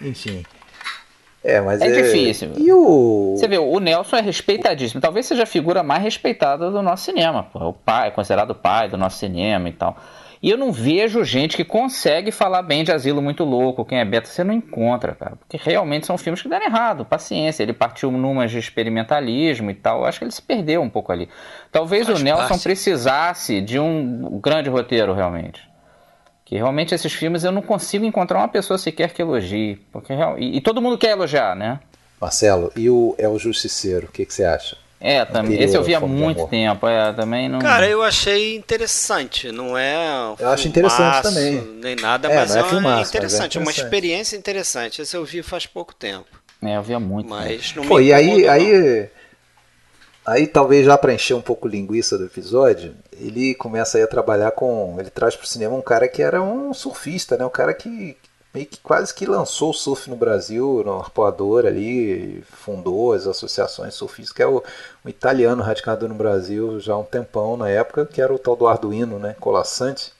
Enfim. 0.02 0.44
É, 1.46 1.62
mas 1.62 1.80
é, 1.80 1.88
é, 1.88 2.02
difícil. 2.02 2.54
E 2.58 2.74
o... 2.74 3.36
Você 3.38 3.48
vê, 3.48 3.60
o 3.60 3.80
Nelson 3.80 4.18
é 4.18 4.22
respeitadíssimo. 4.22 5.00
Talvez 5.00 5.28
seja 5.28 5.44
a 5.44 5.46
figura 5.46 5.84
mais 5.84 6.02
respeitada 6.02 6.72
do 6.72 6.82
nosso 6.82 7.06
cinema. 7.06 7.44
Pô. 7.44 7.70
O 7.70 7.74
pai, 7.74 8.08
é 8.08 8.12
considerado 8.12 8.50
o 8.52 8.56
pai 8.56 8.90
do 8.90 8.98
nosso 8.98 9.20
cinema 9.20 9.70
e 9.70 9.74
tal. 9.74 9.96
E 10.42 10.50
eu 10.50 10.58
não 10.58 10.72
vejo 10.72 11.24
gente 11.24 11.56
que 11.56 11.64
consegue 11.64 12.32
falar 12.32 12.62
bem 12.62 12.84
de 12.84 12.92
Asilo 12.92 13.22
Muito 13.22 13.44
Louco, 13.44 13.86
quem 13.86 14.00
é 14.00 14.06
beta, 14.06 14.28
você 14.28 14.44
não 14.44 14.54
encontra, 14.54 15.16
cara. 15.16 15.36
Porque 15.38 15.58
realmente 15.58 16.06
são 16.06 16.18
filmes 16.18 16.42
que 16.42 16.50
deram 16.50 16.66
errado, 16.66 17.06
paciência. 17.06 17.64
Ele 17.64 17.74
partiu 17.74 18.12
numa 18.12 18.48
de 18.48 18.58
experimentalismo 18.58 19.70
e 19.70 19.76
tal. 19.76 20.00
Eu 20.00 20.06
acho 20.06 20.20
que 20.20 20.26
ele 20.26 20.32
se 20.32 20.42
perdeu 20.42 20.82
um 20.82 20.90
pouco 20.90 21.12
ali. 21.12 21.30
Talvez 21.72 22.08
Faz 22.08 22.20
o 22.20 22.24
Nelson 22.24 22.48
parte. 22.48 22.64
precisasse 22.64 23.62
de 23.62 23.80
um 23.80 24.40
grande 24.40 24.70
roteiro, 24.70 25.14
realmente. 25.14 25.62
Que 26.46 26.56
realmente 26.56 26.94
esses 26.94 27.12
filmes 27.12 27.44
eu 27.44 27.52
não 27.52 27.62
consigo 27.62 28.06
encontrar 28.06 28.38
uma 28.38 28.48
pessoa 28.48 28.78
sequer 28.78 29.12
que 29.12 29.22
elogie. 29.22 29.82
Porque, 29.92 30.14
e, 30.38 30.58
e 30.58 30.62
todo 30.62 30.82
mundo 30.82 30.98
quer 30.98 31.10
elogiar, 31.10 31.56
né? 31.56 31.80
Marcelo, 32.22 32.72
e 32.76 32.90
o 32.90 33.16
É 33.18 33.28
o 33.28 33.38
Justiceiro? 33.38 34.08
O 34.08 34.12
que, 34.12 34.26
que 34.26 34.34
você 34.34 34.46
acha? 34.46 34.78
É, 35.00 35.26
também. 35.26 35.62
Esse 35.62 35.76
eu 35.76 35.84
vi 35.84 35.94
há 35.94 36.00
muito 36.00 36.48
tempo. 36.48 36.88
É, 36.88 37.12
também 37.14 37.50
não. 37.50 37.60
Cara, 37.60 37.88
eu 37.88 38.02
achei 38.02 38.56
interessante. 38.56 39.52
Não 39.52 39.78
é. 39.78 39.98
Um 40.30 40.36
eu 40.40 40.50
acho 40.50 40.68
interessante 40.68 41.22
também. 41.22 41.62
Nem 41.82 41.96
nada, 41.96 42.28
é, 42.28 42.36
mas 42.36 42.56
é, 42.56 42.60
é, 42.60 42.64
filmaço, 42.64 42.72
interessante. 42.72 42.84
Mas 42.84 43.14
é 43.14 43.18
interessante. 43.18 43.58
Uma 43.60 43.72
experiência 43.72 44.38
interessante. 44.38 45.02
Esse 45.02 45.16
eu 45.16 45.26
vi 45.26 45.44
faz 45.44 45.66
pouco 45.66 45.94
tempo. 45.94 46.26
É, 46.64 46.78
eu 46.78 46.82
via 46.82 47.00
muito. 47.00 47.30
Mas 47.30 47.76
não 47.76 47.86
Pô, 47.86 48.00
e 48.00 48.14
aí, 48.14 48.48
aí, 48.48 49.10
aí 50.26 50.48
talvez 50.48 50.86
já 50.86 50.98
para 50.98 51.14
encher 51.14 51.36
um 51.36 51.42
pouco 51.42 51.68
linguiça 51.68 52.18
do 52.18 52.26
episódio, 52.26 52.96
ele 53.20 53.56
começa 53.56 54.04
a 54.04 54.08
trabalhar 54.08 54.52
com, 54.52 54.96
ele 55.00 55.10
traz 55.10 55.36
para 55.36 55.46
o 55.46 55.48
cinema 55.48 55.76
um 55.76 55.82
cara 55.82 56.08
que 56.08 56.22
era 56.22 56.42
um 56.42 56.74
surfista, 56.74 57.38
né? 57.38 57.46
Um 57.46 57.50
cara 57.50 57.74
que 57.74 58.18
meio 58.56 58.66
que 58.66 58.80
quase 58.80 59.14
que 59.14 59.26
lançou 59.26 59.72
o 59.72 59.74
surf 59.74 60.10
no 60.10 60.16
Brasil, 60.16 60.82
no 60.86 61.00
arpoador 61.00 61.66
ali, 61.66 62.42
fundou 62.50 63.12
as 63.12 63.28
associações 63.28 63.94
surfistas, 63.94 64.34
que 64.34 64.42
é 64.42 64.48
o, 64.48 64.64
um 65.04 65.10
italiano 65.10 65.62
radicado 65.62 66.08
no 66.08 66.16
Brasil 66.16 66.80
já 66.80 66.94
há 66.94 66.98
um 66.98 67.04
tempão 67.04 67.58
na 67.58 67.70
época, 67.70 68.06
que 68.06 68.22
era 68.22 68.34
o 68.34 68.40
tal 68.40 68.56
do 68.56 68.66
Arduino, 68.66 69.20
né? 69.20 69.36
Colassante, 69.42 70.14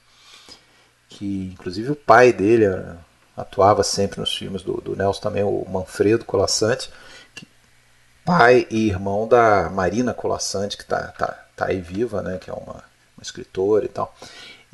que 1.08 1.52
inclusive 1.54 1.92
o 1.92 1.96
pai 1.96 2.34
dele 2.34 2.66
era, 2.66 2.98
atuava 3.38 3.84
sempre 3.84 4.20
nos 4.20 4.36
filmes 4.36 4.62
do, 4.62 4.82
do 4.82 4.96
Nelson 4.98 5.22
também, 5.22 5.44
o 5.44 5.66
Manfredo 5.70 6.26
Colassante, 6.26 6.92
que, 7.34 7.48
pai 8.26 8.68
e 8.70 8.90
irmão 8.90 9.28
da 9.28 9.70
Marina 9.70 10.14
Colassante, 10.14 10.76
que 10.76 10.84
está 10.84 11.08
tá, 11.14 11.45
tá 11.56 11.68
aí 11.68 11.80
viva, 11.80 12.22
né? 12.22 12.38
Que 12.40 12.50
é 12.50 12.54
uma, 12.54 12.84
uma 13.18 13.22
escritora 13.22 13.86
e 13.86 13.90
tal. 13.90 14.14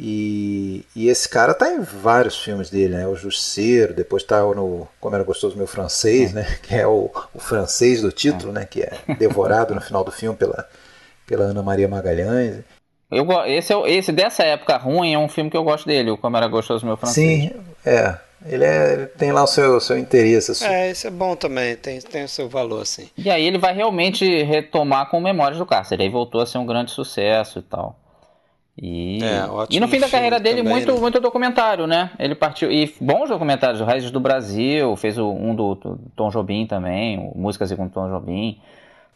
E, 0.03 0.84
e, 0.95 1.09
esse 1.09 1.29
cara 1.29 1.53
tá 1.53 1.71
em 1.71 1.82
vários 1.82 2.41
filmes 2.41 2.71
dele, 2.71 2.95
né? 2.95 3.07
O 3.07 3.15
Jusceiro, 3.15 3.93
depois 3.93 4.23
tá 4.23 4.41
no 4.41 4.88
Como 4.99 5.15
Era 5.15 5.23
Gostoso 5.23 5.55
Meu 5.55 5.67
Francês, 5.67 6.34
né? 6.34 6.43
Que 6.63 6.75
é 6.75 6.88
o, 6.88 7.11
o 7.34 7.39
francês 7.39 8.01
do 8.01 8.11
título, 8.11 8.51
né? 8.51 8.65
Que 8.65 8.82
é 8.82 8.97
devorado 9.19 9.75
no 9.75 9.82
final 9.82 10.03
do 10.03 10.11
filme 10.11 10.36
pela, 10.36 10.67
pela 11.27 11.45
Ana 11.45 11.61
Maria 11.61 11.88
Magalhães. 11.88 12.63
Eu, 13.11 13.27
esse, 13.45 13.73
é, 13.73 13.91
esse 13.91 14.11
dessa 14.11 14.43
época 14.43 14.77
ruim 14.77 15.13
é 15.13 15.19
um 15.19 15.29
filme 15.29 15.51
que 15.51 15.57
eu 15.57 15.63
gosto 15.63 15.86
dele, 15.86 16.09
o 16.09 16.17
Como 16.17 16.36
Era 16.36 16.47
Gostoso 16.47 16.86
Meu 16.86 16.97
Francês. 16.97 17.51
Sim, 17.51 17.51
é. 17.86 18.17
Ele, 18.45 18.63
é, 18.63 18.93
ele 18.93 19.05
tem 19.05 19.31
lá 19.31 19.43
o 19.43 19.47
seu, 19.47 19.79
seu 19.79 19.97
interesse. 19.97 20.51
Assim. 20.51 20.65
É, 20.65 20.89
esse 20.89 21.07
é 21.07 21.11
bom 21.11 21.35
também, 21.35 21.75
tem, 21.75 21.99
tem 21.99 22.23
o 22.23 22.29
seu 22.29 22.49
valor, 22.49 22.81
assim. 22.81 23.09
E 23.17 23.29
aí 23.29 23.45
ele 23.45 23.57
vai 23.57 23.73
realmente 23.73 24.43
retomar 24.43 25.09
com 25.09 25.19
Memórias 25.19 25.59
do 25.59 25.65
Cárcere, 25.65 26.03
aí 26.03 26.09
voltou 26.09 26.41
a 26.41 26.45
ser 26.45 26.57
um 26.57 26.65
grande 26.65 26.91
sucesso 26.91 27.59
e 27.59 27.61
tal. 27.61 27.97
E, 28.77 29.19
é, 29.23 29.43
e 29.69 29.79
no 29.79 29.87
fim 29.87 29.99
da 29.99 30.09
carreira 30.09 30.39
dele, 30.39 30.57
também, 30.57 30.73
muito, 30.73 30.93
né? 30.93 30.99
muito 30.99 31.19
documentário, 31.19 31.85
né? 31.85 32.09
Ele 32.17 32.33
partiu. 32.33 32.71
E 32.71 32.91
bons 32.99 33.29
documentários, 33.29 33.79
Raízes 33.81 34.09
do 34.09 34.19
Brasil, 34.19 34.95
fez 34.95 35.17
o, 35.17 35.29
um 35.29 35.53
do, 35.53 35.75
do, 35.75 35.99
Tom 36.15 36.29
Jobim 36.29 36.65
também, 36.65 37.31
Músicas 37.35 37.71
com 37.73 37.87
Tom 37.87 38.09
Jobim, 38.09 38.59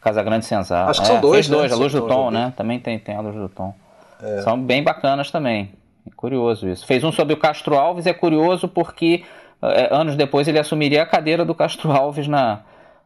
Casa 0.00 0.22
Grande 0.22 0.44
Senzala. 0.44 0.90
Acho 0.90 1.00
que 1.00 1.06
é, 1.06 1.10
são 1.10 1.20
dois, 1.20 1.46
fez 1.46 1.48
dois, 1.48 1.70
né? 1.70 1.76
A 1.76 1.80
Luz 1.80 1.92
do 1.92 2.02
Tom, 2.02 2.08
Tom 2.08 2.30
né? 2.30 2.52
Também 2.56 2.78
tem, 2.78 2.98
tem 2.98 3.16
a 3.16 3.20
Luz 3.20 3.34
do 3.34 3.48
Tom. 3.48 3.74
É. 4.22 4.42
São 4.42 4.60
bem 4.60 4.84
bacanas 4.84 5.30
também. 5.30 5.72
É 6.06 6.10
curioso 6.14 6.68
isso. 6.68 6.86
Fez 6.86 7.02
um 7.02 7.12
sobre 7.12 7.34
o 7.34 7.36
Castro 7.36 7.76
Alves, 7.76 8.06
é 8.06 8.12
curioso 8.12 8.68
porque 8.68 9.24
é, 9.62 9.94
anos 9.94 10.16
depois 10.16 10.46
ele 10.46 10.58
assumiria 10.58 11.02
a 11.02 11.06
cadeira 11.06 11.44
do 11.44 11.54
Castro 11.54 11.90
Alves 11.90 12.28
na 12.28 12.60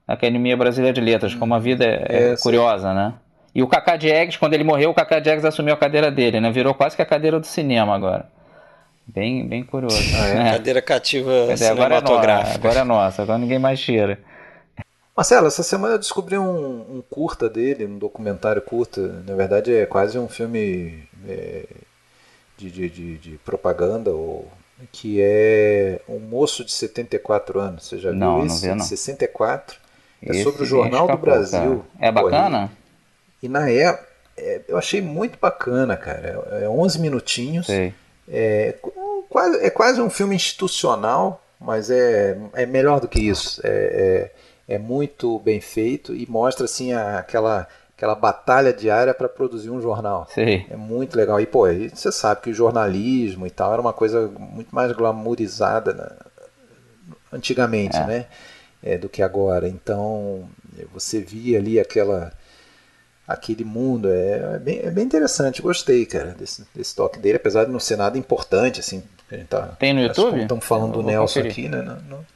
Academia 0.07 0.57
Brasileira 0.57 0.92
de 0.92 1.01
Letras, 1.01 1.34
como 1.34 1.55
a 1.55 1.59
vida 1.59 1.84
é, 1.84 2.32
é 2.32 2.36
curiosa, 2.36 2.92
né? 2.92 3.14
E 3.55 3.62
o 3.62 3.66
Kaká 3.66 3.96
Diegues, 3.96 4.36
quando 4.36 4.55
ele 4.55 4.64
morreu, 4.64 4.90
o 4.90 4.94
Kaká 4.94 5.18
Diegues 5.18 5.44
assumiu 5.44 5.74
a 5.74 5.76
cadeira 5.76 6.11
dele, 6.11 6.40
né? 6.40 6.51
Virou 6.51 6.74
quase 6.74 6.94
que 6.94 7.03
a 7.03 7.07
cadeira 7.07 7.40
do 7.40 7.46
cinema 7.46 7.94
agora. 7.94 8.26
Bem, 9.07 9.46
bem 9.46 9.64
curioso. 9.64 9.96
Ah, 10.16 10.28
é? 10.28 10.48
é. 10.48 10.53
Cadeira 10.53 10.82
cativa 10.82 11.57
cinematográfica. 11.57 12.55
Agora 12.55 12.78
é, 12.78 12.80
agora 12.80 12.80
é 12.80 12.84
nossa, 12.84 13.22
agora 13.22 13.38
ninguém 13.38 13.59
mais 13.59 13.80
tira. 13.80 14.18
Marcelo, 15.16 15.48
essa 15.48 15.62
semana 15.62 15.94
eu 15.94 15.98
descobri 15.98 16.38
um, 16.38 16.80
um, 16.96 17.03
curta 17.11 17.48
dele, 17.48 17.84
um 17.84 17.98
documentário 17.98 18.62
curta. 18.62 19.22
Na 19.26 19.34
verdade, 19.34 19.74
é 19.74 19.84
quase 19.84 20.18
um 20.18 20.28
filme 20.28 21.03
é, 21.28 21.66
de, 22.61 22.70
de, 22.70 22.90
de, 22.90 23.18
de, 23.18 23.30
propaganda, 23.38 24.11
ou, 24.11 24.46
que 24.92 25.18
é 25.20 26.00
Um 26.08 26.18
Moço 26.18 26.64
de 26.64 26.72
74 26.72 27.58
anos. 27.58 27.86
Você 27.86 27.98
já 27.98 28.12
não, 28.12 28.36
viu 28.36 28.46
isso? 28.46 28.54
Não 28.54 28.61
vi, 28.61 28.68
não. 28.68 28.76
De 28.76 28.86
64. 28.86 29.78
É 30.22 30.30
esse 30.30 30.42
sobre 30.42 30.62
o 30.62 30.66
Jornal 30.66 31.08
do 31.08 31.16
Brasil. 31.16 31.84
É 31.98 32.12
bacana? 32.12 32.70
E 33.42 33.48
na 33.48 33.70
época, 33.70 34.06
é, 34.36 34.61
eu 34.68 34.76
achei 34.76 35.00
muito 35.00 35.38
bacana, 35.40 35.96
cara. 35.96 36.61
É 36.62 36.68
11 36.68 36.98
minutinhos. 37.00 37.66
Sei. 37.66 37.94
É, 38.28 38.74
quase, 39.28 39.64
é 39.64 39.70
quase 39.70 40.00
um 40.00 40.11
filme 40.11 40.36
institucional, 40.36 41.42
mas 41.58 41.90
é, 41.90 42.38
é 42.52 42.66
melhor 42.66 43.00
do 43.00 43.08
que 43.08 43.20
isso. 43.20 43.61
É, 43.64 44.30
é, 44.68 44.74
é 44.74 44.78
muito 44.78 45.38
bem 45.40 45.61
feito 45.61 46.14
e 46.14 46.26
mostra 46.28 46.66
assim 46.66 46.92
a, 46.92 47.18
aquela 47.18 47.66
aquela 48.01 48.14
batalha 48.14 48.72
diária 48.72 49.12
para 49.12 49.28
produzir 49.28 49.68
um 49.68 49.78
jornal. 49.78 50.26
Sim. 50.32 50.64
É 50.70 50.76
muito 50.76 51.14
legal. 51.14 51.38
E, 51.38 51.44
pô, 51.44 51.66
você 51.66 52.11
sabe 52.11 52.40
que 52.40 52.48
o 52.48 52.55
jornalismo 52.55 53.46
e 53.46 53.51
tal 53.51 53.74
era 53.74 53.80
uma 53.80 53.92
coisa 53.92 54.26
muito 54.38 54.74
mais 54.74 54.90
glamourizada 54.92 55.92
né? 55.92 56.09
antigamente, 57.30 57.98
é. 57.98 58.07
né? 58.07 58.26
É, 58.82 58.96
do 58.96 59.07
que 59.11 59.22
agora. 59.22 59.68
Então, 59.68 60.48
você 60.94 61.20
via 61.20 61.59
ali 61.59 61.78
aquela 61.78 62.32
aquele 63.28 63.64
mundo. 63.64 64.09
É, 64.11 64.55
é, 64.55 64.59
bem, 64.59 64.80
é 64.82 64.90
bem 64.90 65.05
interessante, 65.05 65.61
gostei, 65.61 66.07
cara, 66.07 66.30
desse, 66.30 66.66
desse 66.74 66.96
toque 66.96 67.18
dele, 67.18 67.36
apesar 67.36 67.66
de 67.66 67.70
não 67.70 67.78
ser 67.78 67.96
nada 67.96 68.16
importante, 68.16 68.80
assim. 68.80 69.03
Tá, 69.46 69.76
Tem 69.78 69.92
no 69.92 70.01
YouTube? 70.01 70.40
Estamos 70.40 70.64
falando 70.64 70.94
do 70.94 71.03
Nelson 71.03 71.40
conferir. 71.40 71.53
aqui, 71.53 71.68
né? 71.68 71.82
Não, 71.82 72.16
não. 72.16 72.26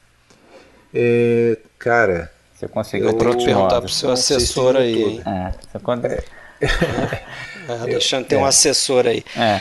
É, 0.93 1.57
cara. 1.79 2.34
Você 2.55 2.67
conseguiu 2.69 3.09
eu 3.09 3.17
perguntar 3.17 3.81
pro 3.81 3.89
seu 3.89 4.11
assessor 4.11 4.77
aí, 4.77 5.03
hein? 5.03 5.21
É, 5.25 5.51
você 5.51 5.79
quando... 5.79 6.05
é. 6.05 6.23
É, 6.61 7.73
Alexandre 7.81 8.29
tem 8.29 8.37
é. 8.37 8.41
um 8.41 8.45
assessor 8.45 9.05
aí. 9.05 9.23
É. 9.35 9.59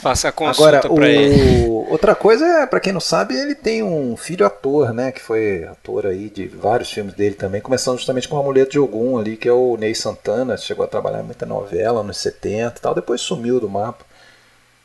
Faça 0.00 0.28
a 0.28 0.32
consulta 0.32 0.88
para 0.88 1.08
ele. 1.08 1.66
Outra 1.88 2.14
coisa 2.14 2.44
é, 2.44 2.66
para 2.66 2.80
quem 2.80 2.92
não 2.92 3.00
sabe, 3.00 3.34
ele 3.34 3.54
tem 3.54 3.82
um 3.82 4.14
filho 4.16 4.44
ator, 4.44 4.92
né? 4.92 5.10
Que 5.10 5.22
foi 5.22 5.64
ator 5.64 6.06
aí 6.06 6.28
de 6.28 6.46
vários 6.46 6.90
filmes 6.92 7.14
dele 7.14 7.34
também, 7.34 7.62
começando 7.62 7.96
justamente 7.96 8.28
com 8.28 8.36
o 8.36 8.40
Amuleto 8.40 8.72
de 8.72 8.78
Ogum 8.78 9.18
ali, 9.18 9.36
que 9.36 9.48
é 9.48 9.52
o 9.52 9.76
Ney 9.78 9.94
Santana, 9.94 10.56
chegou 10.56 10.84
a 10.84 10.88
trabalhar 10.88 11.20
em 11.20 11.24
muita 11.24 11.46
novela 11.46 12.02
nos 12.02 12.18
70 12.18 12.78
e 12.78 12.80
tal, 12.82 12.94
depois 12.94 13.20
sumiu 13.20 13.58
do 13.58 13.68
mapa. 13.68 14.04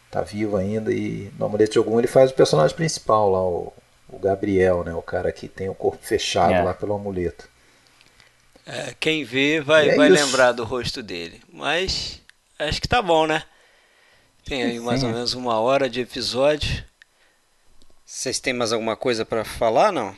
Tá 0.10 0.22
vivo 0.22 0.58
ainda 0.58 0.92
e 0.92 1.32
no 1.38 1.46
Amuleto 1.46 1.74
de 1.74 1.80
Ogum 1.80 2.00
ele 2.00 2.08
faz 2.08 2.32
o 2.32 2.34
personagem 2.34 2.76
principal 2.76 3.30
lá, 3.30 3.44
o, 3.44 3.74
o 4.12 4.20
Gabriel, 4.20 4.84
né? 4.84 4.94
O 4.94 5.02
cara 5.02 5.32
que 5.32 5.48
tem 5.48 5.70
o 5.70 5.76
corpo 5.76 6.04
fechado 6.06 6.54
é. 6.54 6.62
lá 6.62 6.74
pelo 6.74 6.94
amuleto. 6.96 7.48
É, 8.66 8.94
quem 9.00 9.24
vê 9.24 9.62
vai, 9.62 9.90
é 9.90 9.96
vai 9.96 10.10
lembrar 10.10 10.52
do 10.52 10.64
rosto 10.64 11.02
dele. 11.02 11.42
Mas 11.52 12.22
acho 12.58 12.82
que 12.82 12.88
tá 12.88 13.02
bom, 13.02 13.26
né? 13.26 13.44
Tem 14.46 14.64
aí 14.64 14.80
mais 14.80 15.04
ou 15.04 15.10
menos 15.10 15.34
uma 15.34 15.60
hora 15.60 15.90
de 15.90 16.02
episódio. 16.02 16.84
Vocês 18.06 18.40
têm 18.40 18.54
mais 18.54 18.74
alguma 18.74 18.96
coisa 18.96 19.24
para 19.24 19.46
falar, 19.46 19.92
não? 19.92 20.16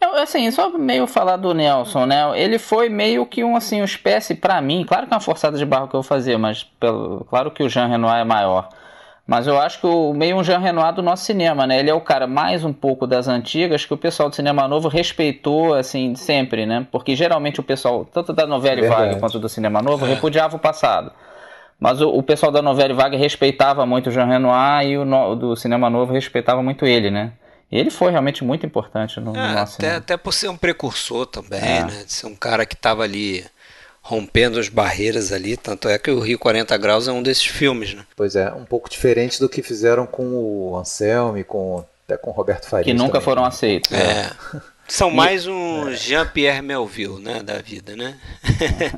Eu, 0.00 0.16
assim, 0.16 0.50
só 0.50 0.68
meio 0.70 1.06
falar 1.06 1.36
do 1.36 1.54
Nelson, 1.54 2.06
né? 2.06 2.38
Ele 2.38 2.58
foi 2.58 2.88
meio 2.88 3.24
que 3.24 3.42
um 3.42 3.56
assim, 3.56 3.80
uma 3.80 3.84
espécie 3.84 4.34
para 4.34 4.60
mim, 4.60 4.84
claro 4.86 5.06
que 5.06 5.14
é 5.14 5.16
uma 5.16 5.20
forçada 5.20 5.56
de 5.56 5.64
barro 5.64 5.88
que 5.88 5.94
eu 5.94 6.02
vou 6.02 6.08
fazer, 6.08 6.36
mas 6.36 6.64
pelo, 6.64 7.24
claro 7.24 7.50
que 7.50 7.62
o 7.62 7.68
Jean 7.68 7.86
Renoir 7.86 8.20
é 8.20 8.24
maior. 8.24 8.68
Mas 9.26 9.46
eu 9.46 9.58
acho 9.58 9.80
que 9.80 9.86
o 9.86 10.12
meio 10.12 10.36
um 10.36 10.44
Jean 10.44 10.58
Renoir 10.58 10.92
do 10.92 11.02
nosso 11.02 11.24
cinema, 11.24 11.66
né? 11.66 11.78
Ele 11.78 11.88
é 11.88 11.94
o 11.94 12.00
cara 12.00 12.26
mais 12.26 12.62
um 12.62 12.72
pouco 12.74 13.06
das 13.06 13.26
antigas 13.26 13.86
que 13.86 13.94
o 13.94 13.96
pessoal 13.96 14.28
do 14.28 14.36
cinema 14.36 14.68
novo 14.68 14.88
respeitou 14.88 15.74
assim 15.74 16.14
sempre, 16.14 16.66
né? 16.66 16.86
Porque 16.92 17.16
geralmente 17.16 17.58
o 17.58 17.62
pessoal, 17.62 18.04
tanto 18.04 18.34
da 18.34 18.46
novela 18.46 18.80
e 18.80 18.88
vaga 18.88 19.16
quanto 19.16 19.38
do 19.38 19.48
cinema 19.48 19.80
novo, 19.80 20.04
é. 20.04 20.10
repudiava 20.10 20.56
o 20.56 20.58
passado. 20.58 21.10
Mas 21.78 22.00
o, 22.00 22.08
o, 22.08 22.22
pessoal 22.22 22.52
da 22.52 22.62
novela 22.62 22.94
Vaga 22.94 23.16
respeitava 23.16 23.84
muito 23.84 24.08
o 24.08 24.10
Jean 24.10 24.26
Renoir 24.26 24.86
e 24.86 24.96
o 24.96 25.04
no, 25.04 25.34
do 25.34 25.56
Cinema 25.56 25.90
Novo 25.90 26.12
respeitava 26.12 26.62
muito 26.62 26.86
ele, 26.86 27.10
né? 27.10 27.32
E 27.70 27.78
ele 27.78 27.90
foi 27.90 28.10
realmente 28.10 28.44
muito 28.44 28.64
importante 28.64 29.18
no, 29.20 29.36
é, 29.36 29.48
no 29.48 29.54
nosso 29.54 29.76
até, 29.78 29.96
até 29.96 30.16
por 30.16 30.32
ser 30.32 30.48
um 30.48 30.56
precursor 30.56 31.26
também, 31.26 31.60
é. 31.60 31.82
né? 31.82 32.04
De 32.06 32.12
ser 32.12 32.26
um 32.26 32.36
cara 32.36 32.64
que 32.64 32.74
estava 32.74 33.02
ali 33.02 33.44
rompendo 34.04 34.60
as 34.60 34.68
barreiras 34.68 35.32
ali, 35.32 35.56
tanto 35.56 35.88
é 35.88 35.98
que 35.98 36.10
o 36.10 36.20
Rio 36.20 36.38
40 36.38 36.76
Graus 36.76 37.08
é 37.08 37.12
um 37.12 37.22
desses 37.22 37.46
filmes, 37.46 37.94
né? 37.94 38.04
Pois 38.14 38.36
é, 38.36 38.52
um 38.52 38.64
pouco 38.64 38.90
diferente 38.90 39.40
do 39.40 39.48
que 39.48 39.62
fizeram 39.62 40.06
com 40.06 40.22
o 40.26 40.76
Anselmo 40.76 41.38
e 41.38 41.42
com, 41.42 41.82
até 42.04 42.18
com 42.18 42.28
o 42.28 42.32
Roberto 42.34 42.68
Farias. 42.68 42.86
Que 42.86 42.92
nunca 42.92 43.12
também, 43.12 43.24
foram 43.24 43.42
né? 43.42 43.48
aceitos. 43.48 43.90
É. 43.90 43.96
é. 43.96 44.30
São 44.86 45.10
mais 45.10 45.46
um 45.46 45.88
é. 45.88 45.96
Jean-Pierre 45.96 46.60
Melville, 46.60 47.18
né, 47.18 47.42
da 47.42 47.58
vida, 47.62 47.96
né? 47.96 48.18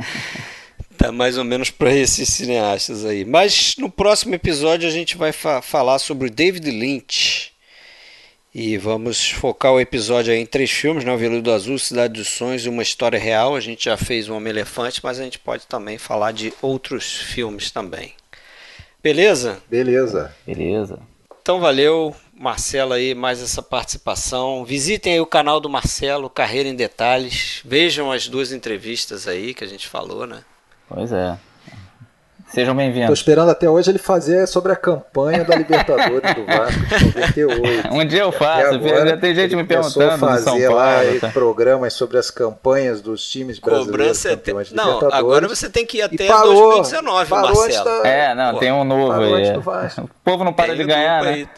Tá 0.96 1.12
mais 1.12 1.36
ou 1.36 1.44
menos 1.44 1.68
para 1.68 1.92
esses 1.92 2.26
cineastas 2.30 3.04
aí. 3.04 3.22
Mas 3.22 3.74
no 3.76 3.90
próximo 3.90 4.34
episódio 4.34 4.88
a 4.88 4.90
gente 4.90 5.14
vai 5.14 5.30
fa 5.30 5.60
falar 5.60 5.98
sobre 5.98 6.30
David 6.30 6.70
Lynch. 6.70 7.52
E 8.58 8.78
vamos 8.78 9.32
focar 9.32 9.74
o 9.74 9.78
episódio 9.78 10.32
em 10.32 10.46
três 10.46 10.70
filmes, 10.70 11.04
né? 11.04 11.12
O 11.12 11.18
Veludo 11.18 11.52
Azul, 11.52 11.78
Cidade 11.78 12.14
dos 12.14 12.28
Sonhos 12.28 12.64
e 12.64 12.70
Uma 12.70 12.82
História 12.82 13.18
Real. 13.18 13.54
A 13.54 13.60
gente 13.60 13.84
já 13.84 13.98
fez 13.98 14.30
o 14.30 14.34
Homem 14.34 14.48
Elefante, 14.48 14.98
mas 15.02 15.20
a 15.20 15.24
gente 15.24 15.38
pode 15.38 15.66
também 15.66 15.98
falar 15.98 16.32
de 16.32 16.54
outros 16.62 17.16
filmes 17.16 17.70
também. 17.70 18.14
Beleza? 19.02 19.58
Beleza. 19.68 20.34
Beleza. 20.46 20.98
Então 21.42 21.60
valeu, 21.60 22.16
Marcelo 22.34 22.94
aí, 22.94 23.14
mais 23.14 23.42
essa 23.42 23.62
participação. 23.62 24.64
Visitem 24.64 25.12
aí 25.12 25.20
o 25.20 25.26
canal 25.26 25.60
do 25.60 25.68
Marcelo, 25.68 26.30
Carreira 26.30 26.66
em 26.66 26.74
Detalhes. 26.74 27.60
Vejam 27.62 28.10
as 28.10 28.26
duas 28.26 28.52
entrevistas 28.52 29.28
aí 29.28 29.52
que 29.52 29.64
a 29.64 29.68
gente 29.68 29.86
falou, 29.86 30.26
né? 30.26 30.42
Pois 30.88 31.12
é. 31.12 31.38
Sejam 32.48 32.76
bem-vindos. 32.76 33.08
Tô 33.08 33.12
esperando 33.12 33.50
até 33.50 33.68
hoje 33.68 33.90
ele 33.90 33.98
fazer 33.98 34.46
sobre 34.46 34.72
a 34.72 34.76
campanha 34.76 35.44
da 35.44 35.56
Libertadores 35.56 36.34
do 36.34 36.46
Vasco 36.46 36.80
de 37.34 37.42
98. 37.42 37.88
um 37.92 38.04
dia 38.04 38.20
eu 38.20 38.32
faço, 38.32 38.74
agora, 38.76 39.08
já 39.08 39.16
tem 39.16 39.34
gente 39.34 39.56
me 39.56 39.64
perguntando. 39.64 40.10
A 40.12 40.18
fazer 40.18 40.68
lá 40.68 41.00
tá? 41.20 41.28
programas 41.30 41.92
sobre 41.92 42.18
as 42.18 42.30
campanhas 42.30 43.00
dos 43.00 43.28
times 43.28 43.58
brasileiros 43.58 44.22
Cobrança 44.22 44.36
de 44.36 44.74
Não, 44.74 45.12
agora 45.12 45.48
você 45.48 45.68
tem 45.68 45.84
que 45.84 45.98
ir 45.98 46.02
até 46.02 46.28
parou, 46.28 46.70
2019, 46.82 47.28
parou 47.28 47.54
Marcelo. 47.54 48.06
É, 48.06 48.34
não, 48.34 48.54
Pô, 48.54 48.60
tem 48.60 48.72
um 48.72 48.84
novo 48.84 49.12
aí. 49.12 49.56
O 49.98 50.08
povo 50.24 50.44
não 50.44 50.52
para 50.52 50.68
tem 50.68 50.76
de 50.76 50.84
ganhar, 50.84 51.22
né? 51.24 51.48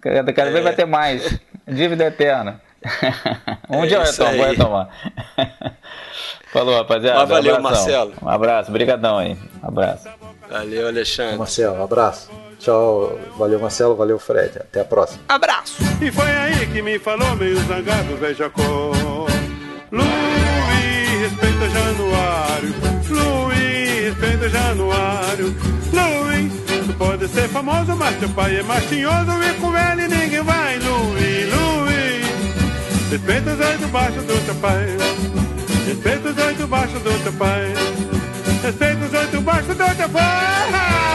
Cada, 0.00 0.32
cada 0.32 0.48
é. 0.48 0.52
vez 0.52 0.64
vai 0.64 0.74
ter 0.74 0.86
mais. 0.86 1.38
Dívida 1.68 2.06
eterna. 2.06 2.60
um 3.68 3.84
é 3.84 3.86
dia 3.86 4.02
vai 4.02 4.56
tomar. 4.56 4.88
Falou, 6.52 6.74
rapaziada. 6.76 7.20
Mas 7.20 7.28
valeu, 7.28 7.56
um 7.56 7.62
Marcelo. 7.62 8.12
Um 8.20 8.28
abraço, 8.28 8.72
brigadão 8.72 9.18
aí. 9.18 9.36
Um 9.62 9.68
abraço. 9.68 10.08
Valeu, 10.50 10.88
Alexandre. 10.88 11.38
Marcelo, 11.38 11.76
um 11.76 11.84
abraço. 11.84 12.28
Tchau, 12.58 13.18
valeu 13.38 13.58
Marcelo, 13.60 13.94
valeu 13.96 14.18
Fred. 14.18 14.58
Até 14.58 14.80
a 14.80 14.84
próxima. 14.84 15.20
Abraço. 15.28 15.76
E 16.00 16.10
foi 16.10 16.30
aí 16.30 16.66
que 16.66 16.82
me 16.82 16.98
falou 16.98 17.34
meio 17.36 17.56
zangado, 17.66 18.16
veja 18.16 18.50
cor. 18.50 19.28
Luiz, 19.90 21.20
respeita 21.22 21.70
Januário. 21.70 22.74
Luiz, 23.08 24.04
respeita 24.04 24.48
Januário. 24.48 25.56
Luiz, 25.92 26.52
tu 26.86 26.92
pode 26.98 27.28
ser 27.28 27.48
famoso, 27.48 27.96
mas 27.96 28.16
teu 28.18 28.28
pai 28.30 28.58
é 28.58 28.62
machinhoso 28.62 29.42
e 29.42 29.54
com 29.54 29.76
ele 29.76 30.08
ninguém 30.08 30.42
vai. 30.42 30.78
Luiz, 30.78 31.54
Luiz, 31.54 33.10
respeita 33.10 33.52
os 33.52 33.60
olhos 33.60 33.90
baixo 33.90 34.20
do 34.20 34.44
teu 34.44 34.54
pai. 34.56 34.96
Respeita 35.86 36.28
os 36.28 36.38
oito 36.38 36.66
baixos 36.66 37.00
do 37.02 37.22
teu 37.22 37.32
pai. 37.32 37.72
Respeita 38.62 39.06
os 39.06 39.14
oito 39.14 39.40
baixos 39.40 39.76
do 39.76 39.96
teu 39.96 40.08
pai. 40.10 41.09